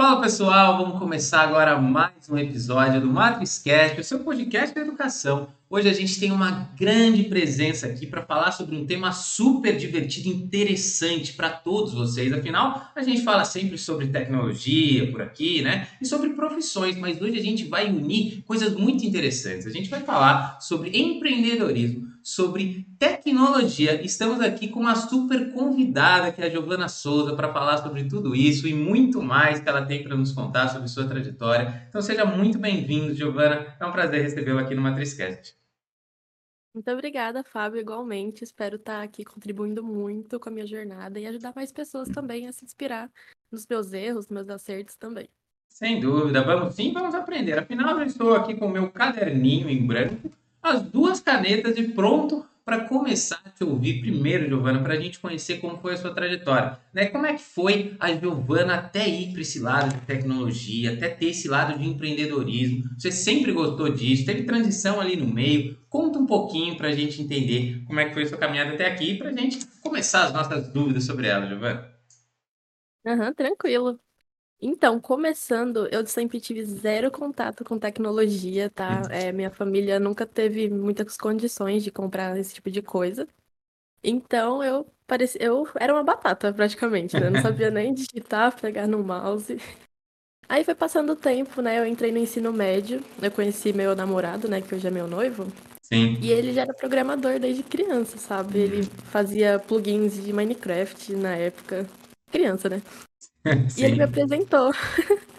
Fala 0.00 0.20
pessoal, 0.20 0.78
vamos 0.78 0.96
começar 1.00 1.40
agora 1.40 1.76
mais 1.76 2.12
um 2.30 2.38
episódio 2.38 3.00
do 3.00 3.08
MatrizCast, 3.08 4.00
o 4.00 4.04
seu 4.04 4.20
podcast 4.20 4.72
de 4.72 4.80
educação. 4.80 5.48
Hoje 5.68 5.88
a 5.88 5.92
gente 5.92 6.20
tem 6.20 6.30
uma 6.30 6.70
grande 6.78 7.24
presença 7.24 7.88
aqui 7.88 8.06
para 8.06 8.22
falar 8.22 8.52
sobre 8.52 8.76
um 8.76 8.86
tema 8.86 9.10
super 9.10 9.76
divertido 9.76 10.28
e 10.28 10.34
interessante 10.34 11.32
para 11.32 11.50
todos 11.50 11.94
vocês. 11.94 12.32
Afinal, 12.32 12.92
a 12.94 13.02
gente 13.02 13.22
fala 13.22 13.44
sempre 13.44 13.76
sobre 13.76 14.06
tecnologia 14.06 15.10
por 15.10 15.20
aqui, 15.20 15.62
né? 15.62 15.88
E 16.00 16.06
sobre 16.06 16.30
profissões, 16.30 16.96
mas 16.96 17.20
hoje 17.20 17.36
a 17.36 17.42
gente 17.42 17.64
vai 17.64 17.90
unir 17.90 18.44
coisas 18.46 18.76
muito 18.76 19.04
interessantes. 19.04 19.66
A 19.66 19.70
gente 19.70 19.90
vai 19.90 20.02
falar 20.02 20.60
sobre 20.60 20.96
empreendedorismo 20.96 22.07
sobre 22.28 22.86
tecnologia. 22.98 24.04
Estamos 24.04 24.42
aqui 24.42 24.68
com 24.68 24.80
uma 24.80 24.94
super 24.94 25.50
convidada, 25.50 26.30
que 26.30 26.42
é 26.42 26.44
a 26.44 26.50
Giovana 26.50 26.86
Souza, 26.86 27.34
para 27.34 27.50
falar 27.50 27.78
sobre 27.78 28.06
tudo 28.06 28.36
isso 28.36 28.68
e 28.68 28.74
muito 28.74 29.22
mais 29.22 29.60
que 29.60 29.68
ela 29.68 29.86
tem 29.86 30.04
para 30.04 30.14
nos 30.14 30.32
contar 30.32 30.68
sobre 30.68 30.88
sua 30.88 31.08
trajetória. 31.08 31.86
Então 31.88 32.02
seja 32.02 32.26
muito 32.26 32.58
bem-vindo, 32.58 33.14
Giovana. 33.14 33.74
É 33.80 33.86
um 33.86 33.92
prazer 33.92 34.20
recebê-la 34.20 34.60
aqui 34.60 34.74
no 34.74 34.82
MatrizCast. 34.82 35.56
Muito 36.74 36.90
obrigada, 36.90 37.42
Fábio, 37.42 37.80
igualmente. 37.80 38.44
Espero 38.44 38.76
estar 38.76 39.02
aqui 39.02 39.24
contribuindo 39.24 39.82
muito 39.82 40.38
com 40.38 40.50
a 40.50 40.52
minha 40.52 40.66
jornada 40.66 41.18
e 41.18 41.26
ajudar 41.26 41.54
mais 41.56 41.72
pessoas 41.72 42.10
também 42.10 42.46
a 42.46 42.52
se 42.52 42.62
inspirar 42.62 43.10
nos 43.50 43.66
meus 43.66 43.94
erros, 43.94 44.28
nos 44.28 44.46
meus 44.46 44.50
acertos 44.50 44.96
também. 44.96 45.30
Sem 45.66 45.98
dúvida, 45.98 46.42
vamos 46.42 46.74
sim, 46.74 46.92
vamos 46.92 47.14
aprender. 47.14 47.58
Afinal, 47.58 47.98
eu 47.98 48.04
estou 48.04 48.34
aqui 48.34 48.54
com 48.54 48.66
o 48.66 48.70
meu 48.70 48.90
caderninho 48.90 49.70
em 49.70 49.86
branco 49.86 50.30
as 50.68 50.82
duas 50.82 51.20
canetas 51.20 51.76
e 51.76 51.88
pronto 51.88 52.44
para 52.68 52.80
começar 52.80 53.40
a 53.46 53.48
te 53.48 53.64
ouvir 53.64 54.02
primeiro, 54.02 54.46
Giovana, 54.46 54.82
para 54.82 54.92
a 54.92 55.00
gente 55.00 55.18
conhecer 55.18 55.58
como 55.58 55.78
foi 55.78 55.94
a 55.94 55.96
sua 55.96 56.12
trajetória. 56.12 56.78
Né? 56.92 57.06
Como 57.06 57.24
é 57.24 57.32
que 57.32 57.40
foi 57.40 57.96
a 57.98 58.12
Giovana 58.12 58.74
até 58.74 59.08
ir 59.08 59.32
para 59.32 59.40
esse 59.40 59.58
lado 59.58 59.94
de 59.94 60.02
tecnologia, 60.02 60.92
até 60.92 61.08
ter 61.08 61.30
esse 61.30 61.48
lado 61.48 61.78
de 61.78 61.88
empreendedorismo? 61.88 62.84
Você 62.98 63.10
sempre 63.10 63.52
gostou 63.52 63.88
disso? 63.88 64.26
Teve 64.26 64.42
transição 64.42 65.00
ali 65.00 65.16
no 65.16 65.26
meio? 65.26 65.78
Conta 65.88 66.18
um 66.18 66.26
pouquinho 66.26 66.76
para 66.76 66.88
a 66.88 66.92
gente 66.92 67.22
entender 67.22 67.82
como 67.86 68.00
é 68.00 68.04
que 68.04 68.12
foi 68.12 68.24
a 68.24 68.28
sua 68.28 68.36
caminhada 68.36 68.74
até 68.74 68.86
aqui, 68.86 69.16
para 69.16 69.30
a 69.30 69.32
gente 69.32 69.64
começar 69.82 70.26
as 70.26 70.34
nossas 70.34 70.68
dúvidas 70.68 71.04
sobre 71.04 71.26
ela, 71.26 71.46
Giovana. 71.46 71.90
Aham, 73.06 73.32
tranquilo. 73.32 73.98
Então, 74.60 75.00
começando, 75.00 75.88
eu 75.92 76.04
sempre 76.06 76.40
tive 76.40 76.64
zero 76.64 77.10
contato 77.10 77.64
com 77.64 77.78
tecnologia, 77.78 78.68
tá? 78.68 79.02
Uhum. 79.02 79.10
É, 79.10 79.32
minha 79.32 79.50
família 79.50 80.00
nunca 80.00 80.26
teve 80.26 80.68
muitas 80.68 81.16
condições 81.16 81.84
de 81.84 81.92
comprar 81.92 82.36
esse 82.36 82.54
tipo 82.54 82.70
de 82.70 82.82
coisa. 82.82 83.28
Então, 84.02 84.62
eu 84.62 84.86
parecia, 85.06 85.40
eu 85.42 85.66
era 85.76 85.92
uma 85.92 86.02
batata 86.02 86.52
praticamente, 86.52 87.18
né? 87.18 87.26
Eu 87.26 87.30
não 87.30 87.40
sabia 87.40 87.70
nem 87.70 87.94
digitar, 87.94 88.60
pegar 88.60 88.88
no 88.88 89.02
mouse. 89.02 89.58
Aí 90.48 90.64
foi 90.64 90.74
passando 90.74 91.12
o 91.12 91.16
tempo, 91.16 91.62
né? 91.62 91.78
Eu 91.78 91.86
entrei 91.86 92.10
no 92.10 92.18
ensino 92.18 92.52
médio, 92.52 93.02
eu 93.22 93.30
conheci 93.30 93.72
meu 93.72 93.94
namorado, 93.94 94.48
né? 94.48 94.60
Que 94.60 94.74
hoje 94.74 94.88
é 94.88 94.90
meu 94.90 95.06
noivo. 95.06 95.46
Sim. 95.82 96.18
E 96.20 96.32
ele 96.32 96.52
já 96.52 96.62
era 96.62 96.74
programador 96.74 97.38
desde 97.38 97.62
criança, 97.62 98.18
sabe? 98.18 98.58
Ele 98.58 98.82
fazia 99.10 99.58
plugins 99.58 100.22
de 100.22 100.32
Minecraft 100.32 101.14
na 101.14 101.36
época. 101.36 101.86
Criança, 102.30 102.68
né? 102.68 102.82
E 103.76 103.84
ele 103.84 103.96
me 103.96 104.04
apresentou. 104.04 104.72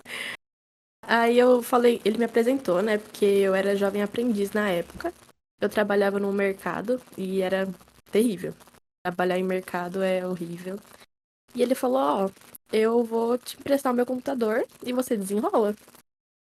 Aí 1.04 1.40
eu 1.40 1.64
falei, 1.64 2.02
ele 2.06 2.18
me 2.18 2.26
apresentou, 2.26 2.82
né? 2.82 2.98
Porque 2.98 3.26
eu 3.26 3.56
era 3.56 3.76
jovem 3.76 4.04
aprendiz 4.04 4.52
na 4.52 4.70
época. 4.70 5.14
Eu 5.60 5.68
trabalhava 5.68 6.20
no 6.20 6.32
mercado 6.32 7.02
e 7.18 7.42
era 7.42 7.68
terrível. 8.12 8.54
Trabalhar 9.04 9.38
em 9.38 9.44
mercado 9.44 10.04
é 10.04 10.26
horrível. 10.26 10.80
E 11.56 11.62
ele 11.62 11.74
falou, 11.74 11.98
ó, 11.98 12.26
oh, 12.26 12.32
eu 12.72 13.04
vou 13.04 13.38
te 13.38 13.58
emprestar 13.58 13.92
o 13.92 13.96
meu 13.96 14.06
computador 14.06 14.66
e 14.84 14.94
você 14.94 15.18
desenrola. 15.18 15.76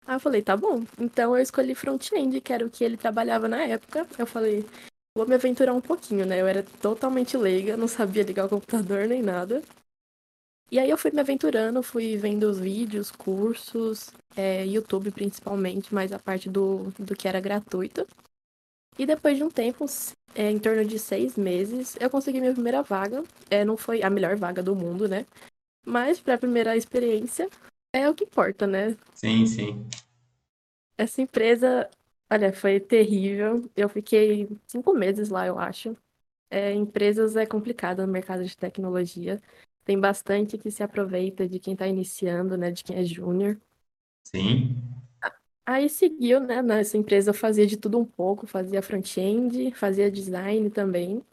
Aí 0.05 0.15
eu 0.15 0.19
falei, 0.19 0.41
tá 0.41 0.55
bom. 0.55 0.83
Então 0.99 1.35
eu 1.35 1.41
escolhi 1.41 1.73
front-end, 1.73 2.39
que 2.41 2.53
era 2.53 2.65
o 2.65 2.69
que 2.69 2.83
ele 2.83 2.97
trabalhava 2.97 3.47
na 3.47 3.63
época. 3.63 4.05
Eu 4.17 4.25
falei, 4.27 4.65
vou 5.17 5.27
me 5.27 5.35
aventurar 5.35 5.73
um 5.73 5.81
pouquinho, 5.81 6.25
né? 6.25 6.41
Eu 6.41 6.47
era 6.47 6.63
totalmente 6.81 7.35
leiga, 7.37 7.75
não 7.75 7.87
sabia 7.87 8.23
ligar 8.23 8.45
o 8.45 8.49
computador 8.49 9.07
nem 9.07 9.21
nada. 9.21 9.63
E 10.71 10.77
aí 10.77 10.89
eu 10.89 10.97
fui 10.97 11.11
me 11.11 11.19
aventurando, 11.19 11.81
fui 11.81 12.15
vendo 12.15 12.43
os 12.43 12.59
vídeos, 12.59 13.09
cursos, 13.11 14.11
é, 14.35 14.65
YouTube 14.65 15.11
principalmente, 15.11 15.93
mas 15.93 16.11
a 16.11 16.19
parte 16.19 16.47
do, 16.49 16.91
do 16.99 17.15
que 17.15 17.27
era 17.27 17.39
gratuito. 17.39 18.05
E 18.97 19.05
depois 19.05 19.37
de 19.37 19.43
um 19.43 19.49
tempo, 19.49 19.85
é, 20.35 20.51
em 20.51 20.59
torno 20.59 20.85
de 20.85 20.99
seis 20.99 21.35
meses, 21.35 21.97
eu 21.99 22.09
consegui 22.09 22.39
minha 22.39 22.53
primeira 22.53 22.83
vaga. 22.83 23.23
É, 23.49 23.65
não 23.65 23.77
foi 23.77 24.03
a 24.03 24.09
melhor 24.09 24.35
vaga 24.35 24.61
do 24.61 24.75
mundo, 24.75 25.07
né? 25.07 25.25
Mas 25.85 26.19
para 26.19 26.35
a 26.35 26.37
primeira 26.37 26.77
experiência, 26.77 27.49
é 27.93 28.09
o 28.09 28.13
que 28.13 28.25
importa, 28.25 28.67
né? 28.67 28.95
Sim, 29.15 29.45
sim. 29.45 29.87
Essa 30.97 31.21
empresa, 31.21 31.89
olha, 32.29 32.53
foi 32.53 32.79
terrível. 32.79 33.69
Eu 33.75 33.89
fiquei 33.89 34.49
cinco 34.67 34.93
meses 34.93 35.29
lá, 35.29 35.47
eu 35.47 35.57
acho. 35.57 35.95
É, 36.51 36.73
empresas 36.73 37.35
é 37.35 37.45
complicado 37.45 38.05
no 38.05 38.11
mercado 38.11 38.43
de 38.43 38.55
tecnologia. 38.55 39.41
Tem 39.89 39.99
bastante 39.99 40.55
que 40.55 40.69
se 40.69 40.83
aproveita 40.83 41.47
de 41.49 41.57
quem 41.57 41.73
está 41.73 41.87
iniciando, 41.87 42.55
né? 42.55 42.69
De 42.69 42.83
quem 42.83 42.95
é 42.95 43.03
júnior. 43.03 43.59
Sim. 44.23 44.83
Aí 45.65 45.89
seguiu, 45.89 46.39
né? 46.39 46.61
Nessa 46.61 46.95
empresa 46.95 47.31
eu 47.31 47.33
fazia 47.33 47.65
de 47.65 47.75
tudo 47.75 47.97
um 47.97 48.05
pouco, 48.05 48.45
fazia 48.45 48.83
front-end, 48.83 49.71
fazia 49.71 50.11
design 50.11 50.69
também. 50.69 51.23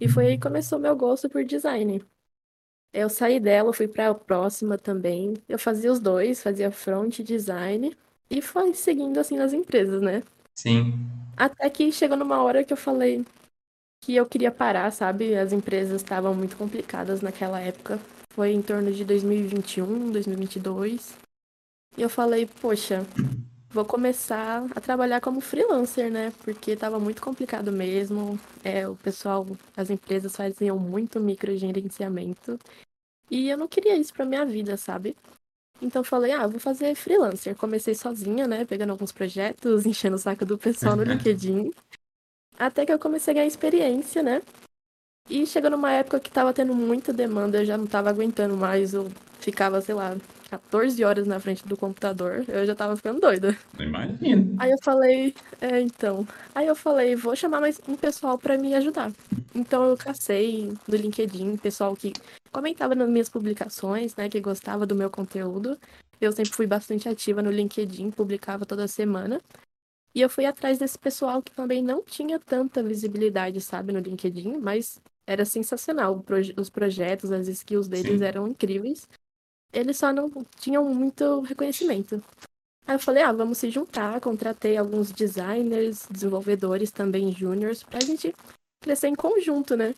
E 0.00 0.08
foi 0.08 0.28
aí 0.28 0.36
que 0.36 0.44
começou 0.44 0.78
meu 0.78 0.96
gosto 0.96 1.28
por 1.28 1.44
design. 1.44 2.02
Eu 2.90 3.10
saí 3.10 3.38
dela, 3.38 3.70
fui 3.74 3.86
para 3.86 4.08
a 4.08 4.14
próxima 4.14 4.78
também. 4.78 5.34
Eu 5.46 5.58
fazia 5.58 5.92
os 5.92 6.00
dois, 6.00 6.42
fazia 6.42 6.70
front 6.70 7.20
design 7.20 7.94
e 8.30 8.40
foi 8.40 8.72
seguindo 8.72 9.20
assim 9.20 9.36
nas 9.36 9.52
empresas, 9.52 10.00
né? 10.00 10.22
Sim. 10.54 11.06
Até 11.36 11.68
que 11.68 11.92
chegou 11.92 12.16
numa 12.16 12.42
hora 12.42 12.64
que 12.64 12.72
eu 12.72 12.78
falei, 12.78 13.26
que 14.06 14.14
eu 14.14 14.24
queria 14.24 14.52
parar, 14.52 14.92
sabe? 14.92 15.34
As 15.34 15.52
empresas 15.52 16.00
estavam 16.00 16.32
muito 16.32 16.56
complicadas 16.56 17.20
naquela 17.20 17.58
época. 17.58 17.98
Foi 18.30 18.52
em 18.52 18.62
torno 18.62 18.92
de 18.92 19.04
2021, 19.04 20.12
2022. 20.12 21.16
E 21.98 22.02
eu 22.02 22.08
falei, 22.08 22.46
poxa, 22.60 23.04
vou 23.68 23.84
começar 23.84 24.64
a 24.76 24.80
trabalhar 24.80 25.20
como 25.20 25.40
freelancer, 25.40 26.08
né? 26.08 26.32
Porque 26.44 26.70
estava 26.70 27.00
muito 27.00 27.20
complicado 27.20 27.72
mesmo. 27.72 28.38
É, 28.62 28.86
o 28.86 28.94
pessoal, 28.94 29.44
as 29.76 29.90
empresas 29.90 30.36
faziam 30.36 30.78
muito 30.78 31.18
microgerenciamento. 31.18 32.60
E 33.28 33.48
eu 33.48 33.58
não 33.58 33.66
queria 33.66 33.96
isso 33.96 34.14
para 34.14 34.24
minha 34.24 34.46
vida, 34.46 34.76
sabe? 34.76 35.16
Então 35.82 35.98
eu 35.98 36.04
falei, 36.04 36.30
ah, 36.30 36.46
vou 36.46 36.60
fazer 36.60 36.94
freelancer. 36.94 37.56
Comecei 37.56 37.96
sozinha, 37.96 38.46
né? 38.46 38.64
Pegando 38.64 38.90
alguns 38.90 39.10
projetos, 39.10 39.82
enchendo 39.84 40.14
o 40.14 40.20
saco 40.20 40.46
do 40.46 40.56
pessoal 40.56 40.94
no 40.94 41.02
LinkedIn. 41.12 41.72
Até 42.58 42.86
que 42.86 42.92
eu 42.92 42.98
comecei 42.98 43.32
a 43.32 43.34
ganhar 43.34 43.46
experiência, 43.46 44.22
né? 44.22 44.42
E 45.28 45.44
chegou 45.44 45.70
numa 45.70 45.92
época 45.92 46.20
que 46.20 46.30
tava 46.30 46.52
tendo 46.52 46.74
muita 46.74 47.12
demanda, 47.12 47.58
eu 47.58 47.64
já 47.64 47.76
não 47.76 47.86
tava 47.86 48.10
aguentando 48.10 48.56
mais, 48.56 48.94
eu 48.94 49.10
ficava, 49.40 49.80
sei 49.80 49.94
lá, 49.94 50.16
14 50.48 51.02
horas 51.04 51.26
na 51.26 51.40
frente 51.40 51.66
do 51.66 51.76
computador, 51.76 52.44
eu 52.46 52.64
já 52.64 52.76
tava 52.76 52.96
ficando 52.96 53.20
doida. 53.20 53.56
Imagina. 53.78 54.54
Aí 54.58 54.70
eu 54.70 54.78
falei, 54.82 55.34
é, 55.60 55.80
então. 55.80 56.26
Aí 56.54 56.66
eu 56.66 56.76
falei, 56.76 57.16
vou 57.16 57.34
chamar 57.34 57.60
mais 57.60 57.80
um 57.88 57.96
pessoal 57.96 58.38
para 58.38 58.56
me 58.56 58.74
ajudar. 58.76 59.10
Então 59.52 59.84
eu 59.84 59.96
cacei 59.96 60.72
no 60.86 60.96
LinkedIn, 60.96 61.56
pessoal 61.56 61.96
que 61.96 62.12
comentava 62.52 62.94
nas 62.94 63.08
minhas 63.08 63.28
publicações, 63.28 64.14
né, 64.14 64.28
que 64.28 64.40
gostava 64.40 64.86
do 64.86 64.94
meu 64.94 65.10
conteúdo. 65.10 65.76
Eu 66.20 66.32
sempre 66.32 66.52
fui 66.54 66.66
bastante 66.66 67.08
ativa 67.08 67.42
no 67.42 67.50
LinkedIn, 67.50 68.12
publicava 68.12 68.64
toda 68.64 68.86
semana. 68.86 69.40
E 70.16 70.22
eu 70.22 70.30
fui 70.30 70.46
atrás 70.46 70.78
desse 70.78 70.98
pessoal 70.98 71.42
que 71.42 71.52
também 71.52 71.82
não 71.82 72.02
tinha 72.02 72.40
tanta 72.40 72.82
visibilidade, 72.82 73.60
sabe, 73.60 73.92
no 73.92 73.98
LinkedIn, 73.98 74.56
mas 74.56 74.98
era 75.26 75.44
sensacional. 75.44 76.24
Os 76.56 76.70
projetos, 76.70 77.30
as 77.30 77.48
skills 77.48 77.86
deles 77.86 78.20
Sim. 78.20 78.24
eram 78.24 78.48
incríveis. 78.48 79.06
Eles 79.74 79.98
só 79.98 80.14
não 80.14 80.32
tinham 80.58 80.88
muito 80.94 81.40
reconhecimento. 81.40 82.24
Aí 82.86 82.94
eu 82.94 82.98
falei, 82.98 83.24
ah, 83.24 83.32
vamos 83.32 83.58
se 83.58 83.70
juntar. 83.70 84.18
Contratei 84.22 84.78
alguns 84.78 85.12
designers, 85.12 86.06
desenvolvedores 86.10 86.90
também 86.90 87.30
júniores, 87.30 87.82
pra 87.82 88.00
gente 88.00 88.34
crescer 88.82 89.08
em 89.08 89.14
conjunto, 89.14 89.76
né? 89.76 89.94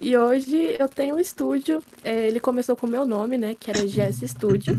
E 0.00 0.16
hoje 0.16 0.76
eu 0.76 0.88
tenho 0.88 1.14
um 1.14 1.20
estúdio. 1.20 1.84
É, 2.02 2.26
ele 2.26 2.40
começou 2.40 2.74
com 2.74 2.88
o 2.88 2.90
meu 2.90 3.06
nome, 3.06 3.38
né? 3.38 3.54
Que 3.54 3.70
era 3.70 3.86
GS 3.86 4.28
Studio. 4.28 4.74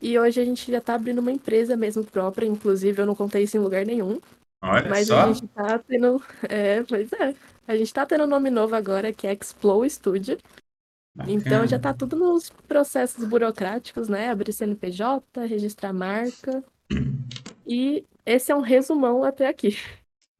E 0.00 0.18
hoje 0.18 0.40
a 0.40 0.44
gente 0.44 0.70
já 0.70 0.80
tá 0.80 0.94
abrindo 0.94 1.18
uma 1.18 1.32
empresa 1.32 1.76
mesmo 1.76 2.04
própria, 2.04 2.46
inclusive 2.46 3.00
eu 3.00 3.06
não 3.06 3.14
contei 3.14 3.44
isso 3.44 3.56
em 3.56 3.60
lugar 3.60 3.84
nenhum. 3.86 4.20
Olha 4.62 4.88
mas 4.88 5.06
só. 5.06 5.22
a 5.22 5.32
gente 5.32 5.46
tá 5.48 5.78
tendo. 5.78 6.22
É, 6.48 6.82
pois 6.82 7.12
é. 7.12 7.34
A 7.66 7.76
gente 7.76 7.92
tá 7.92 8.06
tendo 8.06 8.24
um 8.24 8.28
nome 8.28 8.50
novo 8.50 8.74
agora, 8.74 9.12
que 9.12 9.26
é 9.26 9.32
Explow 9.32 9.88
Studio. 9.88 10.38
Bacana. 11.14 11.32
Então 11.36 11.66
já 11.66 11.78
tá 11.78 11.94
tudo 11.94 12.14
nos 12.14 12.50
processos 12.68 13.24
burocráticos, 13.24 14.08
né? 14.08 14.28
Abrir 14.28 14.52
CNPJ, 14.52 15.46
registrar 15.46 15.92
marca. 15.92 16.62
E 17.66 18.04
esse 18.24 18.52
é 18.52 18.54
um 18.54 18.60
resumão 18.60 19.24
até 19.24 19.48
aqui. 19.48 19.76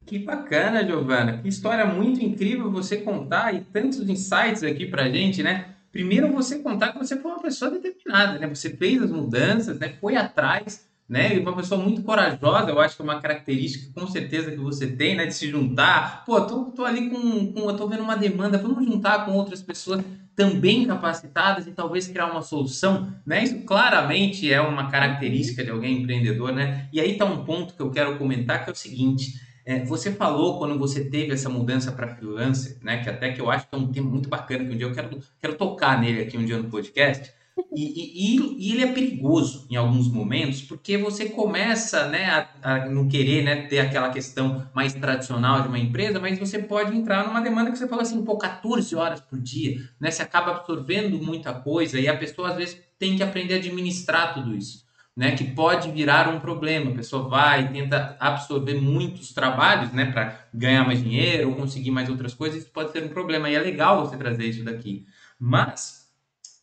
Que 0.05 0.19
bacana, 0.19 0.85
Giovana. 0.85 1.39
Que 1.41 1.49
história 1.49 1.85
muito 1.85 2.23
incrível 2.23 2.71
você 2.71 2.97
contar 2.97 3.53
e 3.53 3.61
tantos 3.61 4.07
insights 4.07 4.63
aqui 4.63 4.85
pra 4.85 5.09
gente, 5.09 5.43
né? 5.43 5.75
Primeiro 5.91 6.31
você 6.31 6.59
contar 6.59 6.93
que 6.93 6.99
você 6.99 7.17
foi 7.17 7.31
uma 7.31 7.41
pessoa 7.41 7.71
determinada, 7.71 8.39
né? 8.39 8.47
Você 8.47 8.69
fez 8.69 9.01
as 9.01 9.11
mudanças, 9.11 9.79
né? 9.79 9.95
Foi 9.99 10.15
atrás, 10.15 10.87
né? 11.07 11.35
E 11.35 11.39
uma 11.39 11.55
pessoa 11.55 11.81
muito 11.81 12.03
corajosa, 12.03 12.69
eu 12.69 12.79
acho 12.79 12.95
que 12.95 13.01
é 13.01 13.05
uma 13.05 13.21
característica 13.21 13.91
com 13.93 14.07
certeza 14.07 14.51
que 14.51 14.57
você 14.57 14.87
tem, 14.87 15.15
né? 15.15 15.25
De 15.25 15.33
se 15.33 15.49
juntar. 15.49 16.25
Pô, 16.25 16.41
tô, 16.41 16.65
tô 16.65 16.85
ali 16.85 17.09
com, 17.09 17.53
com, 17.53 17.69
eu 17.69 17.75
tô 17.75 17.87
vendo 17.87 18.03
uma 18.03 18.17
demanda, 18.17 18.57
vamos 18.57 18.85
juntar 18.85 19.25
com 19.25 19.31
outras 19.31 19.61
pessoas 19.61 20.03
também 20.35 20.85
capacitadas 20.85 21.65
e 21.65 21.71
talvez 21.71 22.07
criar 22.07 22.27
uma 22.27 22.43
solução, 22.43 23.11
né? 23.25 23.43
Isso 23.43 23.59
claramente 23.61 24.53
é 24.53 24.61
uma 24.61 24.87
característica 24.87 25.63
de 25.63 25.71
alguém 25.71 26.01
empreendedor, 26.01 26.53
né? 26.53 26.87
E 26.93 27.01
aí 27.01 27.17
tá 27.17 27.25
um 27.25 27.43
ponto 27.43 27.73
que 27.73 27.81
eu 27.81 27.89
quero 27.89 28.19
comentar 28.19 28.63
que 28.63 28.69
é 28.69 28.73
o 28.73 28.75
seguinte: 28.75 29.33
é, 29.67 29.83
você 29.83 30.13
falou 30.13 30.57
quando 30.57 30.79
você 30.79 31.03
teve 31.03 31.33
essa 31.33 31.49
mudança 31.49 31.91
para 31.91 32.15
freelancer, 32.15 32.77
né? 32.81 33.03
Que 33.03 33.09
até 33.09 33.33
que 33.33 33.41
eu 33.41 33.51
acho 33.51 33.67
que 33.67 33.75
é 33.75 33.77
um 33.77 33.91
tema 33.91 34.09
muito 34.09 34.29
bacana 34.29 34.63
que 34.63 34.71
um 34.71 34.77
dia 34.77 34.87
eu 34.87 34.93
quero, 34.93 35.19
quero 35.41 35.55
tocar 35.55 35.99
nele 35.99 36.21
aqui 36.21 36.37
um 36.37 36.45
dia 36.45 36.57
no 36.57 36.69
podcast. 36.69 37.33
E, 37.75 37.83
e, 37.83 38.69
e, 38.69 38.71
ele 38.71 38.83
é 38.83 38.93
perigoso 38.93 39.67
em 39.69 39.75
alguns 39.75 40.07
momentos, 40.07 40.61
porque 40.61 40.97
você 40.97 41.25
começa 41.25 42.07
né, 42.07 42.25
a, 42.29 42.75
a, 42.75 42.85
não 42.85 43.09
querer 43.09 43.43
né, 43.43 43.63
ter 43.63 43.79
aquela 43.79 44.09
questão 44.09 44.65
mais 44.73 44.93
tradicional 44.93 45.63
de 45.63 45.67
uma 45.67 45.79
empresa, 45.79 46.17
mas 46.17 46.39
você 46.39 46.59
pode 46.59 46.95
entrar 46.95 47.27
numa 47.27 47.41
demanda 47.41 47.69
que 47.69 47.77
você 47.77 47.89
fala 47.89 48.03
assim, 48.03 48.23
pô, 48.23 48.37
14 48.37 48.95
horas 48.95 49.19
por 49.19 49.37
dia, 49.37 49.81
né? 49.99 50.09
Você 50.09 50.21
acaba 50.21 50.51
absorvendo 50.51 51.21
muita 51.21 51.53
coisa 51.53 51.99
e 51.99 52.07
a 52.07 52.15
pessoa 52.15 52.51
às 52.51 52.55
vezes 52.55 52.81
tem 52.97 53.17
que 53.17 53.23
aprender 53.23 53.55
a 53.55 53.57
administrar 53.57 54.33
tudo 54.33 54.55
isso. 54.55 54.86
Né, 55.17 55.31
que 55.31 55.43
pode 55.43 55.89
virar 55.89 56.29
um 56.29 56.39
problema. 56.39 56.91
A 56.91 56.93
pessoa 56.93 57.27
vai 57.27 57.63
e 57.63 57.67
tenta 57.69 58.15
absorver 58.19 58.75
muitos 58.75 59.33
trabalhos 59.33 59.91
né, 59.91 60.05
para 60.11 60.47
ganhar 60.53 60.85
mais 60.85 61.01
dinheiro 61.01 61.49
ou 61.49 61.55
conseguir 61.55 61.89
mais 61.89 62.07
outras 62.07 62.35
coisas, 62.35 62.61
isso 62.61 62.71
pode 62.71 62.91
ser 62.91 63.03
um 63.03 63.07
problema. 63.07 63.49
E 63.49 63.55
é 63.55 63.59
legal 63.59 64.05
você 64.05 64.15
trazer 64.15 64.45
isso 64.45 64.63
daqui. 64.63 65.07
Mas 65.39 66.07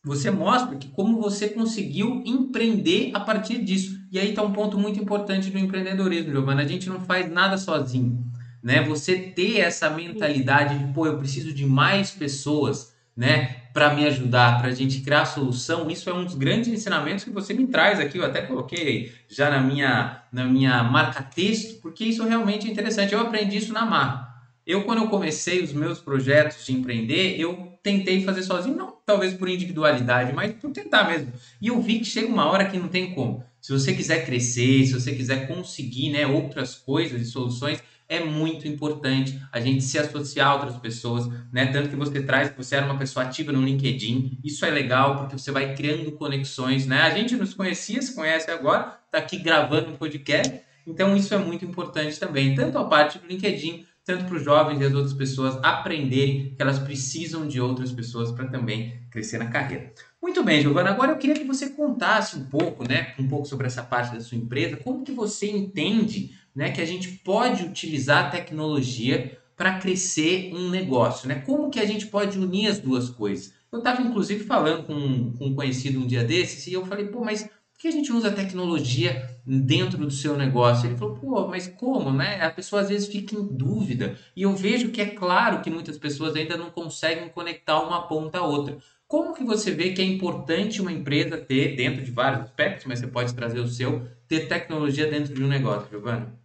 você 0.05 0.29
mostra 0.29 0.77
que 0.77 0.87
como 0.87 1.19
você 1.19 1.49
conseguiu 1.49 2.21
empreender 2.25 3.09
a 3.13 3.19
partir 3.19 3.61
disso. 3.63 3.99
E 4.11 4.19
aí 4.19 4.29
está 4.29 4.43
um 4.43 4.53
ponto 4.53 4.77
muito 4.77 5.01
importante 5.01 5.49
do 5.49 5.57
empreendedorismo, 5.57 6.31
Giovana. 6.31 6.61
A 6.61 6.67
gente 6.67 6.87
não 6.87 7.01
faz 7.01 7.29
nada 7.29 7.57
sozinho. 7.57 8.23
Né? 8.63 8.83
Você 8.83 9.17
ter 9.17 9.59
essa 9.59 9.89
mentalidade 9.89 10.77
de, 10.77 10.93
pô, 10.93 11.07
eu 11.07 11.17
preciso 11.17 11.51
de 11.51 11.65
mais 11.65 12.11
pessoas 12.11 12.94
né, 13.15 13.63
para 13.73 13.93
me 13.93 14.05
ajudar, 14.05 14.57
para 14.57 14.69
a 14.69 14.73
gente 14.73 15.01
criar 15.01 15.25
solução, 15.25 15.89
isso 15.89 16.09
é 16.09 16.13
um 16.13 16.23
dos 16.23 16.35
grandes 16.35 16.69
ensinamentos 16.69 17.23
que 17.23 17.29
você 17.29 17.53
me 17.53 17.67
traz 17.67 17.99
aqui. 17.99 18.17
Eu 18.17 18.25
até 18.25 18.41
coloquei 18.41 19.13
já 19.29 19.49
na 19.49 19.61
minha, 19.61 20.23
na 20.31 20.45
minha 20.45 20.83
marca 20.83 21.23
texto, 21.23 21.81
porque 21.81 22.03
isso 22.03 22.23
realmente 22.25 22.67
é 22.67 22.71
interessante. 22.71 23.13
Eu 23.13 23.21
aprendi 23.21 23.57
isso 23.57 23.73
na 23.73 23.85
marca. 23.85 24.33
Eu, 24.65 24.83
quando 24.83 25.03
eu 25.03 25.09
comecei 25.09 25.61
os 25.63 25.71
meus 25.71 25.99
projetos 25.99 26.65
de 26.65 26.73
empreender, 26.73 27.39
eu 27.39 27.77
tentei 27.83 28.23
fazer 28.23 28.43
sozinho, 28.43 28.75
não 28.75 28.95
talvez 29.05 29.33
por 29.33 29.47
individualidade, 29.47 30.33
mas 30.33 30.53
por 30.53 30.71
tentar 30.71 31.07
mesmo. 31.07 31.31
E 31.61 31.67
eu 31.67 31.79
vi 31.79 31.99
que 31.99 32.05
chega 32.05 32.27
uma 32.27 32.45
hora 32.49 32.65
que 32.65 32.77
não 32.77 32.87
tem 32.87 33.13
como. 33.13 33.43
Se 33.61 33.71
você 33.71 33.93
quiser 33.93 34.25
crescer, 34.25 34.85
se 34.85 34.93
você 34.93 35.13
quiser 35.13 35.47
conseguir 35.47 36.09
né, 36.09 36.25
outras 36.25 36.75
coisas 36.75 37.21
e 37.21 37.25
soluções, 37.25 37.81
é 38.07 38.23
muito 38.23 38.67
importante 38.67 39.41
a 39.51 39.59
gente 39.59 39.83
se 39.83 39.97
associar 39.97 40.49
a 40.49 40.55
outras 40.55 40.77
pessoas, 40.77 41.27
né? 41.51 41.67
Tanto 41.67 41.89
que 41.89 41.95
você 41.95 42.21
traz 42.21 42.49
que 42.49 42.57
você 42.57 42.75
era 42.75 42.85
uma 42.85 42.97
pessoa 42.97 43.25
ativa 43.25 43.51
no 43.51 43.61
LinkedIn. 43.61 44.39
Isso 44.43 44.65
é 44.65 44.69
legal 44.69 45.17
porque 45.17 45.37
você 45.37 45.51
vai 45.51 45.75
criando 45.75 46.11
conexões, 46.11 46.85
né? 46.85 47.01
A 47.01 47.09
gente 47.09 47.35
nos 47.35 47.53
conhecia, 47.53 48.01
se 48.01 48.15
conhece 48.15 48.49
agora, 48.51 48.99
está 49.05 49.17
aqui 49.17 49.37
gravando 49.37 49.91
um 49.91 49.95
podcast. 49.95 50.61
Então 50.85 51.15
isso 51.15 51.33
é 51.33 51.37
muito 51.37 51.65
importante 51.65 52.19
também, 52.19 52.53
tanto 52.53 52.77
a 52.77 52.85
parte 52.85 53.17
do 53.17 53.27
LinkedIn 53.27 53.85
tanto 54.05 54.25
para 54.25 54.35
os 54.35 54.43
jovens 54.43 54.79
e 54.79 54.85
as 54.85 54.93
outras 54.93 55.13
pessoas 55.13 55.57
aprenderem 55.63 56.53
que 56.55 56.61
elas 56.61 56.77
precisam 56.77 57.47
de 57.47 57.59
outras 57.59 57.91
pessoas 57.91 58.31
para 58.31 58.47
também 58.47 59.01
crescer 59.09 59.39
na 59.39 59.47
carreira. 59.47 59.91
Muito 60.21 60.43
bem, 60.43 60.61
Giovana, 60.61 60.91
agora 60.91 61.11
eu 61.11 61.17
queria 61.17 61.35
que 61.35 61.43
você 61.43 61.71
contasse 61.71 62.37
um 62.37 62.45
pouco, 62.45 62.87
né, 62.87 63.15
um 63.19 63.27
pouco 63.27 63.47
sobre 63.47 63.65
essa 63.65 63.81
parte 63.81 64.13
da 64.13 64.21
sua 64.21 64.37
empresa, 64.37 64.77
como 64.77 65.03
que 65.03 65.11
você 65.11 65.49
entende, 65.49 66.37
né, 66.55 66.71
que 66.71 66.81
a 66.81 66.85
gente 66.85 67.09
pode 67.09 67.63
utilizar 67.63 68.25
a 68.25 68.29
tecnologia 68.29 69.37
para 69.57 69.79
crescer 69.79 70.53
um 70.53 70.69
negócio, 70.69 71.27
né? 71.27 71.35
Como 71.45 71.69
que 71.69 71.79
a 71.79 71.85
gente 71.85 72.07
pode 72.07 72.37
unir 72.37 72.67
as 72.67 72.79
duas 72.79 73.09
coisas? 73.09 73.53
Eu 73.71 73.79
estava 73.79 74.01
inclusive 74.01 74.43
falando 74.43 74.83
com, 74.83 75.33
com 75.33 75.45
um 75.47 75.55
conhecido 75.55 75.99
um 75.99 76.07
dia 76.07 76.23
desses 76.23 76.67
e 76.67 76.73
eu 76.73 76.85
falei, 76.85 77.07
pô, 77.07 77.23
mas 77.23 77.43
por 77.43 77.79
que 77.79 77.87
a 77.89 77.91
gente 77.91 78.11
usa 78.11 78.31
tecnologia 78.31 79.29
dentro 79.45 79.97
do 79.97 80.09
seu 80.09 80.37
negócio? 80.37 80.87
Ele 80.87 80.97
falou, 80.97 81.15
pô, 81.15 81.47
mas 81.47 81.67
como, 81.67 82.11
né? 82.11 82.41
A 82.41 82.49
pessoa 82.49 82.81
às 82.81 82.89
vezes 82.89 83.07
fica 83.07 83.35
em 83.35 83.45
dúvida. 83.45 84.17
E 84.35 84.43
eu 84.43 84.55
vejo 84.55 84.91
que 84.91 85.01
é 85.01 85.07
claro 85.07 85.61
que 85.61 85.69
muitas 85.69 85.97
pessoas 85.97 86.35
ainda 86.35 86.55
não 86.55 86.69
conseguem 86.69 87.27
conectar 87.29 87.81
uma 87.81 88.07
ponta 88.07 88.39
a 88.39 88.45
outra. 88.45 88.77
Como 89.07 89.33
que 89.33 89.43
você 89.43 89.71
vê 89.71 89.91
que 89.91 90.01
é 90.01 90.05
importante 90.05 90.81
uma 90.81 90.91
empresa 90.91 91.37
ter, 91.37 91.75
dentro 91.75 92.03
de 92.03 92.11
vários 92.11 92.43
aspectos, 92.43 92.85
mas 92.85 92.99
você 92.99 93.07
pode 93.07 93.35
trazer 93.35 93.59
o 93.59 93.67
seu, 93.67 94.07
ter 94.27 94.47
tecnologia 94.47 95.09
dentro 95.09 95.33
de 95.33 95.43
um 95.43 95.47
negócio, 95.47 95.89
Giovana? 95.89 96.44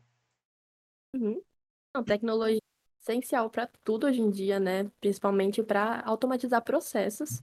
Uhum. 1.14 1.42
Não, 1.94 2.04
tecnologia 2.04 2.58
é 2.58 3.12
essencial 3.12 3.50
para 3.50 3.68
tudo 3.84 4.06
hoje 4.06 4.20
em 4.20 4.30
dia, 4.30 4.60
né? 4.60 4.84
Principalmente 5.00 5.62
para 5.62 6.02
automatizar 6.06 6.62
processos 6.64 7.42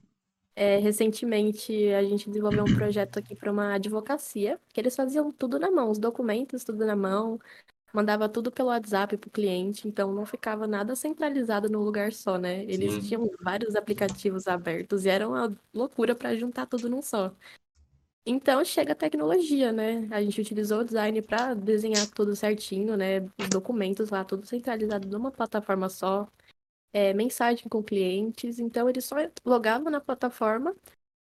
é, 0.56 0.78
recentemente, 0.78 1.72
a 1.94 2.04
gente 2.04 2.28
desenvolveu 2.28 2.64
um 2.66 2.70
projeto 2.70 3.18
aqui 3.18 3.34
para 3.36 3.52
uma 3.52 3.74
advocacia, 3.74 4.60
que 4.74 4.80
eles 4.80 4.96
faziam 4.96 5.32
tudo 5.32 5.58
na 5.58 5.70
mão, 5.70 5.90
os 5.90 5.98
documentos 5.98 6.64
tudo 6.64 6.86
na 6.86 6.96
mão, 6.96 7.38
mandava 7.94 8.28
tudo 8.28 8.52
pelo 8.52 8.68
WhatsApp 8.70 9.16
para 9.18 9.28
o 9.28 9.32
cliente, 9.32 9.88
então 9.88 10.12
não 10.14 10.26
ficava 10.26 10.66
nada 10.66 10.96
centralizado 10.96 11.68
num 11.70 11.80
lugar 11.84 12.12
só, 12.12 12.38
né? 12.38 12.64
Eles 12.64 12.94
Sim. 12.94 13.08
tinham 13.08 13.30
vários 13.42 13.76
aplicativos 13.76 14.46
abertos 14.48 15.04
e 15.06 15.10
era 15.10 15.28
uma 15.28 15.56
loucura 15.74 16.14
para 16.16 16.36
juntar 16.36 16.66
tudo 16.66 16.88
num 16.90 17.02
só. 17.02 17.34
Então 18.30 18.62
chega 18.62 18.92
a 18.92 18.94
tecnologia, 18.94 19.72
né? 19.72 20.06
A 20.10 20.22
gente 20.22 20.38
utilizou 20.38 20.80
o 20.80 20.84
design 20.84 21.22
para 21.22 21.54
desenhar 21.54 22.06
tudo 22.08 22.36
certinho, 22.36 22.94
né? 22.94 23.20
Os 23.38 23.48
documentos 23.48 24.10
lá, 24.10 24.22
tudo 24.22 24.46
centralizado 24.46 25.08
numa 25.08 25.30
plataforma 25.32 25.88
só 25.88 26.28
é, 26.92 27.14
mensagem 27.14 27.68
com 27.68 27.82
clientes, 27.82 28.58
então 28.58 28.88
eles 28.88 29.04
só 29.06 29.16
logavam 29.44 29.90
na 29.90 30.00
plataforma 30.00 30.76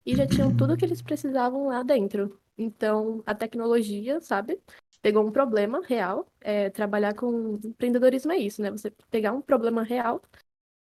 e 0.06 0.16
já 0.16 0.28
tinham 0.28 0.56
tudo 0.56 0.78
que 0.78 0.86
eles 0.86 1.02
precisavam 1.02 1.68
lá 1.68 1.84
dentro. 1.84 2.40
Então, 2.58 3.24
a 3.26 3.36
tecnologia, 3.36 4.22
sabe, 4.22 4.60
pegou 5.02 5.26
um 5.28 5.32
problema 5.32 5.82
real. 5.86 6.28
É, 6.42 6.70
trabalhar 6.72 7.16
com 7.16 7.60
empreendedorismo 7.64 8.32
é 8.32 8.38
isso, 8.40 8.62
né? 8.62 8.72
Você 8.72 8.92
pegar 9.12 9.34
um 9.34 9.42
problema 9.42 9.84
real 9.84 10.22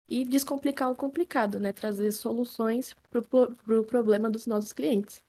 e 0.10 0.26
descomplicar 0.26 0.92
o 0.92 0.96
complicado, 0.96 1.60
né? 1.60 1.74
Trazer 1.74 2.12
soluções 2.12 2.94
para 3.10 3.20
o 3.22 3.56
pro 3.56 3.86
problema 3.86 4.30
dos 4.30 4.48
nossos 4.48 4.74
clientes. 4.74 5.24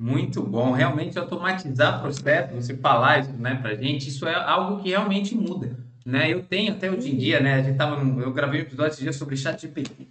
Muito 0.00 0.42
bom, 0.42 0.72
realmente 0.72 1.18
automatizar 1.18 2.00
processo, 2.00 2.54
você 2.54 2.74
falar 2.74 3.20
isso, 3.20 3.32
né, 3.34 3.56
para 3.56 3.74
gente, 3.74 4.08
isso 4.08 4.26
é 4.26 4.34
algo 4.34 4.82
que 4.82 4.88
realmente 4.88 5.34
muda 5.34 5.90
né? 6.04 6.32
Eu 6.32 6.42
tenho 6.42 6.72
até 6.72 6.90
hoje 6.90 7.10
em 7.10 7.16
dia, 7.16 7.40
né? 7.40 7.54
A 7.54 7.62
gente 7.62 7.76
tava, 7.76 8.02
eu 8.02 8.32
gravei 8.32 8.60
um 8.60 8.64
episódio 8.64 8.92
esse 8.92 9.02
dia 9.02 9.12
sobre 9.12 9.36
chat 9.36 9.60
GPT. 9.60 10.08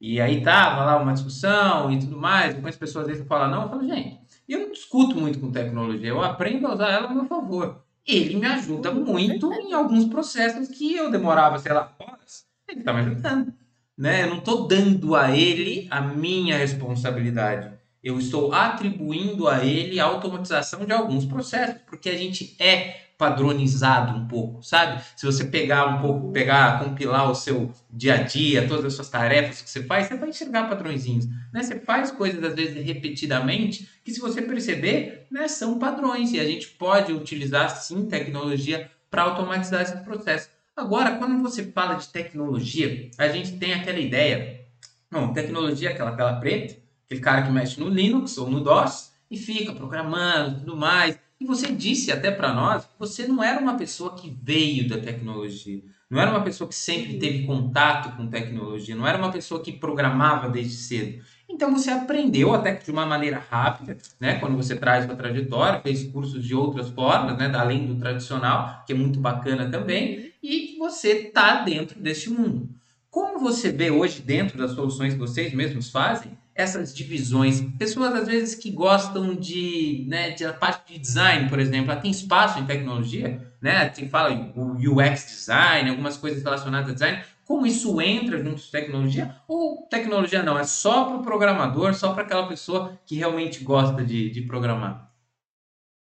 E 0.00 0.20
aí 0.20 0.42
tava 0.42 0.84
lá 0.84 0.96
uma 1.00 1.12
discussão 1.12 1.92
e 1.92 1.98
tudo 1.98 2.16
mais. 2.16 2.54
Algumas 2.54 2.76
pessoas 2.76 3.04
às 3.04 3.12
vezes 3.12 3.26
falam 3.26 3.50
não, 3.50 3.62
eu 3.62 3.68
falo, 3.68 3.86
gente, 3.86 4.20
eu 4.48 4.60
não 4.60 4.72
discuto 4.72 5.14
muito 5.16 5.38
com 5.38 5.52
tecnologia, 5.52 6.08
eu 6.08 6.22
aprendo 6.22 6.66
a 6.66 6.74
usar 6.74 6.90
ela 6.90 7.08
a 7.08 7.14
meu 7.14 7.26
favor. 7.26 7.82
Ele 8.04 8.36
me 8.36 8.46
ajuda 8.46 8.90
muito 8.92 9.52
em 9.52 9.72
alguns 9.72 10.06
processos 10.06 10.68
que 10.68 10.96
eu 10.96 11.10
demorava, 11.10 11.58
sei 11.58 11.72
lá, 11.72 11.94
horas. 12.00 12.44
Ele 12.68 12.80
está 12.80 12.92
me 12.92 13.00
ajudando. 13.00 13.54
Né? 13.96 14.24
Eu 14.24 14.30
não 14.30 14.38
estou 14.38 14.66
dando 14.66 15.14
a 15.14 15.30
ele 15.36 15.86
a 15.88 16.00
minha 16.00 16.56
responsabilidade. 16.56 17.70
Eu 18.02 18.18
estou 18.18 18.52
atribuindo 18.52 19.48
a 19.48 19.64
ele 19.64 20.00
a 20.00 20.04
automatização 20.04 20.84
de 20.84 20.92
alguns 20.92 21.24
processos, 21.24 21.80
porque 21.86 22.08
a 22.08 22.16
gente 22.16 22.56
é 22.58 23.12
padronizado 23.16 24.18
um 24.18 24.26
pouco, 24.26 24.64
sabe? 24.64 25.00
Se 25.14 25.24
você 25.24 25.44
pegar 25.44 25.86
um 25.86 26.00
pouco, 26.00 26.32
pegar, 26.32 26.82
compilar 26.82 27.30
o 27.30 27.34
seu 27.36 27.72
dia 27.88 28.14
a 28.14 28.22
dia, 28.22 28.66
todas 28.66 28.86
as 28.86 28.94
suas 28.94 29.08
tarefas 29.08 29.62
que 29.62 29.70
você 29.70 29.84
faz, 29.84 30.08
você 30.08 30.16
vai 30.16 30.30
enxergar 30.30 30.68
padrõezinhos, 30.68 31.28
né? 31.52 31.62
Você 31.62 31.78
faz 31.78 32.10
coisas 32.10 32.42
às 32.42 32.54
vezes 32.54 32.84
repetidamente 32.84 33.88
que 34.04 34.10
se 34.10 34.18
você 34.18 34.42
perceber, 34.42 35.28
né, 35.30 35.46
são 35.46 35.78
padrões 35.78 36.32
e 36.32 36.40
a 36.40 36.44
gente 36.44 36.66
pode 36.70 37.12
utilizar 37.12 37.70
sim 37.70 38.06
tecnologia 38.06 38.90
para 39.08 39.22
automatizar 39.22 39.82
esse 39.82 39.96
processo. 39.98 40.48
Agora, 40.74 41.16
quando 41.16 41.40
você 41.42 41.70
fala 41.70 41.94
de 41.94 42.08
tecnologia, 42.08 43.08
a 43.18 43.28
gente 43.28 43.52
tem 43.58 43.74
aquela 43.74 44.00
ideia, 44.00 44.66
não, 45.08 45.32
tecnologia 45.32 45.90
é 45.90 45.92
aquela 45.92 46.16
tela 46.16 46.40
preta, 46.40 46.74
aquele 47.12 47.20
cara 47.20 47.42
que 47.42 47.50
mexe 47.50 47.78
no 47.78 47.88
Linux 47.88 48.38
ou 48.38 48.48
no 48.48 48.60
DOS 48.60 49.12
e 49.30 49.36
fica 49.36 49.72
programando 49.72 50.60
tudo 50.60 50.76
mais. 50.76 51.18
E 51.38 51.44
você 51.44 51.72
disse 51.72 52.10
até 52.10 52.30
para 52.30 52.52
nós 52.52 52.84
que 52.84 52.92
você 52.98 53.26
não 53.26 53.42
era 53.42 53.60
uma 53.60 53.76
pessoa 53.76 54.14
que 54.14 54.30
veio 54.42 54.88
da 54.88 54.98
tecnologia, 54.98 55.82
não 56.08 56.20
era 56.20 56.30
uma 56.30 56.42
pessoa 56.42 56.68
que 56.68 56.74
sempre 56.74 57.18
teve 57.18 57.44
contato 57.44 58.16
com 58.16 58.28
tecnologia, 58.28 58.94
não 58.94 59.06
era 59.06 59.18
uma 59.18 59.32
pessoa 59.32 59.60
que 59.60 59.72
programava 59.72 60.48
desde 60.48 60.74
cedo. 60.74 61.22
Então 61.48 61.72
você 61.72 61.90
aprendeu 61.90 62.54
até 62.54 62.74
que 62.74 62.84
de 62.84 62.90
uma 62.90 63.04
maneira 63.04 63.42
rápida, 63.50 63.98
né? 64.20 64.38
Quando 64.38 64.56
você 64.56 64.76
traz 64.76 65.10
a 65.10 65.14
trajetória, 65.14 65.80
fez 65.80 66.04
cursos 66.04 66.42
de 66.42 66.54
outras 66.54 66.88
formas, 66.88 67.36
né? 67.36 67.52
Além 67.54 67.86
do 67.86 67.96
tradicional, 67.96 68.84
que 68.86 68.92
é 68.92 68.96
muito 68.96 69.18
bacana 69.18 69.68
também, 69.68 70.32
e 70.42 70.76
você 70.78 71.08
está 71.08 71.62
dentro 71.62 72.00
deste 72.00 72.30
mundo. 72.30 72.70
Como 73.10 73.38
você 73.38 73.70
vê 73.70 73.90
hoje 73.90 74.22
dentro 74.22 74.56
das 74.56 74.70
soluções 74.70 75.12
que 75.12 75.20
vocês 75.20 75.52
mesmos 75.52 75.90
fazem, 75.90 76.32
essas 76.62 76.94
divisões? 76.94 77.60
Pessoas, 77.78 78.14
às 78.14 78.26
vezes, 78.28 78.54
que 78.54 78.70
gostam 78.70 79.34
de, 79.34 80.06
né, 80.08 80.30
de 80.30 80.44
a 80.44 80.52
parte 80.52 80.92
de 80.92 80.98
design, 80.98 81.48
por 81.48 81.58
exemplo, 81.60 81.92
ela 81.92 82.00
tem 82.00 82.10
espaço 82.10 82.58
em 82.58 82.66
tecnologia, 82.66 83.52
né? 83.60 83.92
Se 83.92 84.08
fala 84.08 84.52
o 84.56 84.72
UX 84.76 85.26
design, 85.26 85.90
algumas 85.90 86.16
coisas 86.16 86.42
relacionadas 86.42 86.90
a 86.90 86.92
design, 86.94 87.24
como 87.44 87.66
isso 87.66 88.00
entra 88.00 88.42
junto 88.42 88.62
com 88.62 88.70
tecnologia? 88.70 89.36
Ou 89.48 89.86
tecnologia 89.90 90.42
não, 90.42 90.58
é 90.58 90.64
só 90.64 91.04
para 91.06 91.16
o 91.18 91.22
programador, 91.22 91.94
só 91.94 92.12
para 92.14 92.22
aquela 92.22 92.48
pessoa 92.48 92.98
que 93.04 93.16
realmente 93.16 93.62
gosta 93.64 94.04
de, 94.04 94.30
de 94.30 94.42
programar? 94.42 95.12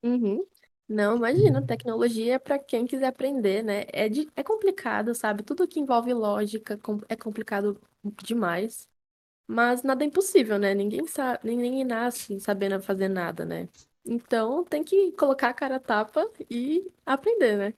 Uhum. 0.03 0.47
Não, 0.88 1.17
imagina, 1.17 1.61
tecnologia 1.62 2.35
é 2.37 2.38
para 2.38 2.59
quem 2.59 2.87
quiser 2.87 3.07
aprender, 3.09 3.62
né? 3.62 3.85
É, 3.93 4.09
de, 4.09 4.31
é 4.37 4.43
complicado, 4.43 5.15
sabe? 5.15 5.43
Tudo 5.43 5.69
que 5.69 5.81
envolve 5.81 6.12
lógica 6.15 6.79
é 7.09 7.17
complicado 7.17 7.81
demais, 8.25 8.88
mas 9.49 9.83
nada 9.85 10.05
é 10.05 10.09
impossível, 10.09 10.59
né? 10.59 10.75
Ninguém 10.75 11.07
sabe, 11.09 11.40
ninguém 11.45 11.85
nasce 11.85 12.40
sabendo 12.40 12.81
fazer 12.83 13.09
nada, 13.09 13.47
né? 13.47 13.69
Então 14.07 14.64
tem 14.64 14.85
que 14.85 15.12
colocar 15.14 15.50
a 15.50 15.55
cara 15.55 15.76
a 15.76 15.81
tapa 15.81 16.31
e 16.50 16.90
aprender, 17.07 17.59
né? 17.59 17.75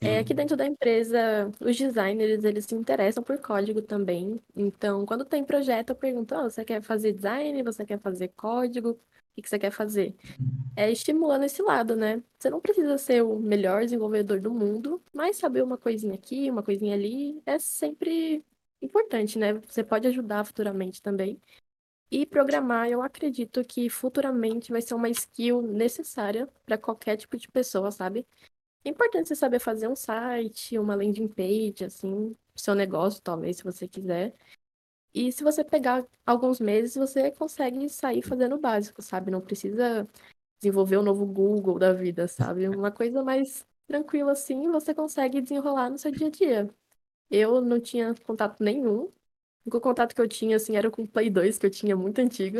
É, 0.00 0.18
aqui 0.20 0.32
dentro 0.34 0.56
da 0.56 0.64
empresa, 0.66 1.50
os 1.60 1.76
designers, 1.76 2.44
eles 2.44 2.66
se 2.66 2.74
interessam 2.74 3.22
por 3.22 3.38
código 3.40 3.82
também. 3.82 4.40
Então, 4.54 5.04
quando 5.06 5.24
tem 5.24 5.44
projeto, 5.44 5.90
eu 5.90 5.96
pergunto, 5.96 6.34
"Ah, 6.36 6.44
você 6.44 6.64
quer 6.64 6.82
fazer 6.82 7.12
design? 7.12 7.62
Você 7.64 7.84
quer 7.84 7.98
fazer 8.00 8.28
código? 8.36 8.90
O 9.36 9.42
que 9.42 9.48
você 9.48 9.58
quer 9.58 9.70
fazer? 9.72 10.14
É 10.76 10.90
estimulando 10.90 11.44
esse 11.44 11.62
lado, 11.62 11.96
né? 11.96 12.22
Você 12.38 12.50
não 12.50 12.60
precisa 12.60 12.98
ser 12.98 13.22
o 13.24 13.38
melhor 13.40 13.82
desenvolvedor 13.84 14.40
do 14.40 14.52
mundo, 14.54 15.02
mas 15.12 15.36
saber 15.36 15.62
uma 15.62 15.76
coisinha 15.78 16.14
aqui, 16.14 16.50
uma 16.50 16.62
coisinha 16.62 16.94
ali, 16.94 17.42
é 17.46 17.58
sempre 17.58 18.44
importante, 18.82 19.38
né? 19.38 19.54
Você 19.54 19.82
pode 19.84 20.06
ajudar 20.08 20.44
futuramente 20.44 21.02
também. 21.02 21.40
E 22.10 22.26
programar, 22.26 22.88
eu 22.90 23.02
acredito 23.02 23.64
que 23.64 23.90
futuramente 23.90 24.72
vai 24.72 24.82
ser 24.82 24.94
uma 24.94 25.10
skill 25.10 25.62
necessária 25.62 26.48
para 26.66 26.78
qualquer 26.78 27.16
tipo 27.16 27.36
de 27.36 27.48
pessoa, 27.48 27.90
sabe? 27.90 28.26
É 28.84 28.90
importante 28.90 29.28
você 29.28 29.36
saber 29.36 29.60
fazer 29.60 29.88
um 29.88 29.96
site, 29.96 30.78
uma 30.78 30.94
landing 30.94 31.28
page, 31.28 31.84
assim, 31.84 32.36
seu 32.56 32.74
negócio, 32.74 33.22
talvez, 33.22 33.58
se 33.58 33.64
você 33.64 33.88
quiser. 33.88 34.34
E 35.14 35.32
se 35.32 35.42
você 35.44 35.64
pegar 35.64 36.06
alguns 36.26 36.60
meses, 36.60 36.94
você 36.96 37.30
consegue 37.30 37.88
sair 37.88 38.22
fazendo 38.22 38.56
o 38.56 38.60
básico, 38.60 39.02
sabe? 39.02 39.30
Não 39.30 39.40
precisa 39.40 40.06
desenvolver 40.60 40.98
o 40.98 41.02
novo 41.02 41.26
Google 41.26 41.78
da 41.78 41.92
vida, 41.92 42.28
sabe? 42.28 42.68
Uma 42.68 42.90
coisa 42.92 43.22
mais 43.24 43.66
tranquila 43.86 44.32
assim, 44.32 44.70
você 44.70 44.94
consegue 44.94 45.40
desenrolar 45.40 45.90
no 45.90 45.98
seu 45.98 46.10
dia 46.12 46.28
a 46.28 46.30
dia. 46.30 46.74
Eu 47.30 47.60
não 47.60 47.80
tinha 47.80 48.14
contato 48.24 48.62
nenhum. 48.62 49.12
O 49.66 49.80
contato 49.80 50.14
que 50.14 50.20
eu 50.20 50.28
tinha, 50.28 50.56
assim, 50.56 50.76
era 50.76 50.90
com 50.90 51.02
o 51.02 51.08
Play 51.08 51.30
2, 51.30 51.58
que 51.58 51.66
eu 51.66 51.70
tinha 51.70 51.96
muito 51.96 52.20
antigo. 52.20 52.58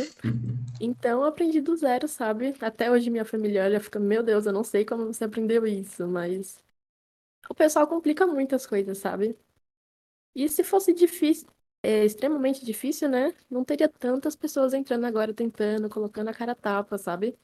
Então, 0.81 1.23
eu 1.23 1.27
aprendi 1.27 1.61
do 1.61 1.77
zero, 1.77 2.09
sabe? 2.09 2.55
Até 2.61 2.91
hoje 2.91 3.11
minha 3.11 3.25
família 3.25 3.65
olha 3.65 3.79
e 3.79 3.81
fica, 3.81 4.01
meu 4.01 4.23
Deus, 4.23 4.47
eu 4.47 4.53
não 4.53 4.65
sei 4.65 4.85
como 4.85 5.07
você 5.07 5.25
aprendeu 5.25 5.67
isso, 5.67 6.07
mas 6.09 6.63
o 7.51 7.55
pessoal 7.55 7.87
complica 7.89 8.27
muitas 8.27 8.67
coisas, 8.67 8.99
sabe? 8.99 9.39
E 10.35 10.49
se 10.49 10.63
fosse 10.65 10.93
difícil, 10.95 11.49
é, 11.83 12.05
extremamente 12.05 12.65
difícil, 12.65 13.09
né? 13.09 13.35
Não 13.51 13.65
teria 13.65 13.89
tantas 13.89 14.37
pessoas 14.37 14.73
entrando 14.75 15.05
agora 15.07 15.35
tentando, 15.35 15.89
colocando 15.89 16.29
a 16.29 16.35
cara 16.35 16.53
a 16.53 16.55
tapa, 16.55 16.99
sabe? 16.99 17.37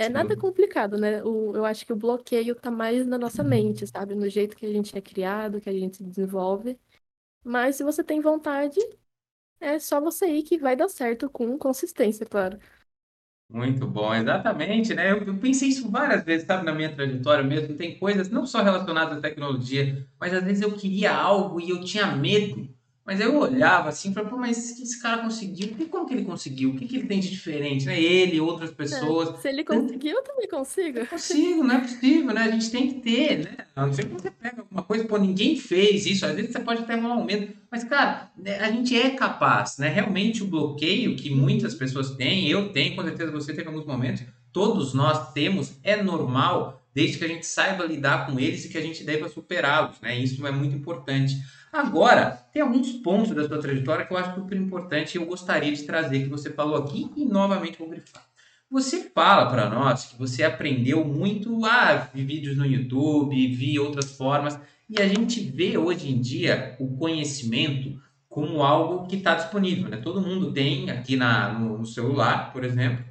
É 0.00 0.08
nada 0.08 0.34
complicado, 0.36 0.96
né? 0.98 1.22
O, 1.24 1.54
eu 1.54 1.64
acho 1.66 1.84
que 1.84 1.92
o 1.92 1.96
bloqueio 1.96 2.54
tá 2.54 2.70
mais 2.70 3.06
na 3.06 3.18
nossa 3.18 3.44
mente, 3.44 3.86
sabe? 3.86 4.14
No 4.14 4.28
jeito 4.30 4.56
que 4.56 4.64
a 4.66 4.72
gente 4.72 4.96
é 4.96 5.00
criado, 5.02 5.60
que 5.60 5.68
a 5.68 5.72
gente 5.74 5.98
se 5.98 6.04
desenvolve. 6.04 6.78
Mas 7.44 7.76
se 7.76 7.84
você 7.84 8.04
tem 8.04 8.20
vontade, 8.20 8.80
é 9.60 9.78
só 9.78 10.00
você 10.00 10.26
ir 10.28 10.42
que 10.44 10.58
vai 10.58 10.76
dar 10.76 10.88
certo 10.88 11.30
com 11.30 11.58
consistência, 11.58 12.26
claro. 12.26 12.58
Muito 13.48 13.84
bom, 13.86 14.14
exatamente, 14.14 14.94
né? 14.94 15.10
Eu, 15.10 15.24
eu 15.24 15.36
pensei 15.38 15.68
isso 15.70 15.90
várias 15.90 16.22
vezes, 16.24 16.46
sabe, 16.46 16.64
na 16.64 16.72
minha 16.72 16.94
trajetória 16.94 17.42
mesmo. 17.44 17.76
Tem 17.76 17.98
coisas 17.98 18.28
não 18.30 18.46
só 18.46 18.62
relacionadas 18.62 19.18
à 19.18 19.20
tecnologia, 19.20 20.06
mas 20.20 20.32
às 20.32 20.44
vezes 20.44 20.62
eu 20.62 20.76
queria 20.76 21.12
algo 21.12 21.60
e 21.60 21.70
eu 21.70 21.82
tinha 21.84 22.06
medo. 22.14 22.68
Mas 23.10 23.18
eu 23.18 23.36
olhava 23.40 23.88
assim 23.88 24.12
e 24.12 24.14
falava, 24.14 24.30
pô, 24.30 24.40
mas 24.40 24.70
que 24.70 24.84
esse 24.84 25.02
cara 25.02 25.20
conseguiu? 25.20 25.74
E 25.80 25.84
como 25.86 26.06
que 26.06 26.14
ele 26.14 26.24
conseguiu? 26.24 26.70
O 26.70 26.76
que 26.76 26.86
que 26.86 26.94
ele 26.94 27.08
tem 27.08 27.18
de 27.18 27.28
diferente, 27.28 27.84
né? 27.84 28.00
Ele, 28.00 28.40
outras 28.40 28.70
É, 28.70 28.72
pessoas. 28.72 29.40
se 29.40 29.48
ele 29.48 29.64
conseguir, 29.64 30.10
eu 30.10 30.22
também 30.22 30.46
consigo. 30.48 31.00
Não 31.00 31.06
consigo, 31.06 31.64
não 31.64 31.74
é 31.74 31.80
possível, 31.80 32.32
né? 32.32 32.42
A 32.42 32.50
gente 32.52 32.70
tem 32.70 32.86
que 32.86 33.00
ter, 33.00 33.38
né? 33.38 33.56
A 33.74 33.84
não 33.84 33.92
ser 33.92 34.04
que 34.04 34.12
você 34.12 34.30
pega 34.30 34.60
alguma 34.60 34.84
coisa, 34.84 35.04
pô, 35.06 35.18
ninguém 35.18 35.56
fez 35.56 36.06
isso, 36.06 36.24
às 36.24 36.36
vezes 36.36 36.52
você 36.52 36.60
pode 36.60 36.82
até 36.82 36.94
um 36.94 37.24
medo, 37.24 37.52
mas, 37.68 37.82
cara, 37.82 38.30
né, 38.36 38.60
a 38.60 38.70
gente 38.70 38.96
é 38.96 39.10
capaz, 39.10 39.76
né? 39.78 39.88
Realmente 39.88 40.44
o 40.44 40.46
bloqueio 40.46 41.16
que 41.16 41.30
muitas 41.30 41.74
pessoas 41.74 42.10
têm, 42.10 42.48
eu 42.48 42.72
tenho, 42.72 42.94
com 42.94 43.02
certeza 43.02 43.32
você 43.32 43.52
teve 43.52 43.64
em 43.64 43.72
alguns 43.72 43.86
momentos, 43.86 44.22
todos 44.52 44.94
nós 44.94 45.32
temos, 45.32 45.72
é 45.82 46.00
normal, 46.00 46.79
desde 46.94 47.18
que 47.18 47.24
a 47.24 47.28
gente 47.28 47.46
saiba 47.46 47.84
lidar 47.84 48.26
com 48.26 48.38
eles 48.38 48.64
e 48.64 48.68
que 48.68 48.78
a 48.78 48.82
gente 48.82 49.04
deva 49.04 49.28
superá-los, 49.28 50.00
né? 50.00 50.18
Isso 50.18 50.46
é 50.46 50.50
muito 50.50 50.74
importante. 50.74 51.34
Agora, 51.72 52.30
tem 52.52 52.62
alguns 52.62 52.92
pontos 52.92 53.34
da 53.34 53.46
sua 53.46 53.60
trajetória 53.60 54.04
que 54.04 54.12
eu 54.12 54.16
acho 54.16 54.34
super 54.34 54.56
importante 54.56 55.14
e 55.14 55.18
eu 55.18 55.26
gostaria 55.26 55.72
de 55.72 55.84
trazer, 55.84 56.24
que 56.24 56.28
você 56.28 56.50
falou 56.50 56.76
aqui 56.76 57.10
e 57.16 57.24
novamente 57.24 57.78
vou 57.78 57.88
grifar. 57.88 58.24
Você 58.70 59.10
fala 59.14 59.50
para 59.50 59.68
nós 59.68 60.06
que 60.06 60.18
você 60.18 60.44
aprendeu 60.44 61.04
muito, 61.04 61.64
ah, 61.64 62.08
vi 62.14 62.24
vídeos 62.24 62.56
no 62.56 62.64
YouTube, 62.64 63.54
vi 63.54 63.78
outras 63.78 64.16
formas, 64.16 64.58
e 64.88 65.00
a 65.00 65.08
gente 65.08 65.40
vê 65.40 65.76
hoje 65.76 66.10
em 66.10 66.20
dia 66.20 66.76
o 66.78 66.96
conhecimento 66.96 68.00
como 68.28 68.62
algo 68.62 69.08
que 69.08 69.16
está 69.16 69.34
disponível, 69.34 69.88
né? 69.88 69.96
Todo 69.96 70.20
mundo 70.20 70.52
tem 70.52 70.88
aqui 70.88 71.16
na, 71.16 71.52
no, 71.52 71.78
no 71.78 71.86
celular, 71.86 72.52
por 72.52 72.64
exemplo, 72.64 73.04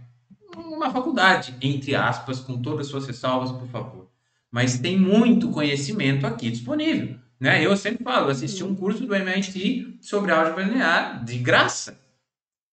uma 0.79 0.91
faculdade, 0.91 1.55
entre 1.61 1.95
aspas, 1.95 2.39
com 2.39 2.61
todas 2.61 2.87
as 2.87 2.87
suas 2.87 3.05
ressalvas, 3.05 3.51
por 3.51 3.67
favor. 3.67 4.07
Mas 4.49 4.79
tem 4.79 4.97
muito 4.97 5.51
conhecimento 5.51 6.25
aqui 6.25 6.49
disponível, 6.49 7.15
né? 7.39 7.63
Eu 7.63 7.75
sempre 7.77 8.03
falo, 8.03 8.29
assisti 8.29 8.63
um 8.63 8.73
curso 8.73 9.05
do 9.05 9.13
MIT 9.13 9.99
sobre 10.01 10.31
álgebra 10.31 10.63
linear 10.63 11.23
de 11.23 11.37
graça. 11.37 11.99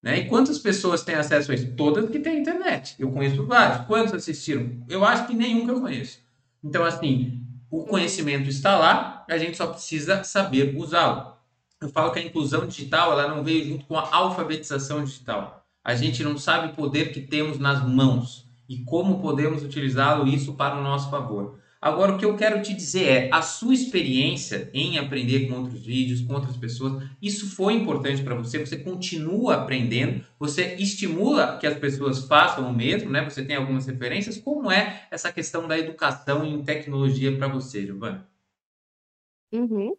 Né? 0.03 0.21
E 0.21 0.29
quantas 0.29 0.59
pessoas 0.59 1.03
têm 1.03 1.17
acesso 1.17 1.51
a 1.51 1.55
isso? 1.55 1.73
Todas 1.73 2.09
que 2.09 2.21
têm 2.21 2.39
internet. 2.39 2.95
Eu 2.99 3.11
conheço 3.11 3.45
vários. 3.45 3.87
Quantos 3.87 4.15
assistiram? 4.15 4.85
Eu 4.89 5.05
acho 5.05 5.27
que 5.27 5.35
nenhum 5.35 5.65
que 5.65 5.71
eu 5.73 5.81
conheço. 5.81 6.21
Então, 6.63 6.85
assim, 6.85 7.41
o 7.71 7.85
conhecimento 7.85 8.49
está 8.49 8.77
lá, 8.77 9.25
a 9.29 9.37
gente 9.37 9.57
só 9.57 9.67
precisa 9.67 10.23
saber 10.23 10.77
usá-lo. 10.77 11.35
Eu 11.81 11.89
falo 11.89 12.13
que 12.13 12.21
a 12.21 12.23
inclusão 12.23 12.67
digital 12.67 13.13
ela 13.13 13.35
não 13.35 13.43
veio 13.43 13.67
junto 13.67 13.85
com 13.87 13.99
a 13.99 14.15
alfabetização 14.15 15.05
digital. 15.05 15.66
A 15.87 15.95
gente 15.95 16.25
não 16.25 16.37
sabe 16.37 16.73
o 16.73 16.75
poder 16.75 17.13
que 17.13 17.21
temos 17.21 17.61
nas 17.61 17.87
mãos 17.87 18.45
e 18.69 18.79
como 18.79 19.21
podemos 19.21 19.63
utilizá-lo 19.63 20.27
isso 20.27 20.55
para 20.55 20.77
o 20.77 20.83
nosso 20.83 21.09
favor. 21.09 21.61
Agora, 21.81 22.13
o 22.13 22.19
que 22.19 22.25
eu 22.25 22.37
quero 22.37 22.61
te 22.61 22.75
dizer 22.75 23.05
é, 23.05 23.31
a 23.33 23.41
sua 23.41 23.73
experiência 23.73 24.69
em 24.75 24.99
aprender 24.99 25.47
com 25.47 25.61
outros 25.61 25.87
vídeos, 25.87 26.23
com 26.23 26.35
outras 26.35 26.57
pessoas, 26.57 27.05
isso 27.23 27.55
foi 27.55 27.75
importante 27.75 28.21
para 28.21 28.35
você, 28.35 28.59
você 28.59 28.79
continua 28.79 29.55
aprendendo, 29.55 30.25
você 30.41 30.75
estimula 30.75 31.57
que 31.57 31.69
as 31.69 31.79
pessoas 31.79 32.27
façam 32.27 32.69
o 32.69 32.75
mesmo, 32.75 33.09
né? 33.09 33.23
Você 33.23 33.45
tem 33.45 33.55
algumas 33.55 33.87
referências. 33.87 34.37
Como 34.39 34.69
é 34.69 35.07
essa 35.09 35.33
questão 35.33 35.69
da 35.69 35.79
educação 35.79 36.45
em 36.45 36.65
tecnologia 36.65 37.37
para 37.37 37.47
você, 37.47 37.87
Giovana? 37.87 38.27
uhum. 39.53 39.97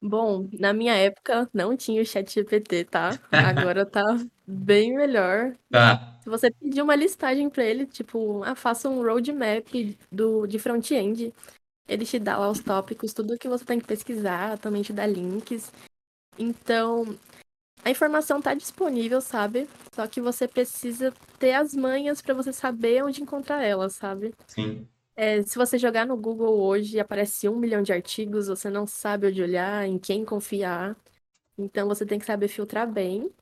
Bom, 0.00 0.48
na 0.58 0.72
minha 0.72 0.94
época 0.94 1.48
não 1.52 1.76
tinha 1.76 2.00
o 2.00 2.06
chat 2.06 2.32
GPT, 2.32 2.84
tá? 2.84 3.18
Agora 3.32 3.84
tá 3.84 4.02
bem 4.46 4.94
melhor. 4.94 5.54
Tá, 5.70 6.18
Se 6.22 6.30
você 6.30 6.50
pedir 6.50 6.82
uma 6.82 6.94
listagem 6.96 7.50
pra 7.50 7.64
ele, 7.64 7.86
tipo, 7.86 8.42
ah, 8.44 8.54
faça 8.54 8.88
um 8.88 9.02
roadmap 9.02 9.66
do, 10.10 10.46
de 10.46 10.58
front-end, 10.58 11.32
ele 11.88 12.04
te 12.06 12.18
dá 12.18 12.38
lá 12.38 12.50
os 12.50 12.60
tópicos, 12.60 13.12
tudo 13.14 13.38
que 13.38 13.48
você 13.48 13.64
tem 13.64 13.78
que 13.80 13.86
pesquisar, 13.86 14.58
também 14.58 14.82
te 14.82 14.92
dá 14.92 15.06
links. 15.06 15.72
Então, 16.38 17.04
a 17.84 17.90
informação 17.90 18.40
tá 18.42 18.54
disponível, 18.54 19.20
sabe? 19.20 19.68
Só 19.94 20.06
que 20.06 20.20
você 20.20 20.48
precisa 20.48 21.12
ter 21.38 21.54
as 21.54 21.74
manhas 21.74 22.22
pra 22.22 22.34
você 22.34 22.52
saber 22.52 23.04
onde 23.04 23.22
encontrar 23.22 23.62
ela, 23.64 23.88
sabe? 23.90 24.32
sim, 24.46 24.88
É, 25.20 25.42
se 25.42 25.58
você 25.58 25.76
jogar 25.76 26.06
no 26.06 26.16
Google 26.16 26.60
hoje, 26.60 27.00
aparece 27.00 27.48
um 27.48 27.56
milhão 27.56 27.82
de 27.82 27.92
artigos, 27.92 28.46
você 28.46 28.70
não 28.70 28.86
sabe 28.86 29.26
onde 29.26 29.42
olhar, 29.42 29.84
em 29.84 29.98
quem 29.98 30.24
confiar. 30.24 30.96
Então, 31.58 31.88
você 31.88 32.06
tem 32.06 32.18
que 32.18 32.26
saber 32.26 32.48
filtrar 32.48 32.90
bem. 32.90 33.32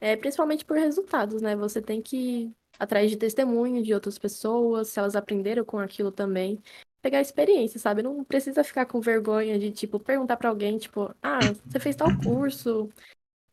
É, 0.00 0.16
principalmente 0.16 0.64
por 0.64 0.76
resultados, 0.78 1.42
né? 1.42 1.56
Você 1.56 1.82
tem 1.82 2.02
que 2.02 2.16
ir 2.46 2.52
atrás 2.78 3.10
de 3.10 3.16
testemunho 3.16 3.82
de 3.82 3.94
outras 3.94 4.18
pessoas, 4.18 4.88
se 4.88 4.98
elas 5.00 5.16
aprenderam 5.16 5.64
com 5.64 5.78
aquilo 5.78 6.12
também. 6.12 6.62
Pegar 7.02 7.20
experiência, 7.20 7.80
sabe? 7.80 8.02
Não 8.02 8.24
precisa 8.24 8.64
ficar 8.64 8.86
com 8.86 9.00
vergonha 9.00 9.58
de, 9.58 9.72
tipo, 9.72 10.00
perguntar 10.00 10.36
pra 10.38 10.48
alguém, 10.50 10.78
tipo, 10.78 11.14
ah, 11.22 11.52
você 11.68 11.80
fez 11.80 11.96
tal 11.96 12.12
curso, 12.12 12.90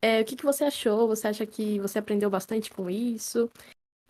é, 0.02 0.20
o 0.22 0.24
que 0.24 0.36
que 0.36 0.44
você 0.44 0.64
achou? 0.64 1.08
Você 1.08 1.28
acha 1.28 1.46
que 1.46 1.78
você 1.80 1.98
aprendeu 1.98 2.30
bastante 2.30 2.70
com 2.70 2.88
isso? 2.90 3.50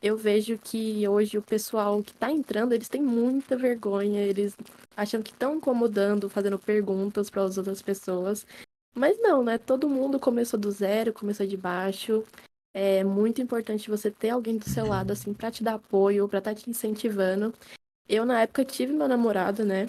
Eu 0.02 0.16
vejo 0.16 0.56
que 0.56 1.06
hoje 1.06 1.36
o 1.36 1.42
pessoal 1.42 2.02
que 2.02 2.14
tá 2.14 2.30
entrando, 2.30 2.72
eles 2.72 2.88
têm 2.88 3.02
muita 3.02 3.56
vergonha, 3.56 4.22
eles 4.22 4.56
acham 4.96 5.22
que 5.22 5.30
estão 5.30 5.56
incomodando, 5.56 6.30
fazendo 6.30 6.58
perguntas 6.58 7.28
para 7.28 7.42
as 7.44 7.58
outras 7.58 7.82
pessoas. 7.82 8.46
Mas 8.94 9.18
não, 9.20 9.44
né? 9.44 9.58
Todo 9.58 9.88
mundo 9.88 10.18
começou 10.18 10.58
do 10.58 10.70
zero, 10.70 11.12
começou 11.12 11.46
de 11.46 11.56
baixo. 11.56 12.24
É 12.72 13.04
muito 13.04 13.42
importante 13.42 13.90
você 13.90 14.10
ter 14.10 14.30
alguém 14.30 14.56
do 14.56 14.68
seu 14.68 14.86
lado, 14.86 15.12
assim, 15.12 15.34
para 15.34 15.50
te 15.50 15.62
dar 15.62 15.74
apoio, 15.74 16.28
para 16.28 16.38
estar 16.38 16.54
tá 16.54 16.60
te 16.60 16.70
incentivando. 16.70 17.52
Eu, 18.08 18.24
na 18.24 18.40
época, 18.42 18.64
tive 18.64 18.92
meu 18.92 19.06
namorado, 19.06 19.64
né? 19.64 19.88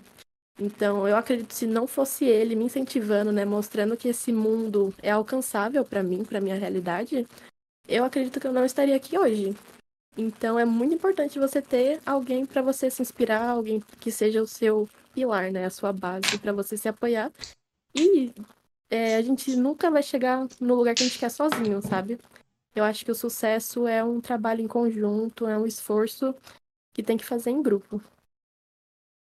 Então, 0.60 1.08
eu 1.08 1.16
acredito 1.16 1.48
que 1.48 1.56
se 1.56 1.68
não 1.68 1.88
fosse 1.88 2.26
ele 2.26 2.56
me 2.56 2.66
incentivando, 2.66 3.32
né, 3.32 3.46
mostrando 3.46 3.98
que 3.98 4.10
esse 4.10 4.32
mundo 4.32 4.94
é 5.02 5.10
alcançável 5.10 5.84
para 5.86 6.04
mim, 6.04 6.24
para 6.24 6.42
minha 6.42 6.56
realidade, 6.56 7.26
eu 7.88 8.04
acredito 8.04 8.40
que 8.40 8.48
eu 8.48 8.54
não 8.54 8.66
estaria 8.66 8.96
aqui 8.96 9.18
hoje. 9.18 9.56
Então, 10.18 10.60
é 10.60 10.66
muito 10.66 10.94
importante 10.94 11.40
você 11.40 11.62
ter 11.62 12.02
alguém 12.06 12.46
para 12.46 12.62
você 12.62 12.90
se 12.90 13.02
inspirar, 13.02 13.50
alguém 13.50 13.82
que 14.00 14.12
seja 14.12 14.42
o 14.42 14.48
seu 14.48 14.90
pilar, 15.14 15.52
né, 15.52 15.66
a 15.66 15.70
sua 15.70 15.94
base 15.94 16.38
para 16.40 16.52
você 16.52 16.76
se 16.76 16.88
apoiar. 16.88 17.32
E 17.96 18.34
é, 18.90 19.16
a 19.16 19.22
gente 19.22 19.56
nunca 19.56 19.90
vai 19.90 20.04
chegar 20.04 20.48
no 20.60 20.76
lugar 20.76 20.94
que 20.94 21.04
a 21.04 21.06
gente 21.06 21.20
quer 21.20 21.30
sozinho, 21.30 21.82
sabe? 21.82 22.20
Eu 22.76 22.84
acho 22.84 23.04
que 23.04 23.12
o 23.12 23.16
sucesso 23.16 23.88
é 23.88 24.04
um 24.04 24.22
trabalho 24.22 24.62
em 24.62 24.68
conjunto, 24.68 25.48
é 25.48 25.58
um 25.58 25.66
esforço 25.66 26.36
que 26.94 27.04
tem 27.04 27.18
que 27.18 27.26
fazer 27.26 27.52
em 27.52 27.62
grupo. 27.62 28.02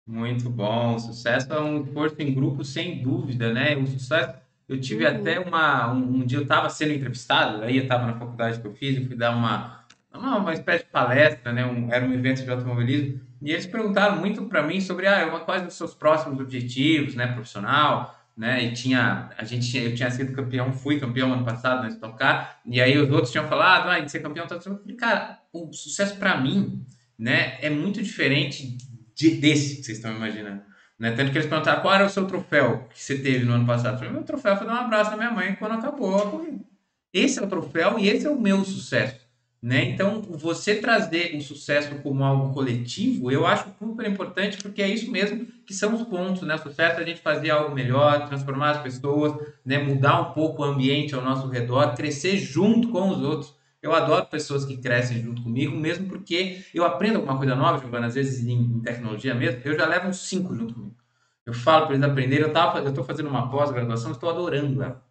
Muito 0.07 0.49
bom. 0.49 0.99
Sucesso 0.99 1.53
é 1.53 1.61
um 1.61 1.85
esforço 1.85 2.17
em 2.21 2.35
grupo, 2.35 2.65
sem 2.65 3.03
dúvida, 3.03 3.53
né? 3.53 3.77
O 3.77 3.87
sucesso. 3.87 4.39
Eu 4.67 4.81
tive 4.81 5.07
uhum. 5.07 5.17
até 5.17 5.39
uma. 5.39 5.93
Um, 5.93 6.21
um 6.21 6.27
dia 6.27 6.39
eu 6.39 6.43
estava 6.43 6.69
sendo 6.71 6.93
entrevistado, 6.93 7.63
aí 7.63 7.77
eu 7.77 7.83
estava 7.83 8.07
na 8.07 8.19
faculdade 8.19 8.61
que 8.61 8.67
eu 8.67 8.75
fiz, 8.75 8.97
eu 8.97 9.07
fui 9.07 9.17
dar 9.17 9.35
uma, 9.35 9.85
uma, 10.13 10.39
uma 10.39 10.53
espécie 10.53 10.85
de 10.85 10.91
palestra, 10.91 11.53
né? 11.53 11.65
Um, 11.67 11.93
era 11.93 12.05
um 12.05 12.13
evento 12.13 12.43
de 12.43 12.51
automobilismo, 12.51 13.21
e 13.43 13.53
eles 13.53 13.67
perguntaram 13.67 14.17
muito 14.17 14.45
para 14.47 14.63
mim 14.63 14.81
sobre 14.81 15.07
ah, 15.07 15.27
uma 15.27 15.41
quais 15.41 15.63
dos 15.63 15.75
seus 15.75 15.95
próximos 15.95 16.41
objetivos, 16.41 17.15
né? 17.15 17.27
Profissional, 17.29 18.19
né? 18.37 18.65
E 18.65 18.73
tinha. 18.73 19.31
A 19.37 19.45
gente 19.45 19.77
eu 19.77 19.95
tinha 19.95 20.11
sido 20.11 20.33
campeão, 20.33 20.73
fui 20.73 20.99
campeão 20.99 21.33
ano 21.33 21.45
passado 21.45 21.83
na 21.83 21.89
Stock 21.89 22.19
Car, 22.19 22.61
e 22.65 22.81
aí 22.81 22.97
os 22.99 23.11
outros 23.11 23.31
tinham 23.31 23.47
falado, 23.47 23.89
ah, 23.89 24.01
de 24.01 24.11
ser 24.11 24.21
campeão, 24.21 24.47
tá, 24.47 24.59
cara, 24.99 25.39
o 25.53 25.73
sucesso 25.73 26.17
para 26.17 26.41
mim, 26.41 26.85
né? 27.19 27.59
É 27.61 27.71
muito 27.71 28.03
diferente 28.03 28.79
de, 29.15 29.31
desse 29.33 29.77
que 29.77 29.83
vocês 29.83 29.99
estão 29.99 30.15
imaginando. 30.15 30.63
Né? 30.99 31.13
Tanto 31.13 31.31
que 31.31 31.39
eles 31.39 31.49
perguntaram 31.49 31.81
qual 31.81 31.95
era 31.95 32.07
o 32.07 32.11
seu 32.11 32.27
troféu 32.27 32.89
que 32.93 33.01
você 33.01 33.19
teve 33.19 33.45
no 33.45 33.53
ano 33.53 33.67
passado. 33.67 33.95
Eu 33.95 33.99
falei, 33.99 34.13
meu 34.13 34.25
troféu 34.25 34.57
foi 34.57 34.67
dar 34.67 34.75
um 34.75 34.85
abraço 34.87 35.11
na 35.13 35.17
minha 35.17 35.31
mãe 35.31 35.55
quando 35.55 35.73
acabou 35.73 36.17
a 36.17 36.31
corrida. 36.31 36.65
Esse 37.13 37.39
é 37.39 37.43
o 37.43 37.47
troféu 37.47 37.99
e 37.99 38.09
esse 38.09 38.27
é 38.27 38.31
o 38.31 38.39
meu 38.39 38.65
sucesso. 38.65 39.18
Né? 39.61 39.87
Então, 39.87 40.23
você 40.23 40.77
trazer 40.77 41.35
o 41.37 41.41
sucesso 41.41 41.93
como 41.97 42.23
algo 42.23 42.55
coletivo, 42.55 43.29
eu 43.29 43.45
acho 43.45 43.69
super 43.77 44.09
importante, 44.09 44.57
porque 44.59 44.81
é 44.81 44.89
isso 44.89 45.11
mesmo 45.11 45.47
que 45.67 45.75
são 45.75 45.95
os 45.95 46.03
pontos, 46.05 46.43
né? 46.43 46.55
O 46.55 46.59
sucesso 46.59 47.01
é 47.01 47.03
a 47.03 47.07
gente 47.07 47.21
fazer 47.21 47.51
algo 47.51 47.75
melhor, 47.75 48.29
transformar 48.29 48.71
as 48.71 48.83
pessoas, 48.83 49.35
né? 49.65 49.79
mudar 49.79 50.21
um 50.21 50.33
pouco 50.33 50.63
o 50.63 50.65
ambiente 50.65 51.13
ao 51.13 51.23
nosso 51.23 51.49
redor, 51.49 51.97
crescer 51.97 52.39
junto 52.39 52.89
com 52.91 53.09
os 53.09 53.21
outros. 53.21 53.53
Eu 53.83 53.93
adoro 53.93 54.27
pessoas 54.27 54.65
que 54.65 54.77
crescem 54.77 55.23
junto 55.23 55.43
comigo, 55.43 55.77
mesmo 55.77 56.09
porque 56.09 56.65
eu 56.73 56.85
aprendo 56.85 57.17
alguma 57.17 57.37
coisa 57.37 57.57
nova, 57.57 57.79
Giovana, 57.79 58.07
às 58.07 58.15
vezes 58.15 58.47
em, 58.47 58.81
tecnologia 58.81 59.35
mesmo, 59.35 59.61
eu 59.65 59.77
já 59.77 59.87
levo 59.87 60.09
uns 60.09 60.29
cinco 60.29 60.55
junto 60.55 60.75
comigo. 60.75 60.97
Eu 61.45 61.53
falo 61.53 61.87
para 61.87 61.97
eles 61.97 62.09
aprenderem, 62.09 62.47
eu 62.47 62.53
eu 62.53 62.89
estou 62.89 63.05
fazendo 63.05 63.29
uma 63.29 63.51
pós-graduação, 63.51 64.13
estou 64.13 64.31
adorando 64.31 64.83
ela. 64.83 65.03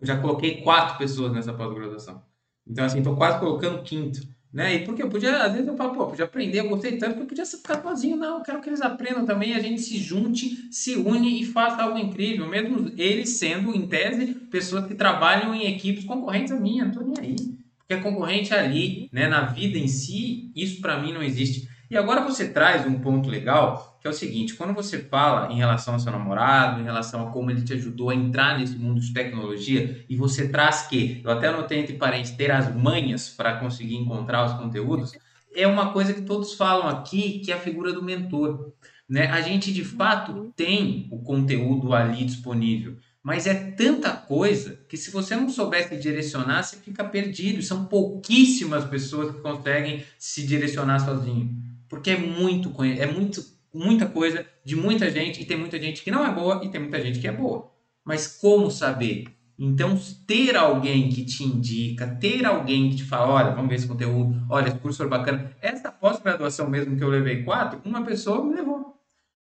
Eu 0.00 0.06
já 0.06 0.16
coloquei 0.18 0.62
quatro 0.62 0.96
pessoas 0.98 1.32
nessa 1.32 1.52
pós-graduação. 1.52 2.22
Então, 2.66 2.84
assim, 2.84 2.98
estou 2.98 3.16
quase 3.16 3.38
colocando 3.38 3.82
quinto. 3.82 4.20
Né? 4.52 4.74
E 4.74 4.84
porque 4.84 5.02
eu 5.02 5.08
podia, 5.08 5.44
às 5.44 5.52
vezes 5.52 5.66
eu 5.66 5.76
falo, 5.76 5.94
pô, 5.94 6.08
podia 6.08 6.26
aprender, 6.26 6.60
eu 6.60 6.68
gostei 6.68 6.98
tanto 6.98 7.16
que 7.16 7.22
eu 7.22 7.26
podia 7.26 7.46
ficar 7.46 7.80
sozinho. 7.80 8.16
Não, 8.16 8.38
eu 8.38 8.42
quero 8.42 8.60
que 8.60 8.68
eles 8.68 8.82
aprendam 8.82 9.24
também, 9.24 9.54
a 9.54 9.60
gente 9.60 9.80
se 9.80 9.96
junte, 9.96 10.68
se 10.70 10.94
une 10.96 11.40
e 11.40 11.46
faça 11.46 11.82
algo 11.82 11.98
incrível. 11.98 12.46
Mesmo 12.46 12.92
eles 12.98 13.30
sendo, 13.30 13.74
em 13.74 13.86
tese, 13.86 14.34
pessoas 14.50 14.86
que 14.86 14.94
trabalham 14.94 15.54
em 15.54 15.72
equipes 15.72 16.04
concorrentes 16.04 16.52
a 16.52 16.60
minha, 16.60 16.84
não 16.84 16.90
estou 16.92 17.06
nem 17.06 17.18
aí 17.18 17.62
que 17.92 17.94
é 17.94 18.00
concorrente 18.00 18.54
ali, 18.54 19.08
né, 19.12 19.28
na 19.28 19.42
vida 19.42 19.78
em 19.78 19.88
si, 19.88 20.50
isso 20.56 20.80
para 20.80 21.00
mim 21.00 21.12
não 21.12 21.22
existe. 21.22 21.68
E 21.92 21.96
agora 21.98 22.22
você 22.22 22.48
traz 22.48 22.86
um 22.86 22.98
ponto 23.00 23.28
legal, 23.28 23.98
que 24.00 24.06
é 24.06 24.10
o 24.10 24.14
seguinte, 24.14 24.54
quando 24.54 24.72
você 24.72 24.98
fala 24.98 25.52
em 25.52 25.58
relação 25.58 25.92
ao 25.92 26.00
seu 26.00 26.10
namorado, 26.10 26.80
em 26.80 26.84
relação 26.84 27.28
a 27.28 27.30
como 27.30 27.50
ele 27.50 27.60
te 27.60 27.74
ajudou 27.74 28.08
a 28.08 28.14
entrar 28.14 28.58
nesse 28.58 28.76
mundo 28.76 28.98
de 28.98 29.12
tecnologia, 29.12 30.02
e 30.08 30.16
você 30.16 30.48
traz 30.48 30.86
que, 30.86 31.20
eu 31.22 31.30
até 31.30 31.48
anotei 31.48 31.80
entre 31.80 31.98
parênteses, 31.98 32.34
ter 32.34 32.50
as 32.50 32.74
manhas 32.74 33.28
para 33.28 33.58
conseguir 33.58 33.96
encontrar 33.96 34.46
os 34.46 34.54
conteúdos, 34.54 35.12
é 35.54 35.66
uma 35.66 35.92
coisa 35.92 36.14
que 36.14 36.22
todos 36.22 36.54
falam 36.54 36.88
aqui, 36.88 37.40
que 37.40 37.52
é 37.52 37.56
a 37.56 37.60
figura 37.60 37.92
do 37.92 38.02
mentor. 38.02 38.72
Né? 39.06 39.26
A 39.26 39.42
gente, 39.42 39.70
de 39.70 39.84
fato, 39.84 40.50
tem 40.56 41.08
o 41.10 41.18
conteúdo 41.18 41.92
ali 41.92 42.24
disponível. 42.24 42.96
Mas 43.22 43.46
é 43.46 43.52
tanta 43.52 44.12
coisa 44.12 44.80
que 44.88 44.96
se 44.96 45.10
você 45.10 45.36
não 45.36 45.50
soubesse 45.50 45.94
direcionar, 45.98 46.62
você 46.62 46.78
fica 46.78 47.04
perdido. 47.04 47.60
São 47.60 47.84
pouquíssimas 47.84 48.82
pessoas 48.86 49.36
que 49.36 49.42
conseguem 49.42 50.02
se 50.18 50.46
direcionar 50.46 50.98
sozinho. 50.98 51.71
Porque 51.92 52.12
é 52.12 52.16
muito, 52.16 52.72
é 52.82 53.04
muito, 53.04 53.44
muita 53.70 54.06
coisa 54.06 54.46
de 54.64 54.74
muita 54.74 55.10
gente 55.10 55.42
e 55.42 55.44
tem 55.44 55.58
muita 55.58 55.78
gente 55.78 56.02
que 56.02 56.10
não 56.10 56.24
é 56.24 56.32
boa 56.32 56.62
e 56.64 56.70
tem 56.70 56.80
muita 56.80 56.98
gente 56.98 57.18
que 57.18 57.28
é 57.28 57.32
boa. 57.32 57.70
Mas 58.02 58.26
como 58.40 58.70
saber? 58.70 59.26
Então, 59.58 60.00
ter 60.26 60.56
alguém 60.56 61.10
que 61.10 61.22
te 61.22 61.44
indica, 61.44 62.06
ter 62.06 62.46
alguém 62.46 62.88
que 62.88 62.96
te 62.96 63.04
fala, 63.04 63.30
olha, 63.30 63.50
vamos 63.54 63.68
ver 63.68 63.74
esse 63.74 63.86
conteúdo, 63.86 64.42
olha, 64.48 64.68
esse 64.68 64.78
curso 64.78 64.96
foi 64.96 65.08
bacana. 65.08 65.54
Essa 65.60 65.92
pós-graduação 65.92 66.66
mesmo 66.70 66.96
que 66.96 67.04
eu 67.04 67.10
levei 67.10 67.42
quatro, 67.42 67.78
uma 67.84 68.02
pessoa 68.02 68.42
me 68.42 68.54
levou 68.54 68.98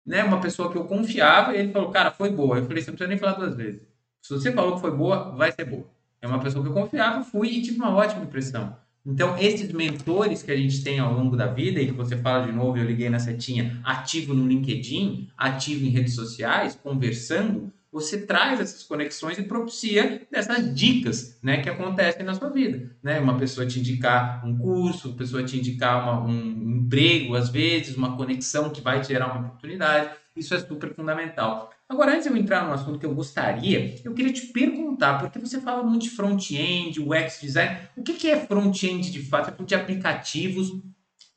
né, 0.03 0.23
uma 0.23 0.41
pessoa 0.41 0.71
que 0.71 0.77
eu 0.79 0.85
confiava, 0.85 1.55
ele 1.55 1.71
falou, 1.71 1.91
cara, 1.91 2.09
foi 2.09 2.31
boa. 2.31 2.57
Eu 2.57 2.65
falei, 2.65 2.81
você 2.81 2.89
não 2.89 2.97
precisa 2.97 3.07
nem 3.07 3.19
falar 3.19 3.33
duas 3.33 3.55
vezes. 3.55 3.83
Se 4.19 4.33
você 4.33 4.51
falou 4.51 4.73
que 4.73 4.81
foi 4.81 4.97
boa, 4.97 5.35
vai 5.35 5.51
ser 5.51 5.65
boa. 5.65 5.85
É 6.19 6.27
uma 6.27 6.39
pessoa 6.39 6.63
que 6.63 6.71
eu 6.71 6.73
confiava, 6.73 7.23
fui 7.23 7.49
e 7.49 7.61
tive 7.61 7.77
uma 7.77 7.95
ótima 7.95 8.23
impressão. 8.23 8.75
Então, 9.05 9.35
esses 9.37 9.71
mentores 9.71 10.43
que 10.43 10.51
a 10.51 10.55
gente 10.55 10.83
tem 10.83 10.99
ao 10.99 11.13
longo 11.13 11.35
da 11.35 11.47
vida, 11.47 11.81
e 11.81 11.87
que 11.87 11.91
você 11.91 12.15
fala 12.15 12.45
de 12.45 12.51
novo, 12.51 12.77
eu 12.77 12.85
liguei 12.85 13.09
na 13.09 13.17
setinha, 13.17 13.79
ativo 13.83 14.33
no 14.33 14.47
LinkedIn, 14.47 15.29
ativo 15.35 15.85
em 15.85 15.89
redes 15.89 16.13
sociais, 16.13 16.75
conversando, 16.75 17.73
você 17.91 18.19
traz 18.25 18.59
essas 18.59 18.83
conexões 18.83 19.37
e 19.37 19.43
propicia 19.43 20.21
essas 20.31 20.73
dicas 20.73 21.37
né, 21.43 21.61
que 21.61 21.69
acontecem 21.69 22.23
na 22.23 22.33
sua 22.33 22.49
vida. 22.49 22.95
Né? 23.03 23.19
Uma 23.19 23.37
pessoa 23.37 23.67
te 23.67 23.79
indicar 23.79 24.45
um 24.47 24.57
curso, 24.57 25.09
uma 25.09 25.17
pessoa 25.17 25.43
te 25.43 25.57
indicar 25.57 26.01
uma, 26.01 26.21
um 26.21 26.77
emprego, 26.77 27.35
às 27.35 27.49
vezes, 27.49 27.97
uma 27.97 28.15
conexão 28.15 28.69
que 28.69 28.79
vai 28.79 29.01
te 29.01 29.09
gerar 29.09 29.27
uma 29.27 29.47
oportunidade. 29.47 30.11
Isso 30.35 30.53
é 30.53 30.59
super 30.59 30.93
fundamental. 30.95 31.69
Agora, 31.89 32.13
antes 32.13 32.23
de 32.23 32.29
eu 32.29 32.37
entrar 32.37 32.65
no 32.65 32.73
assunto 32.73 32.97
que 32.97 33.05
eu 33.05 33.13
gostaria, 33.13 33.99
eu 34.05 34.13
queria 34.13 34.31
te 34.31 34.45
perguntar, 34.47 35.19
porque 35.19 35.37
você 35.37 35.59
fala 35.59 35.83
muito 35.83 36.03
de 36.03 36.11
front-end, 36.11 37.01
UX 37.01 37.41
design, 37.41 37.77
o 37.97 38.01
que 38.01 38.29
é 38.29 38.45
front-end 38.45 39.11
de 39.11 39.21
fato? 39.21 39.49
É 39.49 39.63
de 39.63 39.75
aplicativos? 39.75 40.71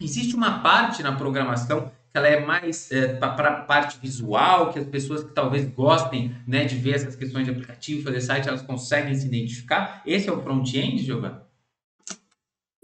Existe 0.00 0.36
uma 0.36 0.60
parte 0.60 1.02
na 1.02 1.10
programação 1.10 1.90
ela 2.14 2.28
é 2.28 2.40
mais 2.40 2.90
é, 2.92 3.08
para 3.16 3.48
a 3.50 3.62
parte 3.64 3.98
visual, 3.98 4.72
que 4.72 4.78
as 4.78 4.86
pessoas 4.86 5.24
que 5.24 5.32
talvez 5.32 5.66
gostem 5.68 6.34
né, 6.46 6.64
de 6.64 6.76
ver 6.76 6.94
essas 6.94 7.16
questões 7.16 7.44
de 7.44 7.50
aplicativo, 7.50 8.04
fazer 8.04 8.20
site, 8.20 8.48
elas 8.48 8.62
conseguem 8.62 9.14
se 9.14 9.26
identificar. 9.26 10.00
Esse 10.06 10.28
é 10.28 10.32
o 10.32 10.40
front-end, 10.40 11.02
Giovanna? 11.02 11.44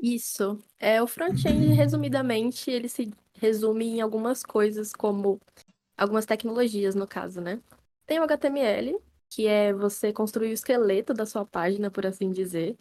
Isso. 0.02 0.58
É, 0.78 1.02
o 1.02 1.06
front-end, 1.06 1.72
resumidamente, 1.74 2.70
ele 2.70 2.88
se 2.88 3.12
resume 3.34 3.86
em 3.86 4.00
algumas 4.00 4.42
coisas, 4.42 4.92
como 4.92 5.40
algumas 5.96 6.26
tecnologias, 6.26 6.94
no 6.94 7.06
caso, 7.06 7.40
né? 7.40 7.62
Tem 8.06 8.18
o 8.18 8.24
HTML, 8.24 8.98
que 9.28 9.46
é 9.46 9.72
você 9.72 10.12
construir 10.12 10.50
o 10.50 10.52
esqueleto 10.54 11.14
da 11.14 11.26
sua 11.26 11.44
página, 11.46 11.90
por 11.90 12.06
assim 12.06 12.32
dizer. 12.32 12.76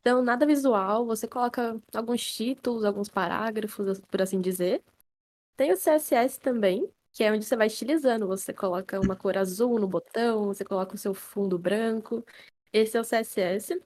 Então, 0.00 0.22
nada 0.22 0.46
visual, 0.46 1.06
você 1.06 1.28
coloca 1.28 1.80
alguns 1.94 2.22
títulos, 2.34 2.84
alguns 2.84 3.08
parágrafos, 3.08 4.00
por 4.02 4.22
assim 4.22 4.40
dizer. 4.40 4.82
Tem 5.56 5.72
o 5.72 5.76
CSS 5.76 6.40
também, 6.40 6.90
que 7.12 7.24
é 7.24 7.32
onde 7.32 7.44
você 7.44 7.56
vai 7.56 7.66
estilizando. 7.66 8.26
Você 8.26 8.52
coloca 8.52 9.00
uma 9.00 9.16
cor 9.16 9.36
azul 9.38 9.78
no 9.78 9.88
botão, 9.88 10.46
você 10.46 10.64
coloca 10.64 10.94
o 10.94 10.98
seu 10.98 11.14
fundo 11.14 11.58
branco. 11.58 12.24
Esse 12.72 12.96
é 12.96 13.00
o 13.00 13.04
CSS. 13.04 13.82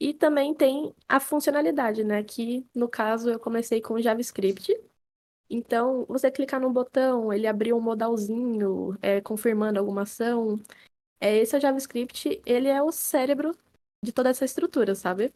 E 0.00 0.14
também 0.14 0.54
tem 0.54 0.94
a 1.08 1.20
funcionalidade, 1.20 2.04
né? 2.04 2.22
Que 2.24 2.66
no 2.74 2.88
caso 2.88 3.30
eu 3.30 3.40
comecei 3.40 3.80
com 3.82 4.00
JavaScript. 4.00 4.72
Então, 5.50 6.06
você 6.06 6.30
clicar 6.30 6.60
no 6.60 6.70
botão, 6.72 7.32
ele 7.32 7.46
abriu 7.46 7.76
um 7.76 7.80
modalzinho, 7.80 8.96
é, 9.02 9.20
confirmando 9.20 9.78
alguma 9.80 10.02
ação. 10.02 10.60
É, 11.20 11.38
esse 11.38 11.54
é 11.54 11.58
o 11.58 11.60
JavaScript, 11.62 12.42
ele 12.46 12.68
é 12.68 12.82
o 12.82 12.92
cérebro 12.92 13.56
de 14.04 14.12
toda 14.12 14.30
essa 14.30 14.44
estrutura, 14.44 14.94
sabe? 14.94 15.32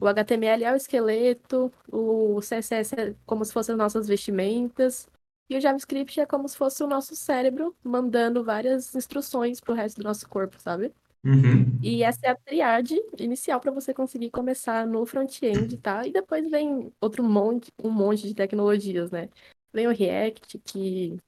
O 0.00 0.06
HTML 0.06 0.64
é 0.64 0.72
o 0.72 0.76
esqueleto, 0.76 1.72
o 1.90 2.40
CSS 2.40 2.94
é 2.94 3.14
como 3.26 3.44
se 3.44 3.52
fossem 3.52 3.74
as 3.74 3.78
nossas 3.78 4.08
vestimentas, 4.08 5.08
e 5.48 5.56
o 5.56 5.60
JavaScript 5.60 6.20
é 6.20 6.26
como 6.26 6.48
se 6.48 6.56
fosse 6.56 6.82
o 6.82 6.86
nosso 6.86 7.16
cérebro 7.16 7.74
mandando 7.82 8.44
várias 8.44 8.94
instruções 8.94 9.60
para 9.60 9.72
o 9.72 9.76
resto 9.76 9.98
do 9.98 10.04
nosso 10.04 10.28
corpo, 10.28 10.60
sabe? 10.60 10.92
Uhum. 11.24 11.78
E 11.82 12.02
essa 12.02 12.20
é 12.24 12.30
a 12.30 12.36
triade 12.36 12.94
inicial 13.18 13.60
para 13.60 13.72
você 13.72 13.94
conseguir 13.94 14.30
começar 14.30 14.86
no 14.86 15.04
front-end, 15.06 15.76
tá? 15.78 16.06
E 16.06 16.12
depois 16.12 16.48
vem 16.50 16.92
outro 17.00 17.22
monte, 17.24 17.72
um 17.82 17.90
monte 17.90 18.26
de 18.26 18.34
tecnologias, 18.34 19.10
né? 19.10 19.28
Vem 19.72 19.86
o 19.86 19.92
React, 19.92 20.58
que 20.58 21.18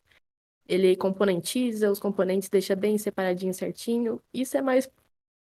ele 0.69 0.97
componentiza, 0.97 1.91
os 1.91 1.99
componentes 1.99 2.49
deixa 2.49 2.77
bem 2.77 2.97
separadinho 2.99 3.53
certinho. 3.53 4.23
Isso 4.33 4.57
é 4.57 4.63
mais 4.63 4.89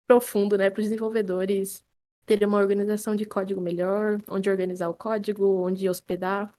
profundo, 0.06 0.58
né, 0.58 0.70
para 0.70 0.82
os 0.82 0.86
desenvolvedores 0.86 1.84
ter 2.26 2.46
uma 2.46 2.58
organização 2.58 3.16
de 3.16 3.26
código 3.26 3.60
melhor, 3.60 4.20
onde 4.28 4.50
organizar 4.50 4.90
o 4.90 4.94
código, 4.94 5.66
onde 5.66 5.90
hospedar. 5.90 6.54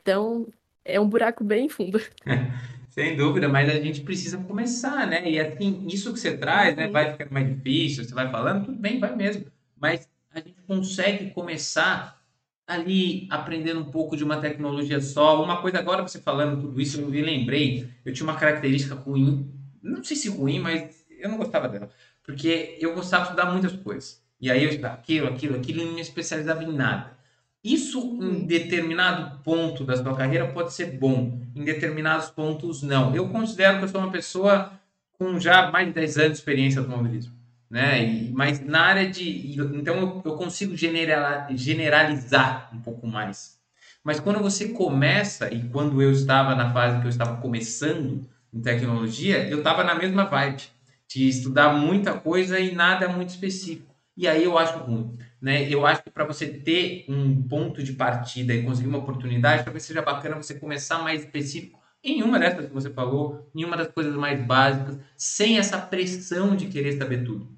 Então, 0.00 0.46
é 0.84 1.00
um 1.00 1.08
buraco 1.08 1.42
bem 1.44 1.68
fundo. 1.68 2.00
Sem 2.90 3.16
dúvida, 3.16 3.48
mas 3.48 3.68
a 3.68 3.80
gente 3.80 4.00
precisa 4.00 4.38
começar, 4.38 5.06
né? 5.06 5.30
E 5.30 5.38
assim, 5.38 5.86
isso 5.86 6.12
que 6.12 6.18
você 6.18 6.36
traz, 6.36 6.74
né? 6.76 6.88
Vai 6.88 7.12
ficando 7.12 7.32
mais 7.32 7.48
difícil, 7.48 8.02
você 8.02 8.14
vai 8.14 8.30
falando, 8.30 8.64
tudo 8.64 8.78
bem, 8.78 8.98
vai 8.98 9.14
mesmo. 9.14 9.46
Mas 9.76 10.08
a 10.32 10.40
gente 10.40 10.60
consegue 10.66 11.30
começar 11.30 12.20
ali 12.66 13.26
aprendendo 13.30 13.80
um 13.80 13.90
pouco 13.90 14.16
de 14.16 14.24
uma 14.24 14.40
tecnologia 14.40 15.00
só. 15.00 15.42
Uma 15.42 15.62
coisa 15.62 15.78
agora 15.78 16.02
você 16.02 16.20
falando 16.20 16.60
tudo 16.60 16.80
isso, 16.80 17.00
eu 17.00 17.08
me 17.08 17.22
lembrei, 17.22 17.88
eu 18.04 18.12
tinha 18.12 18.28
uma 18.28 18.38
característica 18.38 18.94
ruim, 18.94 19.50
não 19.82 20.02
sei 20.02 20.16
se 20.16 20.28
ruim, 20.28 20.58
mas 20.58 21.06
eu 21.08 21.28
não 21.28 21.38
gostava 21.38 21.68
dela, 21.68 21.88
porque 22.22 22.76
eu 22.80 22.94
gostava 22.94 23.24
de 23.24 23.30
estudar 23.30 23.50
muitas 23.50 23.72
coisas. 23.72 24.22
E 24.40 24.50
aí 24.50 24.62
eu 24.62 24.70
estudava 24.70 24.94
aquilo, 24.94 25.26
aquilo, 25.26 25.56
aquilo 25.56 25.82
e 25.82 25.84
não 25.84 25.94
me 25.94 26.00
especializava 26.00 26.62
em 26.62 26.72
nada. 26.72 27.18
Isso 27.62 28.18
em 28.22 28.46
determinado 28.46 29.42
ponto 29.42 29.84
da 29.84 29.96
sua 29.96 30.16
carreira 30.16 30.46
pode 30.48 30.72
ser 30.72 30.98
bom, 30.98 31.40
em 31.54 31.64
determinados 31.64 32.30
pontos 32.30 32.82
não. 32.82 33.14
Eu 33.14 33.28
considero 33.28 33.78
que 33.78 33.84
eu 33.84 33.88
sou 33.88 34.00
uma 34.00 34.12
pessoa 34.12 34.72
com 35.18 35.40
já 35.40 35.70
mais 35.70 35.88
de 35.88 35.94
10 35.94 36.18
anos 36.18 36.32
de 36.32 36.38
experiência 36.38 36.80
no 36.80 36.86
automobilismo. 36.86 37.32
Né? 37.68 38.04
E, 38.04 38.32
mas 38.32 38.64
na 38.64 38.80
área 38.80 39.10
de. 39.10 39.56
Então 39.74 39.96
eu, 39.96 40.22
eu 40.24 40.36
consigo 40.36 40.74
generalizar 40.76 42.70
um 42.72 42.80
pouco 42.80 43.06
mais. 43.06 43.58
Mas 44.02 44.20
quando 44.20 44.38
você 44.38 44.68
começa, 44.68 45.52
e 45.52 45.68
quando 45.68 46.00
eu 46.00 46.10
estava 46.12 46.54
na 46.54 46.72
fase 46.72 47.00
que 47.00 47.06
eu 47.06 47.10
estava 47.10 47.36
começando 47.42 48.26
em 48.54 48.60
tecnologia, 48.60 49.46
eu 49.48 49.58
estava 49.58 49.84
na 49.84 49.94
mesma 49.94 50.24
vibe 50.24 50.62
de 51.06 51.28
estudar 51.28 51.74
muita 51.74 52.14
coisa 52.14 52.58
e 52.58 52.74
nada 52.74 53.08
muito 53.08 53.30
específico. 53.30 53.87
E 54.18 54.26
aí 54.26 54.42
eu 54.42 54.58
acho 54.58 54.76
ruim. 54.78 55.16
Né? 55.40 55.72
Eu 55.72 55.86
acho 55.86 56.02
que 56.02 56.10
para 56.10 56.24
você 56.24 56.48
ter 56.48 57.04
um 57.08 57.40
ponto 57.46 57.84
de 57.84 57.92
partida 57.92 58.52
e 58.52 58.64
conseguir 58.64 58.88
uma 58.88 58.98
oportunidade, 58.98 59.62
talvez 59.62 59.84
seja 59.84 60.02
bacana 60.02 60.34
você 60.34 60.58
começar 60.58 60.98
mais 60.98 61.22
específico 61.22 61.78
em 62.02 62.20
uma 62.24 62.36
dessas 62.36 62.66
que 62.66 62.74
você 62.74 62.90
falou, 62.90 63.48
em 63.54 63.64
uma 63.64 63.76
das 63.76 63.86
coisas 63.86 64.16
mais 64.16 64.44
básicas, 64.44 64.98
sem 65.16 65.56
essa 65.56 65.78
pressão 65.78 66.56
de 66.56 66.66
querer 66.66 66.98
saber 66.98 67.24
tudo. 67.24 67.56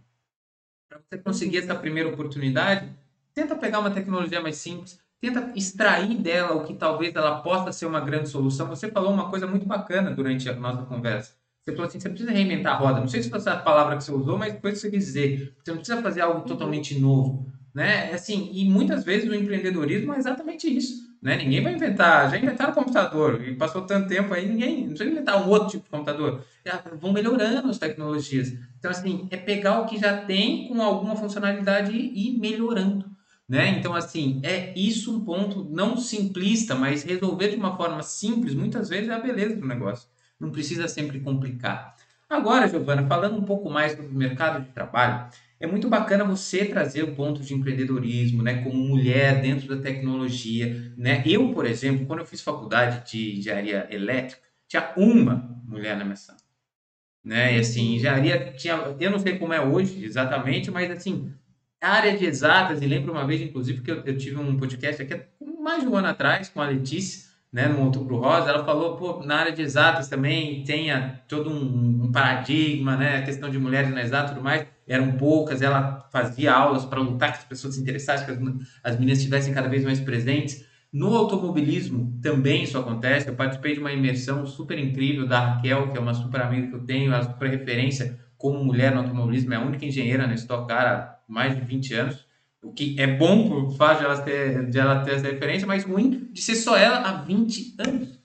Para 0.87 0.99
você 0.99 1.17
conseguir 1.17 1.59
essa 1.59 1.75
primeira 1.75 2.11
oportunidade, 2.11 2.95
tenta 3.33 3.57
pegar 3.57 3.79
uma 3.79 3.91
tecnologia 3.91 4.43
mais 4.43 4.57
simples, 4.57 5.01
tenta 5.19 5.51
extrair 5.57 6.15
dela 6.19 6.53
o 6.57 6.65
que 6.65 6.75
talvez 6.75 7.15
ela 7.15 7.41
possa 7.41 7.73
ser 7.73 7.87
uma 7.87 8.01
grande 8.01 8.29
solução. 8.29 8.69
Você 8.69 8.91
falou 8.91 9.15
uma 9.15 9.31
coisa 9.31 9.47
muito 9.47 9.65
bacana 9.65 10.11
durante 10.11 10.47
a 10.51 10.55
nossa 10.55 10.83
conversa. 10.83 11.35
Você 11.63 11.73
falou 11.73 11.87
assim, 11.87 12.01
você 12.01 12.09
precisa 12.09 12.31
reinventar 12.31 12.75
a 12.75 12.79
roda. 12.79 13.01
Não 13.01 13.09
sei 13.09 13.23
se 13.23 13.29
foi 13.29 13.39
essa 13.39 13.57
palavra 13.57 13.97
que 13.97 14.05
você 14.05 14.13
usou, 14.13 14.39
mas 14.39 14.53
depois 14.55 14.79
você 14.79 14.91
quis 14.91 15.05
dizer. 15.05 15.55
Você 15.63 15.71
não 15.71 15.79
precisa 15.79 16.03
fazer 16.03 16.23
algo 16.23 16.49
totalmente 16.49 16.99
novo, 16.99 17.47
né? 17.75 18.13
Assim, 18.13 18.51
e 18.53 18.65
muitas 18.65 19.05
vezes 19.05 19.29
o 19.29 19.35
empreendedorismo 19.35 20.15
é 20.15 20.19
exatamente 20.19 20.75
isso, 20.75 21.11
né? 21.23 21.37
Ninguém 21.37 21.63
vai 21.63 21.75
inventar, 21.75 22.31
já 22.31 22.39
inventaram 22.39 22.73
computador 22.73 23.47
e 23.47 23.55
passou 23.55 23.83
tanto 23.83 24.09
tempo 24.09 24.33
aí, 24.33 24.49
ninguém, 24.49 24.81
não 24.81 24.89
precisa 24.89 25.11
inventar 25.11 25.47
um 25.47 25.51
outro 25.51 25.69
tipo 25.69 25.85
de 25.85 25.91
computador. 25.91 26.43
Já 26.65 26.83
vão 26.99 27.13
melhorando 27.13 27.69
as 27.69 27.79
tecnologias. 27.79 28.55
Então, 28.79 28.91
assim, 28.91 29.29
é 29.31 29.37
pegar 29.37 29.81
o 29.81 29.87
que 29.87 29.99
já 29.99 30.17
tem 30.25 30.67
com 30.67 30.81
alguma 30.81 31.15
funcionalidade 31.15 31.93
e 31.95 32.31
ir 32.31 32.39
melhorando. 32.39 33.05
Né? 33.47 33.69
Então, 33.79 33.95
assim, 33.95 34.41
é 34.45 34.73
isso 34.79 35.15
um 35.15 35.25
ponto 35.25 35.65
não 35.65 35.97
simplista, 35.97 36.75
mas 36.75 37.03
resolver 37.03 37.49
de 37.49 37.57
uma 37.57 37.77
forma 37.77 38.01
simples, 38.01 38.55
muitas 38.55 38.89
vezes 38.89 39.09
é 39.09 39.13
a 39.13 39.19
beleza 39.19 39.57
do 39.57 39.67
negócio. 39.67 40.09
Não 40.41 40.51
precisa 40.51 40.89
sempre 40.89 41.21
complicar. 41.21 41.95
Agora, 42.29 42.67
Giovana, 42.67 43.07
falando 43.07 43.37
um 43.37 43.43
pouco 43.43 43.69
mais 43.69 43.93
sobre 43.93 44.07
o 44.07 44.15
mercado 44.15 44.65
de 44.65 44.71
trabalho, 44.71 45.29
é 45.59 45.67
muito 45.67 45.89
bacana 45.89 46.25
você 46.25 46.65
trazer 46.65 47.03
o 47.03 47.15
ponto 47.15 47.43
de 47.43 47.53
empreendedorismo, 47.53 48.43
né, 48.43 48.63
como 48.63 48.77
mulher 48.77 49.43
dentro 49.43 49.69
da 49.69 49.83
tecnologia, 49.83 50.95
né? 50.97 51.23
Eu, 51.27 51.53
por 51.53 51.67
exemplo, 51.67 52.07
quando 52.07 52.21
eu 52.21 52.27
fiz 52.27 52.41
faculdade 52.41 53.11
de 53.11 53.39
engenharia 53.39 53.87
elétrica, 53.91 54.41
tinha 54.67 54.93
uma 54.97 55.61
mulher 55.67 55.97
na 55.97 56.05
minha 56.05 56.17
sala, 56.17 56.39
né? 57.23 57.57
E 57.57 57.61
assim, 57.61 57.97
engenharia 57.97 58.53
tinha, 58.53 58.75
eu 58.99 59.11
não 59.11 59.19
sei 59.19 59.39
como 59.39 59.53
é 59.53 59.61
hoje 59.61 60.03
exatamente, 60.03 60.71
mas 60.71 60.91
assim, 60.91 61.35
área 61.81 62.17
de 62.17 62.25
exatas, 62.25 62.81
e 62.81 62.87
lembro 62.87 63.13
uma 63.13 63.27
vez, 63.27 63.41
inclusive, 63.41 63.83
que 63.83 63.91
eu, 63.91 64.03
eu 64.05 64.17
tive 64.17 64.37
um 64.39 64.57
podcast 64.57 65.03
aqui 65.03 65.21
mais 65.61 65.83
de 65.83 65.89
um 65.89 65.97
ano 65.97 66.09
atrás 66.09 66.49
com 66.49 66.61
a 66.63 66.67
Letícia, 66.67 67.30
né, 67.53 67.67
no 67.67 67.85
Outubro 67.85 68.17
Rosa, 68.17 68.51
ela 68.51 68.65
falou, 68.65 68.97
pô, 68.97 69.25
na 69.25 69.37
área 69.37 69.53
de 69.53 69.61
exatas 69.61 70.09
também 70.09 70.63
tenha 70.63 71.21
todo 71.27 71.51
um, 71.51 72.05
um 72.05 72.13
paradigma, 72.13 72.97
né, 72.97 73.17
a 73.19 73.23
questão 73.23 73.51
de 73.51 73.59
mulheres 73.59 73.91
na 73.91 74.03
exata 74.03 74.33
e 74.33 74.35
tudo 74.35 74.45
mais, 74.45 74.67
eram 74.87 75.13
poucas, 75.13 75.61
ela 75.61 76.09
fazia 76.13 76.53
aulas 76.53 76.85
para 76.85 77.01
lutar 77.01 77.33
que 77.33 77.39
as 77.39 77.45
pessoas 77.45 77.75
se 77.75 77.81
interessassem, 77.81 78.27
que 78.27 78.33
as, 78.33 78.39
as 78.85 78.95
meninas 78.95 79.19
estivessem 79.19 79.53
cada 79.53 79.69
vez 79.69 79.85
mais 79.85 80.01
presentes. 80.01 80.65
No 80.93 81.15
automobilismo 81.17 82.19
também 82.21 82.65
isso 82.65 82.79
acontece, 82.79 83.29
eu 83.29 83.35
participei 83.35 83.75
de 83.75 83.81
uma 83.81 83.93
imersão 83.93 84.47
super 84.47 84.79
incrível 84.79 85.27
da 85.27 85.41
Raquel, 85.41 85.89
que 85.89 85.99
é 85.99 86.01
uma 86.01 86.15
super 86.15 86.41
amiga 86.41 86.69
que 86.69 86.75
eu 86.75 86.85
tenho, 86.85 87.11
uma 87.13 87.23
super 87.23 87.51
referência 87.51 88.19
como 88.37 88.65
mulher 88.65 88.93
no 88.93 89.01
automobilismo, 89.01 89.53
é 89.53 89.57
a 89.57 89.61
única 89.61 89.85
engenheira 89.85 90.27
na 90.27 90.35
Stock 90.35 90.67
Car 90.67 90.87
há 90.87 91.19
mais 91.29 91.55
de 91.55 91.61
20 91.61 91.95
anos, 91.95 92.27
o 92.63 92.73
que 92.73 93.01
é 93.01 93.07
bom 93.07 93.49
por 93.49 93.77
fato 93.77 93.99
de 94.01 94.05
ela 94.05 94.21
ter, 94.21 94.67
de 94.69 94.79
ela 94.79 95.03
ter 95.03 95.15
essa 95.15 95.27
referência, 95.27 95.67
mas 95.67 95.85
ruim 95.85 96.29
de 96.33 96.43
ser 96.43 96.57
só 96.57 96.77
ela 96.77 96.99
há 96.99 97.23
20 97.23 97.77
anos. 97.79 98.21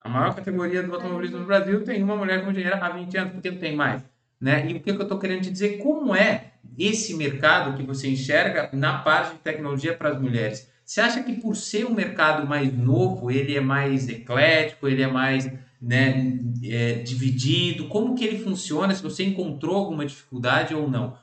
A 0.00 0.08
maior 0.08 0.34
categoria 0.34 0.82
do 0.82 0.94
automobilismo 0.94 1.38
no 1.38 1.46
Brasil 1.46 1.84
tem 1.84 2.02
uma 2.02 2.16
mulher 2.16 2.40
como 2.40 2.50
engenheira 2.50 2.76
há 2.76 2.88
20 2.90 3.16
anos, 3.16 3.32
porque 3.34 3.50
não 3.50 3.58
tem 3.58 3.74
mais. 3.74 4.04
Né? 4.40 4.68
E 4.68 4.74
o 4.74 4.80
que 4.80 4.90
eu 4.90 5.00
estou 5.00 5.18
querendo 5.18 5.42
te 5.42 5.50
dizer? 5.50 5.78
Como 5.78 6.14
é 6.14 6.54
esse 6.76 7.14
mercado 7.14 7.76
que 7.76 7.82
você 7.84 8.08
enxerga 8.08 8.68
na 8.72 8.98
parte 8.98 9.34
de 9.34 9.38
tecnologia 9.38 9.96
para 9.96 10.10
as 10.10 10.20
mulheres? 10.20 10.68
Você 10.84 11.00
acha 11.00 11.22
que 11.22 11.34
por 11.34 11.54
ser 11.54 11.86
um 11.86 11.94
mercado 11.94 12.46
mais 12.46 12.76
novo, 12.76 13.30
ele 13.30 13.56
é 13.56 13.60
mais 13.60 14.08
eclético, 14.08 14.88
ele 14.88 15.02
é 15.02 15.06
mais 15.06 15.50
né, 15.80 16.38
é, 16.64 16.94
dividido? 16.94 17.88
Como 17.88 18.16
que 18.16 18.24
ele 18.24 18.42
funciona? 18.42 18.94
Se 18.94 19.02
você 19.02 19.24
encontrou 19.24 19.76
alguma 19.76 20.04
dificuldade 20.04 20.74
ou 20.74 20.90
não? 20.90 21.16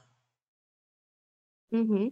Uhum. 1.71 2.11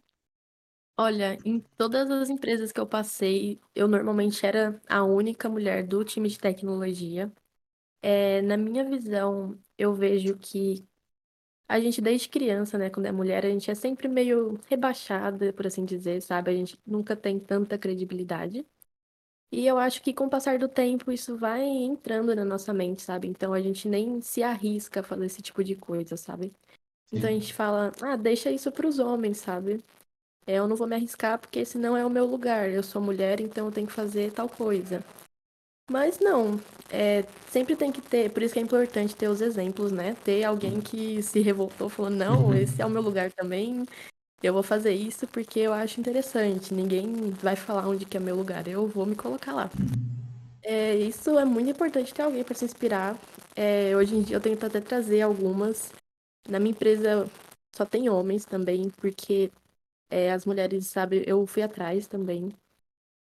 Olha, 1.00 1.38
em 1.46 1.60
todas 1.78 2.10
as 2.10 2.30
empresas 2.30 2.72
que 2.72 2.80
eu 2.80 2.88
passei, 2.88 3.60
eu 3.76 3.88
normalmente 3.88 4.44
era 4.46 4.82
a 4.90 5.04
única 5.04 5.48
mulher 5.48 5.86
do 5.86 6.04
time 6.04 6.28
de 6.28 6.40
tecnologia. 6.40 7.32
É, 8.02 8.42
na 8.44 8.58
minha 8.58 8.84
visão, 8.86 9.60
eu 9.78 9.94
vejo 9.94 10.38
que 10.38 10.88
a 11.68 11.80
gente, 11.80 12.02
desde 12.02 12.30
criança, 12.30 12.78
né, 12.78 12.90
quando 12.90 13.08
é 13.08 13.12
mulher, 13.14 13.46
a 13.46 13.50
gente 13.50 13.72
é 13.72 13.76
sempre 13.76 14.08
meio 14.10 14.60
rebaixada, 14.68 15.54
por 15.54 15.68
assim 15.68 15.86
dizer, 15.86 16.22
sabe? 16.22 16.52
A 16.52 16.56
gente 16.56 16.80
nunca 16.86 17.16
tem 17.16 17.40
tanta 17.40 17.78
credibilidade. 17.78 18.66
E 19.52 19.66
eu 19.68 19.78
acho 19.80 20.02
que 20.04 20.14
com 20.14 20.26
o 20.26 20.30
passar 20.30 20.60
do 20.60 20.68
tempo 20.70 21.12
isso 21.12 21.38
vai 21.38 21.64
entrando 21.64 22.36
na 22.36 22.46
nossa 22.46 22.74
mente, 22.74 23.02
sabe? 23.02 23.28
Então 23.28 23.54
a 23.54 23.62
gente 23.62 23.88
nem 23.90 24.22
se 24.22 24.44
arrisca 24.44 25.02
a 25.02 25.04
fazer 25.04 25.26
esse 25.28 25.42
tipo 25.42 25.64
de 25.64 25.76
coisa, 25.76 26.18
sabe? 26.18 26.54
Então 27.12 27.30
a 27.30 27.34
gente 27.34 27.54
fala, 27.54 27.92
ah, 28.04 28.16
deixa 28.18 28.52
isso 28.52 28.72
para 28.72 28.88
os 28.88 29.00
homens, 29.00 29.40
sabe? 29.40 29.84
É, 30.48 30.56
eu 30.56 30.68
não 30.68 30.76
vou 30.76 30.88
me 30.88 30.96
arriscar 30.96 31.38
porque 31.38 31.60
esse 31.60 31.78
não 31.78 31.96
é 31.98 32.06
o 32.06 32.10
meu 32.10 32.26
lugar. 32.26 32.70
Eu 32.70 32.82
sou 32.82 33.02
mulher, 33.02 33.40
então 33.42 33.66
eu 33.68 33.72
tenho 33.72 33.88
que 33.88 33.94
fazer 33.94 34.32
tal 34.32 34.50
coisa. 34.50 35.04
Mas 35.90 36.20
não, 36.20 36.60
é, 36.90 37.24
sempre 37.50 37.76
tem 37.76 37.92
que 37.92 38.02
ter, 38.02 38.30
por 38.32 38.44
isso 38.44 38.54
que 38.54 38.60
é 38.60 38.64
importante 38.64 39.16
ter 39.16 39.30
os 39.30 39.40
exemplos, 39.42 39.92
né? 39.92 40.16
Ter 40.24 40.44
alguém 40.44 40.82
que 40.82 41.24
se 41.24 41.40
revoltou, 41.40 41.88
falou, 41.90 42.12
não, 42.12 42.54
esse 42.54 42.82
é 42.82 42.86
o 42.86 42.90
meu 42.90 43.02
lugar 43.02 43.32
também, 43.32 43.86
eu 44.44 44.54
vou 44.54 44.62
fazer 44.64 44.94
isso 44.94 45.28
porque 45.28 45.60
eu 45.60 45.74
acho 45.74 46.00
interessante. 46.00 46.74
Ninguém 46.74 47.32
vai 47.42 47.56
falar 47.56 47.88
onde 47.88 48.06
que 48.06 48.18
é 48.18 48.20
meu 48.20 48.36
lugar, 48.36 48.68
eu 48.68 48.88
vou 48.88 49.06
me 49.06 49.16
colocar 49.16 49.54
lá. 49.54 49.70
É, 50.62 50.96
isso 50.96 51.40
é 51.40 51.46
muito 51.46 51.70
importante 51.70 52.14
ter 52.14 52.22
alguém 52.22 52.44
para 52.44 52.56
se 52.56 52.66
inspirar. 52.66 53.18
É, 53.56 53.96
hoje 53.96 54.16
em 54.16 54.22
dia 54.22 54.36
eu 54.36 54.42
tento 54.42 54.66
até 54.66 54.80
trazer 54.80 55.22
algumas. 55.22 55.92
Na 56.48 56.60
minha 56.60 56.72
empresa 56.72 57.28
só 57.76 57.86
tem 57.86 58.10
homens 58.10 58.46
também, 58.46 58.90
porque 58.98 59.52
é, 60.10 60.32
as 60.32 60.46
mulheres, 60.46 60.88
sabe, 60.88 61.24
eu 61.28 61.46
fui 61.46 61.62
atrás 61.64 62.08
também. 62.08 62.54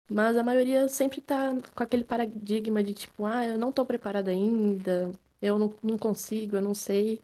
Mas 0.10 0.38
a 0.38 0.44
maioria 0.44 0.88
sempre 0.88 1.22
tá 1.22 1.52
com 1.76 1.84
aquele 1.84 2.04
paradigma 2.04 2.84
de 2.84 2.94
tipo, 2.94 3.26
ah, 3.26 3.46
eu 3.46 3.58
não 3.58 3.72
tô 3.72 3.86
preparada 3.86 4.32
ainda, 4.32 5.12
eu 5.42 5.58
não, 5.58 5.74
não 5.82 5.98
consigo, 5.98 6.56
eu 6.56 6.62
não 6.62 6.76
sei. 6.76 7.22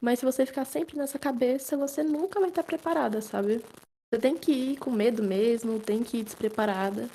Mas 0.00 0.18
se 0.18 0.24
você 0.24 0.44
ficar 0.44 0.64
sempre 0.66 0.96
nessa 0.98 1.18
cabeça, 1.18 1.76
você 1.76 2.02
nunca 2.02 2.38
vai 2.40 2.50
estar 2.50 2.62
preparada, 2.62 3.22
sabe? 3.22 3.62
Você 4.10 4.20
tem 4.20 4.36
que 4.36 4.52
ir 4.52 4.76
com 4.76 4.90
medo 4.90 5.22
mesmo, 5.22 5.80
tem 5.80 6.04
que 6.04 6.18
ir 6.18 6.24
despreparada. 6.24 7.08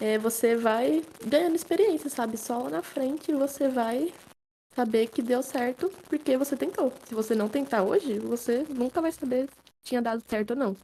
É, 0.00 0.18
você 0.18 0.56
vai 0.56 1.04
ganhando 1.24 1.54
experiência, 1.56 2.10
sabe? 2.10 2.36
Só 2.36 2.64
lá 2.64 2.70
na 2.70 2.82
frente 2.82 3.32
você 3.32 3.68
vai 3.68 4.12
saber 4.74 5.06
que 5.08 5.22
deu 5.22 5.42
certo 5.42 5.90
porque 6.08 6.36
você 6.36 6.56
tentou. 6.56 6.92
Se 7.06 7.14
você 7.14 7.34
não 7.34 7.48
tentar 7.48 7.84
hoje, 7.84 8.18
você 8.18 8.64
nunca 8.68 9.00
vai 9.00 9.12
saber 9.12 9.48
tinha 9.86 10.02
dado 10.02 10.22
certo 10.26 10.50
ou 10.50 10.56
não. 10.56 10.76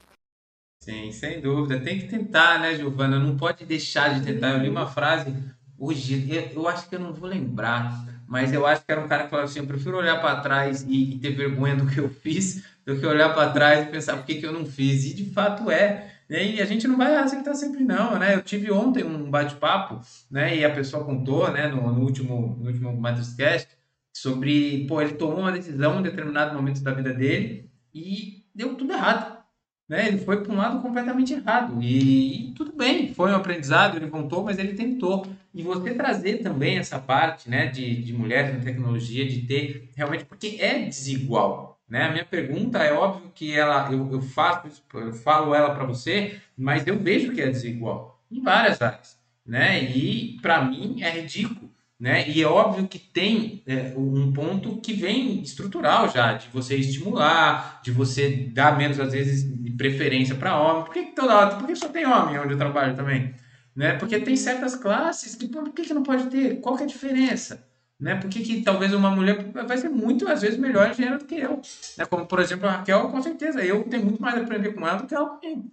Sim, 0.81 1.13
sem 1.13 1.41
dúvida. 1.41 1.81
Tem 1.81 1.99
que 1.99 2.09
tentar, 2.09 2.61
né, 2.61 2.75
Giovana? 2.75 3.19
Não 3.19 3.37
pode 3.37 3.65
deixar 3.65 4.15
de 4.15 4.25
tentar. 4.25 4.51
Eu 4.51 4.59
li 4.59 4.69
uma 4.69 4.87
frase 4.87 5.35
hoje, 5.79 6.51
eu 6.55 6.69
acho 6.69 6.89
que 6.89 6.95
eu 6.95 7.01
não 7.01 7.13
vou 7.13 7.29
lembrar, 7.29 8.23
mas 8.27 8.53
eu 8.53 8.67
acho 8.67 8.85
que 8.85 8.91
era 8.91 9.01
um 9.01 9.09
cara 9.09 9.25
que 9.25 9.31
falava 9.31 9.49
assim: 9.49 9.61
eu 9.61 9.67
prefiro 9.67 9.97
olhar 9.97 10.21
para 10.21 10.41
trás 10.41 10.83
e, 10.89 11.15
e, 11.15 11.19
ter 11.19 11.31
vergonha 11.31 11.77
do 11.77 11.87
que 11.87 11.99
eu 11.99 12.09
fiz 12.09 12.65
do 12.85 12.99
que 12.99 13.07
olhar 13.07 13.33
para 13.33 13.53
trás 13.53 13.87
e 13.87 13.91
pensar 13.91 14.17
por 14.17 14.27
que, 14.27 14.37
que 14.37 14.47
eu 14.47 14.53
não 14.53 14.67
fiz. 14.67 15.05
E 15.05 15.15
de 15.15 15.31
fato 15.31 15.71
é. 15.71 16.11
Né? 16.29 16.55
E 16.55 16.63
a 16.63 16.65
gente 16.65 16.89
não 16.89 16.97
vai 16.97 17.15
aceitar 17.15 17.55
sempre, 17.55 17.85
não. 17.85 18.19
Né? 18.19 18.35
Eu 18.35 18.43
tive 18.43 18.73
ontem 18.73 19.05
um 19.05 19.31
bate-papo 19.31 20.01
né? 20.31 20.57
e 20.57 20.65
a 20.65 20.75
pessoa 20.75 21.05
contou 21.05 21.51
né? 21.51 21.69
no, 21.69 21.93
no 21.93 22.01
último, 22.01 22.57
no 22.59 22.67
último 22.67 22.93
Matrixcast 23.01 23.69
sobre, 24.15 24.87
pô, 24.87 25.01
ele 25.01 25.15
tomou 25.15 25.41
uma 25.41 25.53
decisão 25.53 26.01
em 26.01 26.03
determinado 26.03 26.55
momento 26.55 26.83
da 26.83 26.93
vida 26.93 27.15
dele 27.15 27.71
e 27.95 28.42
deu 28.55 28.75
tudo 28.75 28.93
errado. 28.93 29.43
Né? 29.89 30.09
Ele 30.09 30.19
foi 30.19 30.43
para 30.43 30.53
um 30.53 30.57
lado 30.57 30.81
completamente 30.81 31.35
errado. 31.35 31.83
E, 31.83 32.51
e, 32.51 32.53
tudo 32.53 32.73
bem, 32.73 33.13
foi 33.13 33.31
um 33.31 33.37
aprendizado, 33.37 33.97
ele 33.97 34.07
voltou, 34.07 34.43
mas 34.45 34.59
ele 34.59 34.75
tentou. 34.75 35.27
E 35.53 35.63
você 35.63 35.93
trazer 35.95 36.39
também 36.39 36.79
essa 36.79 36.99
parte 36.99 37.51
né, 37.51 37.67
de, 37.67 38.03
de 38.03 38.13
mulheres 38.13 38.55
na 38.55 38.65
tecnologia, 38.65 39.29
de 39.29 39.43
ter 39.43 39.91
realmente, 39.95 40.25
porque 40.25 40.57
é 40.61 40.85
desigual. 40.85 41.79
Né? 41.89 42.05
A 42.05 42.11
minha 42.11 42.25
pergunta 42.25 42.79
é 42.79 42.93
óbvio 42.93 43.31
que 43.35 43.55
ela, 43.55 43.93
eu, 43.93 44.11
eu 44.11 44.23
faço, 44.23 44.83
eu 44.95 45.13
falo 45.13 45.55
ela 45.55 45.75
para 45.75 45.85
você, 45.85 46.41
mas 46.57 46.87
eu 46.87 46.99
vejo 46.99 47.33
que 47.33 47.43
é 47.43 47.51
desigual 47.51 48.19
em 48.31 48.41
várias 48.41 48.81
áreas. 48.81 49.21
Né? 49.45 49.85
E 49.85 50.39
para 50.41 50.65
mim 50.65 51.03
é 51.03 51.11
ridículo 51.11 51.62
né? 52.03 52.29
E 52.29 52.43
é 52.43 52.47
óbvio 52.49 52.89
que 52.89 52.99
tem 52.99 53.63
é, 53.65 53.95
um 53.97 54.33
ponto 54.33 54.79
que 54.79 54.93
vem 54.93 55.41
estrutural 55.41 56.09
já, 56.09 56.33
de 56.33 56.49
você 56.49 56.75
estimular, 56.75 57.81
de 57.81 57.93
você 57.93 58.51
dar 58.53 58.77
menos, 58.77 58.99
às 58.99 59.13
vezes, 59.13 59.49
preferência 59.77 60.35
para 60.35 60.61
homem. 60.61 60.83
Por 60.83 60.93
que, 60.93 61.05
que 61.05 61.15
toda 61.15 61.37
hora, 61.37 61.55
por 61.55 61.65
que 61.65 61.77
só 61.77 61.89
tem 61.89 62.05
homem 62.05 62.41
onde 62.41 62.55
eu 62.55 62.59
trabalho 62.59 62.97
também? 62.97 63.33
Né? 63.77 63.93
Porque 63.93 64.19
tem 64.19 64.35
certas 64.35 64.75
classes 64.75 65.37
que, 65.37 65.47
por 65.47 65.71
que, 65.71 65.83
que 65.83 65.95
não 65.95 66.03
pode 66.03 66.27
ter? 66.27 66.61
Qual 66.61 66.75
que 66.75 66.83
é 66.83 66.87
a 66.87 66.89
diferença? 66.89 67.65
Né? 68.01 68.17
Por 68.17 68.29
que, 68.29 68.43
que 68.43 68.63
talvez 68.63 68.93
uma 68.93 69.13
mulher 69.13 69.53
vai 69.53 69.79
ser 69.79 69.89
muito, 69.89 70.27
às 70.27 70.43
vezes, 70.43 70.59
melhor 70.59 70.91
engenheira 70.91 71.19
do 71.19 71.25
que 71.25 71.37
eu? 71.37 71.63
Né? 71.97 72.05
Como, 72.05 72.27
por 72.27 72.41
exemplo, 72.41 72.67
a 72.67 72.79
Raquel, 72.79 73.11
com 73.11 73.23
certeza, 73.23 73.65
eu 73.65 73.85
tenho 73.85 74.05
muito 74.05 74.21
mais 74.21 74.35
a 74.35 74.41
aprender 74.41 74.73
com 74.73 74.85
ela 74.85 74.99
do 74.99 75.07
que 75.07 75.15
ela 75.15 75.29
comigo. 75.29 75.71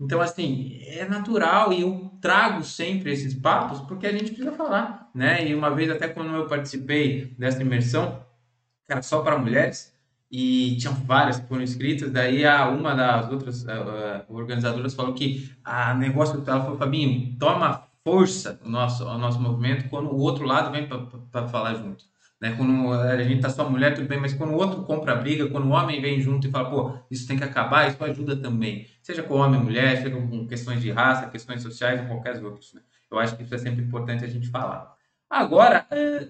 Então, 0.00 0.20
assim, 0.20 0.80
é 0.86 1.04
natural 1.04 1.72
e 1.72 1.80
eu 1.80 2.12
trago 2.20 2.62
sempre 2.62 3.10
esses 3.10 3.34
papos 3.34 3.80
porque 3.80 4.06
a 4.06 4.12
gente 4.12 4.26
precisa 4.26 4.52
falar, 4.52 5.01
né? 5.14 5.46
E 5.46 5.54
uma 5.54 5.70
vez, 5.70 5.90
até 5.90 6.08
quando 6.08 6.34
eu 6.34 6.46
participei 6.46 7.34
dessa 7.38 7.62
imersão, 7.62 8.24
que 8.86 8.92
era 8.92 9.02
só 9.02 9.22
para 9.22 9.38
mulheres, 9.38 9.92
e 10.30 10.76
tinham 10.78 10.94
várias 10.94 11.38
que 11.38 11.46
foram 11.46 11.62
inscritas, 11.62 12.10
daí 12.10 12.44
a, 12.46 12.68
uma 12.68 12.94
das 12.94 13.30
outras 13.30 13.64
uh, 13.64 14.24
organizadoras 14.28 14.94
falou 14.94 15.12
que 15.12 15.50
a 15.62 15.92
negócio 15.94 16.40
dela 16.40 16.62
falou, 16.62 16.78
Fabinho, 16.78 17.36
toma 17.38 17.86
força 18.02 18.58
o 18.64 18.68
nosso, 18.68 19.04
o 19.04 19.18
nosso 19.18 19.38
movimento 19.38 19.88
quando 19.90 20.10
o 20.10 20.18
outro 20.18 20.44
lado 20.46 20.72
vem 20.72 20.88
para 20.88 21.48
falar 21.48 21.74
junto. 21.74 22.04
Né? 22.40 22.54
Quando 22.56 22.90
a 22.92 23.22
gente 23.22 23.40
tá 23.40 23.50
só 23.50 23.68
mulher, 23.68 23.94
tudo 23.94 24.08
bem, 24.08 24.18
mas 24.18 24.32
quando 24.32 24.50
o 24.50 24.56
outro 24.56 24.82
compra 24.82 25.12
a 25.12 25.16
briga, 25.16 25.48
quando 25.48 25.66
o 25.66 25.70
homem 25.70 26.00
vem 26.00 26.20
junto 26.20 26.48
e 26.48 26.50
fala, 26.50 26.68
pô, 26.68 26.98
isso 27.10 27.28
tem 27.28 27.36
que 27.36 27.44
acabar, 27.44 27.88
isso 27.88 28.02
ajuda 28.02 28.34
também. 28.34 28.86
Seja 29.00 29.22
com 29.22 29.34
homem 29.34 29.60
mulher, 29.60 29.98
seja 29.98 30.10
com 30.10 30.46
questões 30.48 30.80
de 30.80 30.90
raça, 30.90 31.28
questões 31.28 31.62
sociais 31.62 32.00
ou 32.00 32.06
qualquer 32.06 32.42
outros. 32.42 32.72
Né? 32.74 32.80
Eu 33.10 33.18
acho 33.18 33.36
que 33.36 33.44
isso 33.44 33.54
é 33.54 33.58
sempre 33.58 33.84
importante 33.84 34.24
a 34.24 34.28
gente 34.28 34.48
falar. 34.48 34.92
Agora, 35.32 35.86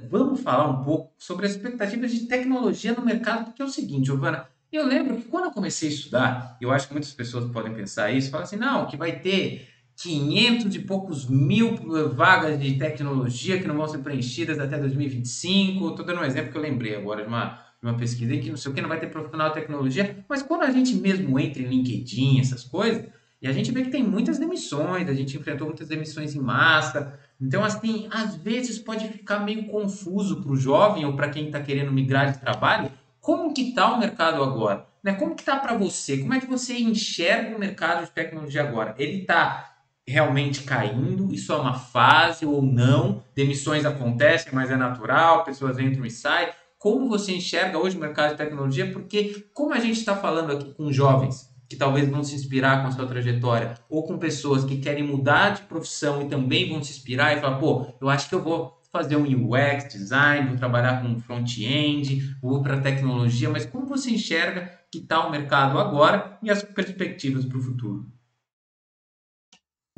vamos 0.09 0.43
falar 0.43 0.69
um 0.71 0.85
pouco 0.85 1.13
sobre 1.19 1.45
as 1.45 1.57
expectativas 1.57 2.13
de 2.13 2.21
tecnologia 2.29 2.93
no 2.93 3.05
mercado, 3.05 3.47
porque 3.47 3.61
é 3.61 3.65
o 3.65 3.69
seguinte, 3.69 4.07
Giovana, 4.07 4.47
eu 4.73 4.87
lembro 4.87 5.17
que 5.17 5.25
quando 5.25 5.47
eu 5.47 5.51
comecei 5.51 5.89
a 5.89 5.93
estudar, 5.93 6.57
eu 6.61 6.71
acho 6.71 6.87
que 6.87 6.95
muitas 6.95 7.13
pessoas 7.13 7.51
podem 7.51 7.75
pensar 7.75 8.13
isso, 8.13 8.31
falar 8.31 8.45
assim, 8.45 8.55
não, 8.55 8.87
que 8.87 8.97
vai 8.97 9.19
ter 9.19 9.69
500 9.97 10.77
e 10.77 10.79
poucos 10.79 11.29
mil 11.29 11.77
vagas 12.15 12.61
de 12.61 12.79
tecnologia 12.79 13.61
que 13.61 13.67
não 13.67 13.77
vão 13.77 13.89
ser 13.89 13.99
preenchidas 13.99 14.61
até 14.61 14.79
2025. 14.79 15.89
Estou 15.89 16.07
dando 16.07 16.21
um 16.21 16.25
exemplo 16.25 16.53
que 16.53 16.59
eu 16.59 16.63
lembrei 16.63 16.95
agora 16.95 17.23
de 17.23 17.29
uma, 17.29 17.59
de 17.83 17.89
uma 17.89 17.97
pesquisa 17.97 18.37
que 18.37 18.51
não 18.51 18.57
sei 18.57 18.71
o 18.71 18.75
que 18.75 18.81
não 18.81 18.89
vai 18.89 19.01
ter 19.01 19.09
profissional 19.09 19.49
de 19.49 19.57
tecnologia, 19.57 20.25
mas 20.29 20.45
quando 20.45 20.63
a 20.63 20.71
gente 20.71 20.95
mesmo 20.95 21.41
entra 21.41 21.61
em 21.61 21.67
LinkedIn, 21.67 22.39
essas 22.39 22.63
coisas, 22.63 23.05
e 23.43 23.49
a 23.49 23.53
gente 23.53 23.73
vê 23.73 23.83
que 23.83 23.91
tem 23.91 24.05
muitas 24.05 24.39
demissões, 24.39 25.09
a 25.09 25.13
gente 25.13 25.37
enfrentou 25.37 25.67
muitas 25.67 25.89
demissões 25.89 26.37
em 26.37 26.41
massa. 26.41 27.19
Então, 27.41 27.65
assim, 27.65 28.07
às 28.09 28.37
vezes 28.37 28.79
pode 28.79 29.09
ficar 29.09 29.41
meio 29.41 29.67
confuso 29.67 30.41
para 30.41 30.53
o 30.53 30.57
jovem 30.57 31.05
ou 31.05 31.17
para 31.17 31.29
quem 31.29 31.47
está 31.47 31.61
querendo 31.61 31.91
migrar 31.91 32.31
de 32.31 32.39
trabalho, 32.39 32.93
como 33.21 33.53
que 33.53 33.71
está 33.71 33.93
o 33.93 33.99
mercado 33.99 34.41
agora? 34.41 34.87
Né? 35.03 35.15
Como 35.15 35.35
que 35.35 35.43
está 35.43 35.57
para 35.57 35.77
você? 35.77 36.19
Como 36.19 36.33
é 36.33 36.39
que 36.39 36.47
você 36.47 36.79
enxerga 36.79 37.57
o 37.57 37.59
mercado 37.59 38.05
de 38.05 38.13
tecnologia 38.13 38.63
agora? 38.63 38.95
Ele 38.97 39.23
está 39.23 39.75
realmente 40.07 40.63
caindo, 40.63 41.35
isso 41.35 41.53
é 41.53 41.57
uma 41.57 41.75
fase 41.75 42.47
ou 42.47 42.63
não, 42.63 43.25
demissões 43.35 43.85
acontecem, 43.85 44.53
mas 44.53 44.71
é 44.71 44.77
natural, 44.77 45.43
pessoas 45.43 45.81
entram 45.81 46.07
e 46.07 46.11
saem. 46.11 46.51
Como 46.79 47.09
você 47.09 47.33
enxerga 47.33 47.77
hoje 47.77 47.97
o 47.97 48.01
mercado 48.01 48.33
de 48.33 48.37
tecnologia? 48.37 48.93
Porque, 48.93 49.47
como 49.53 49.75
a 49.75 49.81
gente 49.81 49.99
está 49.99 50.15
falando 50.15 50.53
aqui 50.53 50.75
com 50.75 50.93
jovens 50.93 51.52
que 51.73 51.79
talvez 51.79 52.07
vão 52.07 52.23
se 52.23 52.35
inspirar 52.35 52.83
com 52.83 52.89
a 52.89 52.91
sua 52.91 53.07
trajetória, 53.07 53.73
ou 53.89 54.05
com 54.05 54.19
pessoas 54.19 54.63
que 54.63 54.77
querem 54.77 55.03
mudar 55.03 55.55
de 55.55 55.63
profissão 55.63 56.21
e 56.21 56.29
também 56.29 56.69
vão 56.69 56.85
se 56.85 56.93
inspirar 56.93 57.35
e 57.35 57.41
falar, 57.41 57.59
pô, 57.59 57.87
eu 57.99 58.11
acho 58.11 58.29
que 58.29 58.35
eu 58.35 58.43
vou 58.43 58.79
fazer 58.93 59.17
um 59.17 59.23
UX 59.23 59.89
design, 59.91 60.49
vou 60.49 60.59
trabalhar 60.59 61.01
com 61.01 61.19
front-end, 61.19 62.37
vou 62.43 62.63
para 62.63 62.83
tecnologia, 62.83 63.49
mas 63.49 63.65
como 63.65 63.87
você 63.87 64.11
enxerga 64.11 64.71
que 64.91 64.99
está 64.99 65.27
o 65.27 65.31
mercado 65.31 65.79
agora 65.79 66.39
e 66.43 66.51
as 66.51 66.63
perspectivas 66.63 67.47
para 67.47 67.57
o 67.57 67.63
futuro? 67.63 68.07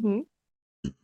Uhum. 0.00 0.24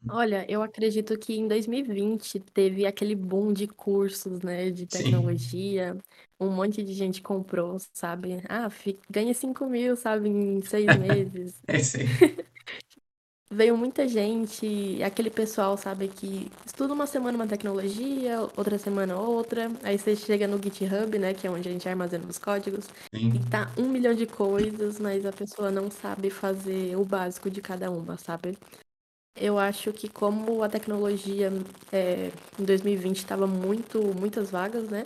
Olha, 0.08 0.44
eu 0.50 0.62
acredito 0.62 1.16
que 1.18 1.34
em 1.34 1.46
2020 1.46 2.40
teve 2.40 2.84
aquele 2.84 3.14
boom 3.14 3.52
de 3.52 3.68
cursos, 3.68 4.40
né, 4.40 4.70
de 4.70 4.86
Sim. 4.88 5.04
tecnologia. 5.04 5.96
Um 6.38 6.50
monte 6.50 6.82
de 6.82 6.92
gente 6.94 7.22
comprou, 7.22 7.76
sabe? 7.94 8.42
Ah, 8.48 8.68
ganha 9.08 9.32
5 9.34 9.66
mil, 9.66 9.94
sabe, 9.96 10.28
em 10.28 10.60
seis 10.62 10.94
meses. 10.96 11.62
É 11.68 11.78
sim. 11.78 12.06
Veio 13.52 13.76
muita 13.76 14.06
gente, 14.06 15.02
aquele 15.02 15.28
pessoal, 15.28 15.76
sabe, 15.76 16.06
que 16.08 16.48
estuda 16.64 16.94
uma 16.94 17.06
semana 17.06 17.36
uma 17.36 17.48
tecnologia, 17.48 18.40
outra 18.56 18.78
semana 18.78 19.18
outra. 19.18 19.68
Aí 19.82 19.98
você 19.98 20.14
chega 20.14 20.46
no 20.46 20.56
GitHub, 20.62 21.18
né, 21.18 21.34
que 21.34 21.46
é 21.48 21.50
onde 21.50 21.68
a 21.68 21.72
gente 21.72 21.88
armazena 21.88 22.26
os 22.28 22.38
códigos, 22.38 22.86
Sim. 23.14 23.32
e 23.34 23.40
tá 23.50 23.72
um 23.76 23.88
milhão 23.88 24.14
de 24.14 24.24
coisas, 24.26 25.00
mas 25.00 25.26
a 25.26 25.32
pessoa 25.32 25.68
não 25.70 25.90
sabe 25.90 26.30
fazer 26.30 26.94
o 26.96 27.04
básico 27.04 27.50
de 27.50 27.60
cada 27.60 27.90
uma, 27.90 28.16
sabe? 28.16 28.56
Eu 29.40 29.59
acho 29.59 29.90
que 29.90 30.07
como 30.07 30.62
a 30.62 30.68
tecnologia 30.68 31.50
é, 31.90 32.31
em 32.59 32.64
2020 32.64 33.16
estava 33.16 33.46
muito, 33.46 33.98
muitas 34.14 34.50
vagas, 34.50 34.87
né? 34.90 35.05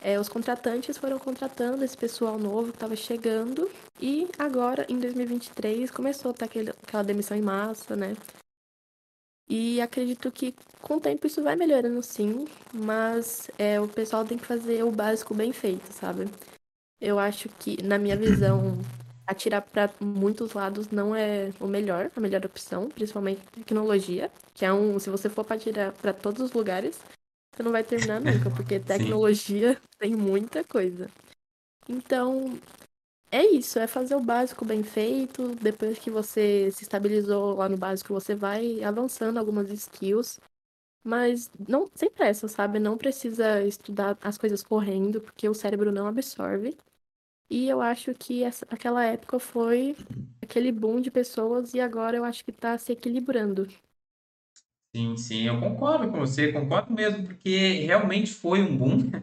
É, 0.00 0.20
os 0.20 0.28
contratantes 0.28 0.96
foram 0.96 1.18
contratando 1.18 1.84
esse 1.84 1.96
pessoal 1.96 2.38
novo 2.38 2.70
que 2.70 2.76
estava 2.76 2.94
chegando 2.94 3.68
e 4.00 4.28
agora, 4.38 4.86
em 4.88 4.98
2023, 4.98 5.90
começou 5.90 6.30
a 6.30 6.34
ter 6.34 6.44
aquele, 6.44 6.70
aquela 6.70 7.02
demissão 7.02 7.36
em 7.36 7.42
massa, 7.42 7.96
né? 7.96 8.16
E 9.48 9.80
acredito 9.80 10.30
que 10.30 10.54
com 10.80 10.98
o 10.98 11.00
tempo 11.00 11.26
isso 11.26 11.42
vai 11.42 11.56
melhorando 11.56 12.00
sim, 12.04 12.46
mas 12.72 13.50
é, 13.58 13.80
o 13.80 13.88
pessoal 13.88 14.24
tem 14.24 14.38
que 14.38 14.46
fazer 14.46 14.84
o 14.84 14.92
básico 14.92 15.34
bem 15.34 15.52
feito, 15.52 15.92
sabe? 15.92 16.26
Eu 17.00 17.18
acho 17.18 17.48
que, 17.48 17.82
na 17.82 17.98
minha 17.98 18.16
visão, 18.16 18.78
atirar 19.30 19.62
para 19.62 19.90
muitos 20.00 20.52
lados 20.52 20.88
não 20.90 21.14
é 21.14 21.50
o 21.60 21.66
melhor, 21.66 22.10
a 22.14 22.20
melhor 22.20 22.44
opção, 22.44 22.88
principalmente 22.88 23.42
tecnologia, 23.52 24.30
que 24.54 24.64
é 24.64 24.72
um, 24.72 24.98
se 24.98 25.10
você 25.10 25.28
for 25.28 25.44
para 25.44 25.56
atirar 25.56 25.92
para 25.92 26.12
todos 26.12 26.40
os 26.42 26.52
lugares, 26.52 27.00
você 27.54 27.62
não 27.62 27.72
vai 27.72 27.84
terminar 27.84 28.20
nunca, 28.20 28.50
porque 28.50 28.80
tecnologia 28.80 29.80
tem 29.98 30.14
muita 30.14 30.64
coisa. 30.64 31.08
Então, 31.88 32.58
é 33.30 33.44
isso, 33.46 33.78
é 33.78 33.86
fazer 33.86 34.16
o 34.16 34.20
básico 34.20 34.64
bem 34.64 34.82
feito, 34.82 35.54
depois 35.56 35.98
que 35.98 36.10
você 36.10 36.70
se 36.72 36.82
estabilizou 36.84 37.56
lá 37.56 37.68
no 37.68 37.76
básico, 37.78 38.12
você 38.14 38.34
vai 38.34 38.82
avançando 38.82 39.38
algumas 39.38 39.70
skills, 39.70 40.40
mas 41.04 41.50
não 41.68 41.90
sem 41.94 42.10
pressa, 42.10 42.48
sabe? 42.48 42.78
Não 42.78 42.98
precisa 42.98 43.62
estudar 43.64 44.18
as 44.22 44.38
coisas 44.38 44.62
correndo, 44.62 45.20
porque 45.20 45.48
o 45.48 45.54
cérebro 45.54 45.92
não 45.92 46.06
absorve. 46.06 46.76
E 47.50 47.68
eu 47.68 47.82
acho 47.82 48.14
que 48.14 48.42
essa, 48.42 48.66
aquela 48.70 49.04
época 49.04 49.38
foi 49.38 49.94
aquele 50.42 50.72
boom 50.72 51.00
de 51.02 51.10
pessoas 51.10 51.74
e 51.74 51.80
agora 51.80 52.16
eu 52.16 52.24
acho 52.24 52.42
que 52.44 52.50
está 52.50 52.78
se 52.78 52.92
equilibrando. 52.92 53.68
Sim, 54.94 55.16
sim, 55.16 55.42
eu 55.46 55.60
concordo 55.60 56.10
com 56.10 56.18
você, 56.18 56.52
concordo 56.52 56.92
mesmo, 56.92 57.24
porque 57.24 57.80
realmente 57.86 58.32
foi 58.32 58.60
um 58.62 58.76
boom. 58.76 58.98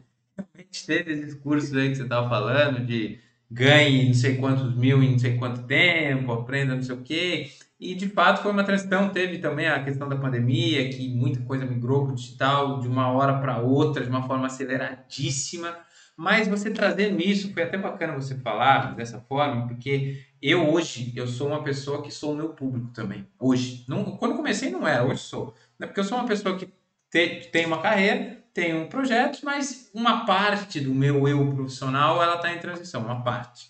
Realmente 0.55 0.85
teve 0.87 1.13
esses 1.13 1.35
cursos 1.35 1.75
aí 1.75 1.89
que 1.89 1.95
você 1.97 2.03
estava 2.03 2.29
falando, 2.29 2.85
de 2.85 3.19
ganhe 3.51 4.07
não 4.07 4.13
sei 4.13 4.37
quantos 4.37 4.75
mil 4.77 5.03
em 5.03 5.11
não 5.13 5.19
sei 5.19 5.37
quanto 5.37 5.63
tempo, 5.67 6.31
aprenda 6.33 6.75
não 6.75 6.83
sei 6.83 6.95
o 6.95 7.03
quê. 7.03 7.51
E 7.79 7.95
de 7.95 8.09
fato 8.09 8.43
foi 8.43 8.51
uma 8.51 8.63
transição. 8.65 9.09
Teve 9.11 9.39
também 9.39 9.67
a 9.67 9.83
questão 9.83 10.09
da 10.09 10.17
pandemia, 10.17 10.89
que 10.89 11.09
muita 11.09 11.41
coisa 11.43 11.65
migrou 11.65 12.05
para 12.05 12.13
o 12.13 12.15
digital 12.15 12.79
de 12.81 12.87
uma 12.87 13.11
hora 13.11 13.39
para 13.41 13.59
outra, 13.59 14.03
de 14.03 14.09
uma 14.09 14.27
forma 14.27 14.47
aceleradíssima. 14.47 15.77
Mas 16.17 16.47
você 16.47 16.71
trazendo 16.71 17.21
isso, 17.21 17.53
foi 17.53 17.61
até 17.61 17.77
bacana 17.77 18.15
você 18.15 18.35
falar 18.39 18.95
dessa 18.95 19.21
forma, 19.21 19.67
porque 19.67 20.25
eu 20.41 20.67
hoje, 20.67 21.13
eu 21.15 21.27
sou 21.27 21.47
uma 21.47 21.63
pessoa 21.63 22.01
que 22.01 22.09
sou 22.09 22.33
o 22.33 22.35
meu 22.35 22.49
público 22.49 22.87
também. 22.87 23.27
Hoje. 23.39 23.85
Não, 23.87 24.17
quando 24.17 24.35
comecei 24.35 24.71
não 24.71 24.87
era, 24.87 25.05
hoje 25.05 25.21
sou. 25.21 25.53
Né? 25.77 25.85
Porque 25.85 25.99
eu 25.99 26.03
sou 26.03 26.17
uma 26.17 26.27
pessoa 26.27 26.57
que 26.57 26.67
te, 27.11 27.49
tem 27.51 27.67
uma 27.67 27.79
carreira, 27.79 28.43
tenho 28.51 28.87
projetos, 28.87 29.41
mas 29.43 29.91
uma 29.93 30.25
parte 30.25 30.79
do 30.79 30.91
meu 30.91 31.27
eu 31.27 31.53
profissional 31.53 32.21
ela 32.21 32.37
está 32.37 32.51
em 32.51 32.57
transição, 32.57 33.03
uma 33.03 33.23
parte. 33.23 33.69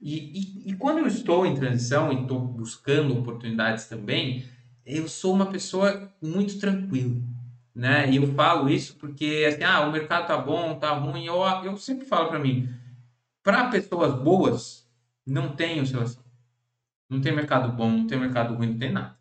E, 0.00 0.16
e, 0.16 0.70
e, 0.70 0.76
quando 0.76 0.98
eu 0.98 1.06
estou 1.08 1.44
em 1.44 1.54
transição 1.54 2.12
e 2.12 2.22
estou 2.22 2.38
buscando 2.38 3.18
oportunidades 3.18 3.86
também, 3.86 4.44
eu 4.86 5.08
sou 5.08 5.34
uma 5.34 5.46
pessoa 5.46 6.10
muito 6.22 6.58
tranquila, 6.58 7.16
né? 7.80 8.10
E 8.10 8.16
eu 8.16 8.34
falo 8.34 8.68
isso 8.68 8.96
porque 8.96 9.46
assim, 9.48 9.64
ah, 9.64 9.80
o 9.80 9.90
mercado 9.90 10.26
tá 10.26 10.36
bom, 10.36 10.78
tá 10.78 10.90
ruim. 10.92 11.24
Eu, 11.24 11.40
eu 11.64 11.76
sempre 11.78 12.04
falo 12.04 12.28
para 12.28 12.38
mim, 12.38 12.68
para 13.42 13.70
pessoas 13.70 14.12
boas 14.22 14.86
não 15.26 15.56
tem 15.56 15.80
oscilação, 15.80 16.22
não 17.08 17.22
tem 17.22 17.34
mercado 17.34 17.72
bom, 17.72 17.90
não 17.90 18.06
tem 18.06 18.20
mercado 18.20 18.54
ruim, 18.54 18.72
não 18.72 18.78
tem 18.78 18.92
nada. 18.92 19.16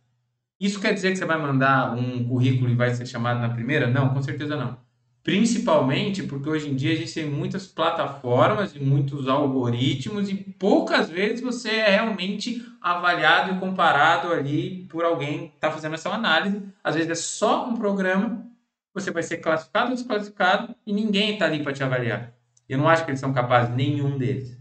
Isso 0.60 0.82
quer 0.82 0.94
dizer 0.94 1.12
que 1.12 1.18
você 1.18 1.26
vai 1.26 1.42
mandar 1.42 1.96
um 1.96 2.28
currículo 2.28 2.70
e 2.70 2.76
vai 2.76 2.94
ser 2.94 3.06
chamado 3.06 3.40
na 3.40 3.48
primeira? 3.48 3.88
Não, 3.88 4.14
com 4.14 4.22
certeza 4.22 4.58
não. 4.58 4.78
Principalmente 5.24 6.24
porque 6.24 6.50
hoje 6.50 6.70
em 6.70 6.76
dia 6.76 6.92
existem 6.92 7.30
muitas 7.30 7.66
plataformas 7.66 8.76
e 8.76 8.80
muitos 8.80 9.30
algoritmos 9.30 10.30
e 10.30 10.36
poucas 10.36 11.10
vezes 11.10 11.40
você 11.40 11.70
é 11.70 11.92
realmente 11.92 12.62
avaliado 12.82 13.54
e 13.54 13.60
comparado 13.60 14.34
ali 14.34 14.86
por 14.90 15.06
alguém 15.06 15.48
que 15.48 15.56
está 15.56 15.72
fazendo 15.72 15.96
essa 15.96 16.10
análise. 16.10 16.62
Às 16.84 16.96
vezes 16.96 17.10
é 17.10 17.16
só 17.16 17.70
um 17.70 17.76
programa, 17.76 18.49
você 19.00 19.12
vai 19.12 19.24
ser 19.24 19.38
classificado 19.38 19.90
ou 19.90 19.96
desclassificado 19.96 20.76
e 20.86 20.94
ninguém 20.94 21.34
está 21.34 21.46
ali 21.46 21.64
para 21.64 21.74
te 21.74 21.84
avaliar. 21.84 22.34
Eu 22.68 22.78
não 22.78 22.88
acho 22.88 23.04
que 23.04 23.12
eles 23.12 23.20
são 23.20 23.34
capazes, 23.34 23.76
nenhum 23.76 24.18
deles. 24.18 24.58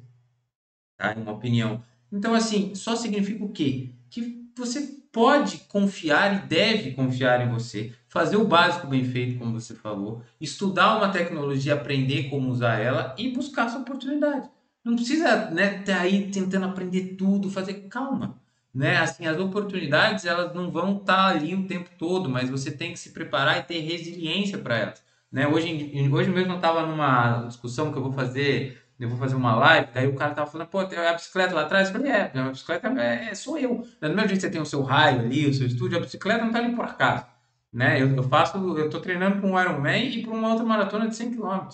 Tá? 0.96 1.14
Em 1.14 1.22
uma 1.22 1.33
opinião. 1.33 1.83
Então, 2.11 2.35
assim, 2.35 2.74
só 2.74 2.96
significa 2.96 3.44
o 3.44 3.53
quê? 3.53 3.90
Que 4.11 4.48
você 4.57 4.98
pode 5.12 5.59
confiar 5.68 6.35
e 6.35 6.48
deve 6.48 6.92
confiar 6.92 7.46
em 7.46 7.51
você, 7.51 7.92
fazer 8.09 8.37
o 8.37 8.46
básico 8.46 8.87
bem 8.87 9.05
feito, 9.05 9.38
como 9.38 9.59
você 9.59 9.74
falou, 9.74 10.22
estudar 10.40 10.96
uma 10.96 11.11
tecnologia, 11.11 11.74
aprender 11.74 12.31
como 12.31 12.51
usar 12.51 12.79
ela 12.79 13.14
e 13.18 13.31
buscar 13.31 13.68
sua 13.68 13.81
oportunidade. 13.81 14.48
Não 14.85 14.96
precisa 14.96 15.51
né, 15.51 15.81
estar 15.81 16.01
aí 16.01 16.31
tentando 16.31 16.66
aprender 16.66 17.16
tudo, 17.16 17.51
fazer 17.51 17.74
calma. 17.88 18.40
Né? 18.75 18.99
Assim, 18.99 19.27
as 19.27 19.39
oportunidades 19.39 20.25
elas 20.25 20.55
não 20.55 20.71
vão 20.71 20.99
estar 20.99 21.27
ali 21.27 21.55
o 21.55 21.67
tempo 21.67 21.91
todo, 21.99 22.29
mas 22.29 22.51
você 22.51 22.71
tem 22.71 22.93
que 22.93 22.99
se 22.99 23.11
preparar 23.11 23.59
e 23.59 23.63
ter 23.63 23.81
resiliência 23.81 24.59
para 24.59 24.77
elas. 24.77 25.03
Né? 25.33 25.47
Hoje, 25.47 25.93
hoje 26.13 26.31
mesmo 26.31 26.53
eu 26.53 26.57
estava 26.57 26.87
numa 26.87 27.47
discussão 27.47 27.93
que 27.93 27.99
eu 27.99 28.03
vou 28.03 28.13
fazer 28.13 28.83
eu 28.99 29.09
vou 29.09 29.17
fazer 29.17 29.37
uma 29.37 29.55
live, 29.55 29.89
daí 29.95 30.09
o 30.09 30.17
cara 30.17 30.35
tava 30.35 30.51
falando, 30.51 30.67
pô, 30.67 30.85
tem 30.85 30.99
a 30.99 31.13
bicicleta 31.13 31.55
lá 31.55 31.63
atrás? 31.63 31.89
Eu 31.89 31.95
falei, 31.95 32.11
é, 32.11 32.33
a 32.35 32.51
bicicleta 32.51 32.89
é, 33.01 33.29
é, 33.31 33.35
sou 33.35 33.57
eu. 33.57 33.87
No 34.03 34.09
mesmo 34.09 34.29
jeito 34.29 34.35
que 34.35 34.41
você 34.41 34.51
tem 34.51 34.61
o 34.61 34.67
seu 34.67 34.83
raio 34.83 35.21
ali, 35.21 35.47
o 35.47 35.55
seu 35.55 35.69
estúdio, 35.69 35.99
a 35.99 36.01
bicicleta 36.01 36.45
não 36.45 36.51
tá 36.51 36.59
ali 36.59 36.75
por 36.75 36.85
acaso. 36.85 37.25
Né? 37.73 38.03
Eu, 38.03 38.17
eu 38.17 38.23
faço, 38.25 38.59
eu 38.77 38.91
tô 38.91 38.99
treinando 38.99 39.41
para 39.41 39.49
um 39.49 39.61
Ironman 39.61 40.09
e 40.09 40.23
para 40.23 40.35
uma 40.35 40.49
outra 40.49 40.65
maratona 40.65 41.07
de 41.07 41.15
100 41.15 41.37
km. 41.37 41.69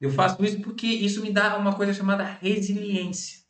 Eu 0.00 0.10
faço 0.10 0.42
isso 0.42 0.62
porque 0.62 0.86
isso 0.86 1.20
me 1.20 1.30
dá 1.30 1.58
uma 1.58 1.74
coisa 1.74 1.92
chamada 1.92 2.24
resiliência. 2.24 3.41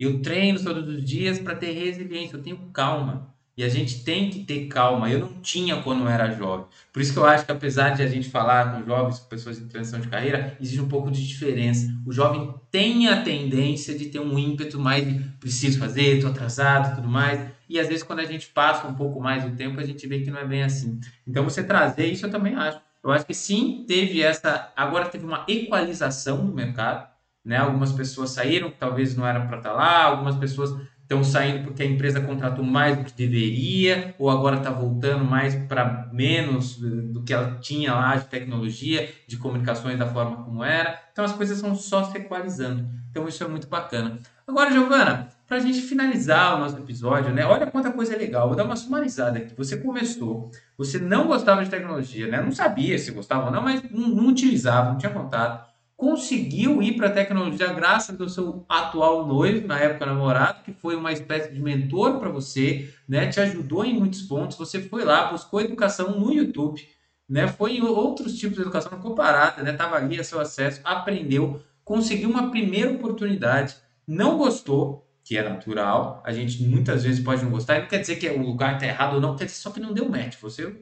Eu 0.00 0.22
treino 0.22 0.58
todos 0.58 0.88
os 0.88 1.04
dias 1.04 1.38
para 1.38 1.54
ter 1.54 1.72
resiliência, 1.72 2.38
eu 2.38 2.42
tenho 2.42 2.56
calma. 2.72 3.34
E 3.54 3.62
a 3.62 3.68
gente 3.68 4.02
tem 4.02 4.30
que 4.30 4.38
ter 4.44 4.68
calma. 4.68 5.10
Eu 5.10 5.18
não 5.18 5.42
tinha 5.42 5.82
quando 5.82 6.04
eu 6.04 6.08
era 6.08 6.30
jovem. 6.30 6.64
Por 6.90 7.02
isso 7.02 7.12
que 7.12 7.18
eu 7.18 7.26
acho 7.26 7.44
que 7.44 7.52
apesar 7.52 7.90
de 7.90 8.02
a 8.02 8.06
gente 8.06 8.30
falar 8.30 8.72
com 8.72 8.86
jovens, 8.86 9.18
com 9.18 9.28
pessoas 9.28 9.58
em 9.58 9.68
transição 9.68 10.00
de 10.00 10.08
carreira, 10.08 10.56
existe 10.58 10.80
um 10.80 10.88
pouco 10.88 11.10
de 11.10 11.28
diferença. 11.28 11.94
O 12.06 12.12
jovem 12.12 12.54
tem 12.70 13.08
a 13.08 13.20
tendência 13.22 13.94
de 13.94 14.06
ter 14.06 14.20
um 14.20 14.38
ímpeto 14.38 14.80
mais 14.80 15.06
de 15.06 15.18
preciso 15.38 15.78
fazer, 15.78 16.14
estou 16.14 16.30
atrasado, 16.30 16.96
tudo 16.96 17.06
mais. 17.06 17.50
E 17.68 17.78
às 17.78 17.86
vezes 17.86 18.02
quando 18.02 18.20
a 18.20 18.24
gente 18.24 18.46
passa 18.46 18.88
um 18.88 18.94
pouco 18.94 19.20
mais 19.20 19.44
do 19.44 19.54
tempo, 19.54 19.78
a 19.78 19.84
gente 19.84 20.06
vê 20.06 20.20
que 20.20 20.30
não 20.30 20.40
é 20.40 20.46
bem 20.46 20.62
assim. 20.62 20.98
Então 21.26 21.44
você 21.44 21.62
trazer 21.62 22.06
isso 22.06 22.24
eu 22.24 22.30
também 22.30 22.54
acho. 22.54 22.80
Eu 23.04 23.10
acho 23.10 23.26
que 23.26 23.34
sim, 23.34 23.84
teve 23.86 24.22
essa, 24.22 24.72
agora 24.74 25.10
teve 25.10 25.26
uma 25.26 25.44
equalização 25.46 26.42
no 26.42 26.54
mercado, 26.54 27.06
né? 27.44 27.56
Algumas 27.56 27.92
pessoas 27.92 28.30
saíram 28.30 28.70
talvez 28.70 29.16
não 29.16 29.26
eram 29.26 29.46
para 29.46 29.58
estar 29.58 29.70
tá 29.70 29.76
lá, 29.76 30.04
algumas 30.04 30.36
pessoas 30.36 30.74
estão 31.10 31.24
saindo 31.24 31.64
porque 31.64 31.82
a 31.82 31.86
empresa 31.86 32.20
contratou 32.20 32.64
mais 32.64 32.96
do 32.96 33.04
que 33.04 33.12
deveria, 33.12 34.14
ou 34.16 34.30
agora 34.30 34.58
está 34.58 34.70
voltando 34.70 35.24
mais 35.24 35.56
para 35.56 36.08
menos 36.12 36.76
do 36.76 37.24
que 37.24 37.34
ela 37.34 37.58
tinha 37.60 37.92
lá 37.92 38.14
de 38.14 38.26
tecnologia, 38.26 39.10
de 39.26 39.36
comunicações 39.36 39.98
da 39.98 40.06
forma 40.06 40.44
como 40.44 40.62
era. 40.62 41.00
Então 41.10 41.24
as 41.24 41.32
coisas 41.32 41.58
são 41.58 41.74
só 41.74 42.04
se 42.04 42.16
equalizando. 42.16 42.88
Então 43.10 43.26
isso 43.26 43.42
é 43.42 43.48
muito 43.48 43.66
bacana. 43.66 44.20
Agora, 44.46 44.70
Giovana, 44.70 45.28
para 45.48 45.56
a 45.56 45.60
gente 45.60 45.80
finalizar 45.80 46.54
o 46.54 46.60
nosso 46.60 46.76
episódio, 46.76 47.32
né? 47.32 47.44
Olha 47.44 47.66
quanta 47.66 47.90
coisa 47.90 48.16
legal. 48.16 48.46
Vou 48.46 48.56
dar 48.56 48.64
uma 48.64 48.76
sumarizada 48.76 49.38
aqui. 49.38 49.52
Você 49.56 49.78
começou, 49.78 50.48
você 50.78 50.98
não 50.98 51.26
gostava 51.26 51.64
de 51.64 51.70
tecnologia, 51.70 52.28
né? 52.28 52.40
Não 52.40 52.52
sabia 52.52 52.96
se 52.96 53.10
gostava 53.10 53.46
ou 53.46 53.50
não, 53.50 53.62
mas 53.62 53.82
não, 53.90 54.08
não 54.08 54.28
utilizava, 54.28 54.90
não 54.90 54.98
tinha 54.98 55.12
contato 55.12 55.69
conseguiu 56.00 56.82
ir 56.82 56.96
para 56.96 57.08
a 57.08 57.12
tecnologia 57.12 57.74
graças 57.74 58.18
ao 58.18 58.26
seu 58.26 58.64
atual 58.66 59.26
noivo, 59.26 59.68
na 59.68 59.78
época 59.78 60.06
namorado, 60.06 60.64
que 60.64 60.72
foi 60.72 60.96
uma 60.96 61.12
espécie 61.12 61.52
de 61.52 61.60
mentor 61.60 62.18
para 62.18 62.30
você, 62.30 62.90
né? 63.06 63.28
Te 63.28 63.38
ajudou 63.38 63.84
em 63.84 63.92
muitos 63.92 64.22
pontos. 64.22 64.56
Você 64.56 64.80
foi 64.80 65.04
lá, 65.04 65.30
buscou 65.30 65.60
educação 65.60 66.18
no 66.18 66.32
YouTube, 66.32 66.80
né? 67.28 67.48
Foi 67.48 67.76
em 67.76 67.82
outros 67.82 68.38
tipos 68.38 68.56
de 68.56 68.62
educação 68.62 68.98
comparada, 68.98 69.62
né? 69.62 69.74
Tava 69.74 69.96
ali 69.96 70.18
a 70.18 70.24
seu 70.24 70.40
acesso, 70.40 70.80
aprendeu, 70.84 71.62
conseguiu 71.84 72.30
uma 72.30 72.50
primeira 72.50 72.92
oportunidade, 72.92 73.76
não 74.08 74.38
gostou, 74.38 75.06
que 75.22 75.36
é 75.36 75.46
natural. 75.46 76.22
A 76.24 76.32
gente 76.32 76.62
muitas 76.62 77.04
vezes 77.04 77.22
pode 77.22 77.44
não 77.44 77.50
gostar, 77.50 77.78
não 77.78 77.88
quer 77.88 77.98
dizer 77.98 78.16
que 78.16 78.26
o 78.26 78.42
lugar 78.42 78.76
está 78.76 78.86
errado 78.86 79.16
ou 79.16 79.20
não, 79.20 79.36
quer 79.36 79.44
dizer 79.44 79.58
só 79.58 79.70
que 79.70 79.78
não 79.78 79.92
deu 79.92 80.08
match. 80.08 80.36
Você 80.40 80.74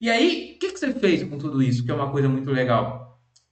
E 0.00 0.08
aí, 0.08 0.54
o 0.56 0.58
que, 0.58 0.72
que 0.72 0.78
você 0.78 0.94
fez 0.94 1.22
com 1.28 1.36
tudo 1.36 1.62
isso? 1.62 1.84
Que 1.84 1.90
é 1.90 1.94
uma 1.94 2.10
coisa 2.10 2.26
muito 2.26 2.50
legal 2.50 3.05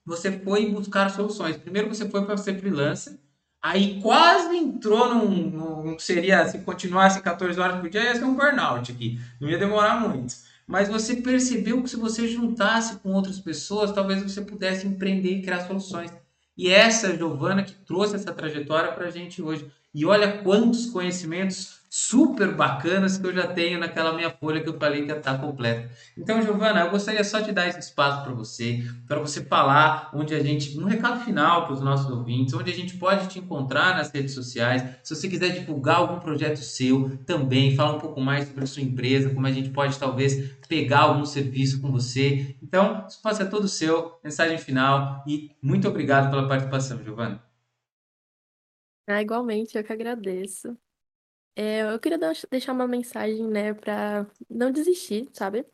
você 0.05 0.31
foi 0.31 0.71
buscar 0.71 1.09
soluções. 1.09 1.57
Primeiro 1.57 1.87
você 1.87 2.07
foi 2.07 2.25
para 2.25 2.37
ser 2.37 2.59
freelancer, 2.59 3.17
aí 3.61 3.99
quase 4.01 4.55
entrou 4.55 5.13
num, 5.13 5.49
num, 5.49 5.99
seria 5.99 6.47
se 6.47 6.59
continuasse 6.59 7.21
14 7.21 7.59
horas 7.59 7.79
por 7.79 7.89
dia 7.89 8.03
ia 8.03 8.15
ser 8.15 8.25
um 8.25 8.35
burnout 8.35 8.91
aqui, 8.91 9.19
não 9.41 9.49
ia 9.49 9.57
demorar 9.57 9.99
muito. 9.99 10.35
Mas 10.67 10.87
você 10.87 11.15
percebeu 11.15 11.81
que 11.83 11.89
se 11.89 11.95
você 11.95 12.27
juntasse 12.27 12.97
com 12.97 13.13
outras 13.13 13.39
pessoas, 13.39 13.91
talvez 13.91 14.21
você 14.21 14.41
pudesse 14.41 14.87
empreender 14.87 15.37
e 15.37 15.41
criar 15.41 15.61
soluções. 15.61 16.11
E 16.57 16.69
essa 16.69 17.15
Giovana 17.15 17.63
que 17.63 17.73
trouxe 17.73 18.15
essa 18.15 18.33
trajetória 18.33 18.91
para 18.91 19.07
a 19.07 19.11
gente 19.11 19.41
hoje. 19.41 19.69
E 19.93 20.05
olha 20.05 20.39
quantos 20.39 20.87
conhecimentos 20.87 21.79
super 21.97 22.53
bacanas 22.53 23.17
que 23.17 23.25
eu 23.25 23.33
já 23.33 23.47
tenho 23.47 23.79
naquela 23.79 24.11
minha 24.11 24.29
folha 24.29 24.61
que 24.61 24.67
eu 24.67 24.77
falei 24.77 25.05
que 25.05 25.11
estar 25.13 25.39
completa. 25.39 25.89
Então, 26.17 26.41
Giovana, 26.41 26.81
eu 26.81 26.91
gostaria 26.91 27.23
só 27.23 27.39
de 27.39 27.53
dar 27.53 27.69
esse 27.69 27.79
espaço 27.79 28.21
para 28.21 28.33
você, 28.33 28.83
para 29.07 29.17
você 29.17 29.45
falar 29.45 30.11
onde 30.13 30.35
a 30.35 30.43
gente, 30.43 30.77
um 30.77 30.83
recado 30.83 31.23
final 31.23 31.63
para 31.63 31.73
os 31.73 31.79
nossos 31.79 32.11
ouvintes, 32.11 32.53
onde 32.53 32.69
a 32.69 32.75
gente 32.75 32.97
pode 32.97 33.29
te 33.29 33.39
encontrar 33.39 33.95
nas 33.95 34.11
redes 34.11 34.33
sociais. 34.33 34.83
Se 35.03 35.15
você 35.15 35.29
quiser 35.29 35.51
divulgar 35.51 35.99
algum 35.99 36.19
projeto 36.19 36.57
seu 36.57 37.17
também, 37.25 37.77
falar 37.77 37.95
um 37.95 37.99
pouco 37.99 38.19
mais 38.19 38.49
sobre 38.49 38.65
a 38.65 38.67
sua 38.67 38.83
empresa, 38.83 39.33
como 39.33 39.47
a 39.47 39.51
gente 39.53 39.69
pode 39.69 39.97
talvez 39.97 40.51
pegar 40.67 41.03
algum 41.03 41.25
serviço 41.25 41.79
com 41.79 41.93
você. 41.93 42.57
Então, 42.61 43.05
isso 43.07 43.21
pode 43.21 43.37
ser 43.37 43.49
todo 43.49 43.69
seu. 43.69 44.19
Mensagem 44.21 44.57
final 44.57 45.23
e 45.25 45.49
muito 45.61 45.87
obrigado 45.87 46.29
pela 46.29 46.45
participação, 46.45 47.01
Giovana. 47.01 47.41
Ah, 49.07 49.21
igualmente, 49.21 49.77
eu 49.77 49.83
que 49.83 49.93
agradeço. 49.93 50.77
É, 51.55 51.81
eu 51.83 51.99
queria 51.99 52.17
deixar 52.51 52.73
uma 52.73 52.87
mensagem, 52.87 53.47
né, 53.47 53.73
pra 53.73 54.27
não 54.49 54.71
desistir, 54.71 55.29
sabe? 55.33 55.65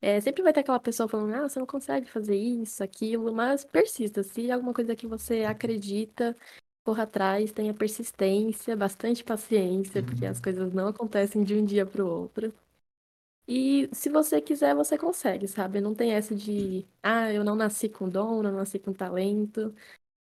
É, 0.00 0.20
sempre 0.20 0.42
vai 0.42 0.52
ter 0.52 0.60
aquela 0.60 0.80
pessoa 0.80 1.08
falando, 1.08 1.34
ah, 1.34 1.48
você 1.48 1.58
não 1.60 1.66
consegue 1.66 2.10
fazer 2.10 2.36
isso, 2.36 2.84
aquilo, 2.84 3.32
mas 3.34 3.64
persista. 3.64 4.22
Se 4.22 4.50
é 4.50 4.52
alguma 4.54 4.74
coisa 4.74 4.96
que 4.96 5.06
você 5.06 5.44
acredita, 5.44 6.36
corra 6.84 7.04
atrás, 7.04 7.52
tenha 7.52 7.74
persistência, 7.74 8.76
bastante 8.76 9.24
paciência, 9.24 10.02
porque 10.04 10.26
as 10.26 10.40
coisas 10.40 10.72
não 10.74 10.88
acontecem 10.88 11.44
de 11.44 11.54
um 11.56 11.64
dia 11.64 11.86
para 11.86 12.04
o 12.04 12.08
outro. 12.08 12.54
E 13.46 13.88
se 13.94 14.10
você 14.10 14.40
quiser, 14.42 14.74
você 14.74 14.98
consegue, 14.98 15.48
sabe? 15.48 15.80
Não 15.80 15.94
tem 15.94 16.12
essa 16.12 16.34
de, 16.34 16.86
ah, 17.02 17.32
eu 17.32 17.42
não 17.44 17.54
nasci 17.56 17.88
com 17.88 18.08
dom, 18.08 18.42
não 18.42 18.52
nasci 18.52 18.78
com 18.78 18.92
talento. 18.92 19.74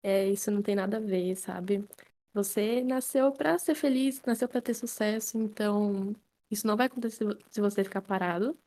É, 0.03 0.29
isso 0.29 0.51
não 0.51 0.61
tem 0.63 0.75
nada 0.75 0.97
a 0.97 0.99
ver, 1.01 1.35
sabe? 1.37 1.85
Você 2.33 2.83
nasceu 2.83 3.31
para 3.31 3.59
ser 3.59 3.75
feliz, 3.75 4.21
nasceu 4.25 4.47
para 4.49 4.61
ter 4.61 4.73
sucesso, 4.73 5.37
então 5.37 6.15
isso 6.49 6.65
não 6.65 6.75
vai 6.75 6.87
acontecer 6.87 7.25
se 7.49 7.61
você 7.61 7.83
ficar 7.83 8.01
parado. 8.01 8.57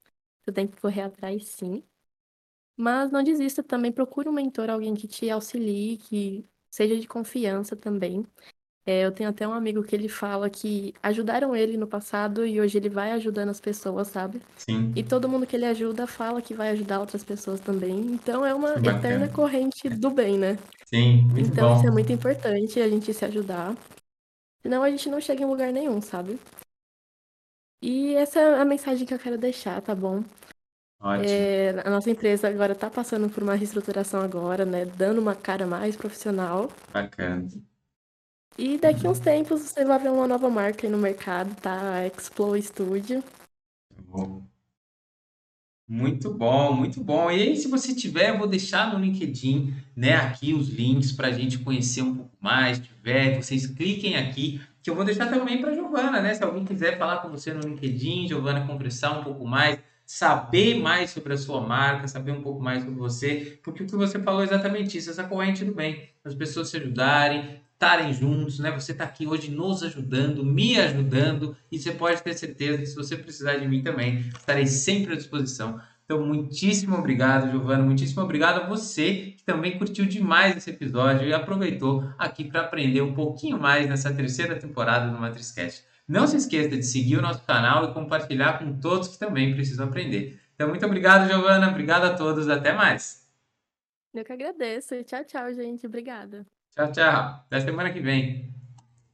Você 0.43 0.53
tem 0.53 0.67
que 0.69 0.81
correr 0.81 1.03
atrás, 1.03 1.47
sim. 1.49 1.83
Mas 2.77 3.11
não 3.13 3.23
desista 3.25 3.63
também, 3.63 3.93
procure 3.93 4.29
um 4.29 4.33
mentor, 4.33 4.71
alguém 4.71 4.95
que 4.95 5.09
te 5.09 5.31
auxilie, 5.31 5.99
que 5.99 6.45
seja 6.71 6.99
de 7.01 7.09
confiança 7.09 7.77
também. 7.77 8.27
É, 8.89 9.05
eu 9.05 9.11
tenho 9.11 9.29
até 9.29 9.47
um 9.49 9.53
amigo 9.53 9.83
que 9.83 9.97
ele 9.97 10.09
fala 10.09 10.49
que 10.49 10.95
ajudaram 11.03 11.57
ele 11.57 11.77
no 11.77 11.89
passado 11.89 12.47
e 12.47 12.61
hoje 12.61 12.79
ele 12.79 12.89
vai 12.89 13.11
ajudando 13.11 13.49
as 13.49 13.61
pessoas, 13.61 14.07
sabe? 14.07 14.41
Sim. 14.57 14.93
E 14.95 15.03
todo 15.03 15.29
mundo 15.29 15.45
que 15.45 15.57
ele 15.57 15.67
ajuda 15.67 16.07
fala 16.07 16.41
que 16.41 16.55
vai 16.55 16.71
ajudar 16.71 17.01
outras 17.01 17.25
pessoas 17.25 17.59
também. 17.59 17.99
Então 18.13 18.47
é 18.47 18.55
uma 18.55 18.75
eterna 18.75 19.29
corrente 19.29 19.89
do 19.89 20.09
bem, 20.09 20.39
né? 20.39 20.57
Sim, 20.85 21.23
muito 21.23 21.49
Então 21.49 21.71
bom. 21.71 21.77
isso 21.77 21.87
é 21.89 21.91
muito 21.91 22.13
importante, 22.13 22.79
a 22.81 22.89
gente 22.89 23.13
se 23.13 23.25
ajudar. 23.25 23.75
Senão 24.63 24.85
a 24.85 24.91
gente 24.91 25.09
não 25.09 25.21
chega 25.21 25.43
em 25.43 25.47
lugar 25.47 25.73
nenhum, 25.73 26.01
sabe? 26.01 26.39
E 27.83 28.15
essa 28.15 28.39
é 28.39 28.61
a 28.61 28.65
mensagem 28.65 29.05
que 29.05 29.13
eu 29.13 29.19
quero 29.19 29.37
deixar, 29.37 29.81
tá 29.83 29.97
bom? 29.97 30.23
É, 31.25 31.71
a 31.85 31.91
nossa 31.91 32.11
empresa 32.11 32.49
agora 32.49 32.73
está 32.73 32.89
passando 32.89 33.29
por 33.29 33.43
uma 33.43 33.55
reestruturação 33.55 34.21
agora, 34.21 34.65
né? 34.65 34.85
Dando 34.85 35.21
uma 35.21 35.35
cara 35.35 35.67
mais 35.67 35.97
profissional. 35.97 36.71
Bacana. 36.93 37.47
E 38.59 38.79
daqui 38.79 39.07
uns 39.07 39.19
tempos 39.19 39.61
você 39.61 39.85
vai 39.85 39.99
ver 39.99 40.11
uma 40.11 40.27
nova 40.27 40.49
marca 40.49 40.87
aí 40.87 40.91
no 40.91 40.99
mercado, 40.99 41.55
tá? 41.57 41.97
A 41.97 42.07
Explo 42.07 42.61
Studio. 42.61 43.23
Muito 45.89 46.33
bom, 46.33 46.73
muito 46.73 47.01
bom. 47.01 47.31
E 47.31 47.43
aí, 47.43 47.57
se 47.57 47.69
você 47.69 47.95
tiver, 47.95 48.31
eu 48.31 48.39
vou 48.39 48.49
deixar 48.49 48.93
no 48.93 48.99
LinkedIn, 48.99 49.73
né, 49.95 50.15
aqui 50.15 50.53
os 50.53 50.69
links 50.69 51.13
para 51.13 51.29
a 51.29 51.33
gente 51.33 51.59
conhecer 51.59 52.03
um 52.03 52.17
pouco 52.17 52.37
mais. 52.41 52.81
Tiver, 52.81 53.41
vocês 53.41 53.67
cliquem 53.69 54.17
aqui, 54.17 54.61
que 54.83 54.91
eu 54.91 54.97
vou 54.97 55.05
deixar 55.05 55.29
também 55.29 55.61
para 55.61 55.75
Giovana, 55.75 56.21
né? 56.21 56.35
Se 56.35 56.43
alguém 56.43 56.65
quiser 56.65 56.99
falar 56.99 57.19
com 57.19 57.29
você 57.29 57.53
no 57.55 57.61
LinkedIn, 57.61 58.27
Giovana, 58.27 58.67
conversar 58.67 59.21
um 59.21 59.23
pouco 59.23 59.47
mais, 59.47 59.79
saber 60.05 60.75
mais 60.81 61.11
sobre 61.11 61.35
a 61.35 61.39
sua 61.39 61.61
marca, 61.61 62.09
saber 62.09 62.33
um 62.33 62.43
pouco 62.43 62.61
mais 62.61 62.83
sobre 62.83 62.99
você, 62.99 63.61
porque 63.63 63.85
o 63.85 63.87
que 63.87 63.95
você 63.95 64.19
falou 64.19 64.41
é 64.41 64.45
exatamente 64.45 64.99
isso, 64.99 65.11
essa 65.11 65.25
corrente 65.25 65.65
do 65.65 65.75
bem, 65.75 66.09
as 66.25 66.35
pessoas 66.35 66.69
se 66.69 66.77
ajudarem, 66.79 67.61
estarem 67.77 68.13
juntos, 68.13 68.59
né? 68.59 68.71
Você 68.73 68.93
está 68.93 69.05
aqui 69.05 69.27
hoje 69.27 69.51
nos 69.51 69.83
ajudando, 69.83 70.45
me 70.45 70.81
ajudando, 70.81 71.55
e 71.71 71.79
você 71.79 71.93
pode 71.93 72.23
ter 72.23 72.33
certeza 72.33 72.79
que 72.79 72.87
se 72.87 72.97
você 72.97 73.17
precisar 73.17 73.57
de 73.57 73.69
mim 73.69 73.83
também, 73.83 74.19
estarei 74.31 74.67
sempre 74.67 75.13
à 75.13 75.17
disposição. 75.17 75.79
Então, 76.05 76.25
muitíssimo 76.25 76.97
obrigado, 76.97 77.51
Giovana. 77.51 77.83
Muitíssimo 77.83 78.23
obrigado 78.23 78.63
a 78.63 78.67
você 78.67 79.35
que 79.37 79.45
também 79.45 79.77
curtiu 79.77 80.07
demais 80.07 80.57
esse 80.57 80.71
episódio 80.71 81.29
e 81.29 81.35
aproveitou 81.35 82.09
aqui 82.17 82.45
para 82.45 82.63
aprender 82.63 83.03
um 83.03 83.13
pouquinho 83.13 83.59
mais 83.59 83.89
nessa 83.89 84.15
terceira 84.15 84.57
temporada 84.57 85.11
do 85.11 85.19
MatrizCast. 85.19 85.85
Não 86.09 86.27
se 86.27 86.37
esqueça 86.37 86.77
de 86.77 86.85
seguir 86.85 87.17
o 87.17 87.23
nosso 87.23 87.45
canal 87.45 87.85
e 87.85 87.93
compartilhar 87.93 88.59
com 88.59 88.79
todos 88.79 89.09
que 89.09 89.19
também 89.19 89.53
precisam 89.53 89.87
aprender. 89.87 90.41
Então, 90.55 90.69
muito 90.69 90.87
obrigado, 90.87 91.29
Giovana. 91.29 91.69
Obrigado 91.69 92.05
a 92.05 92.15
todos. 92.15 92.49
Até 92.49 92.73
mais. 92.73 93.29
Eu 94.15 94.25
que 94.25 94.33
agradeço. 94.33 95.03
Tchau, 95.03 95.25
tchau, 95.25 95.53
gente. 95.53 95.87
Obrigada. 95.87 96.47
Tchau, 96.77 96.93
tchau. 96.93 97.05
Até 97.47 97.61
semana 97.61 97.93
que 97.93 98.01
vem. 98.01 98.56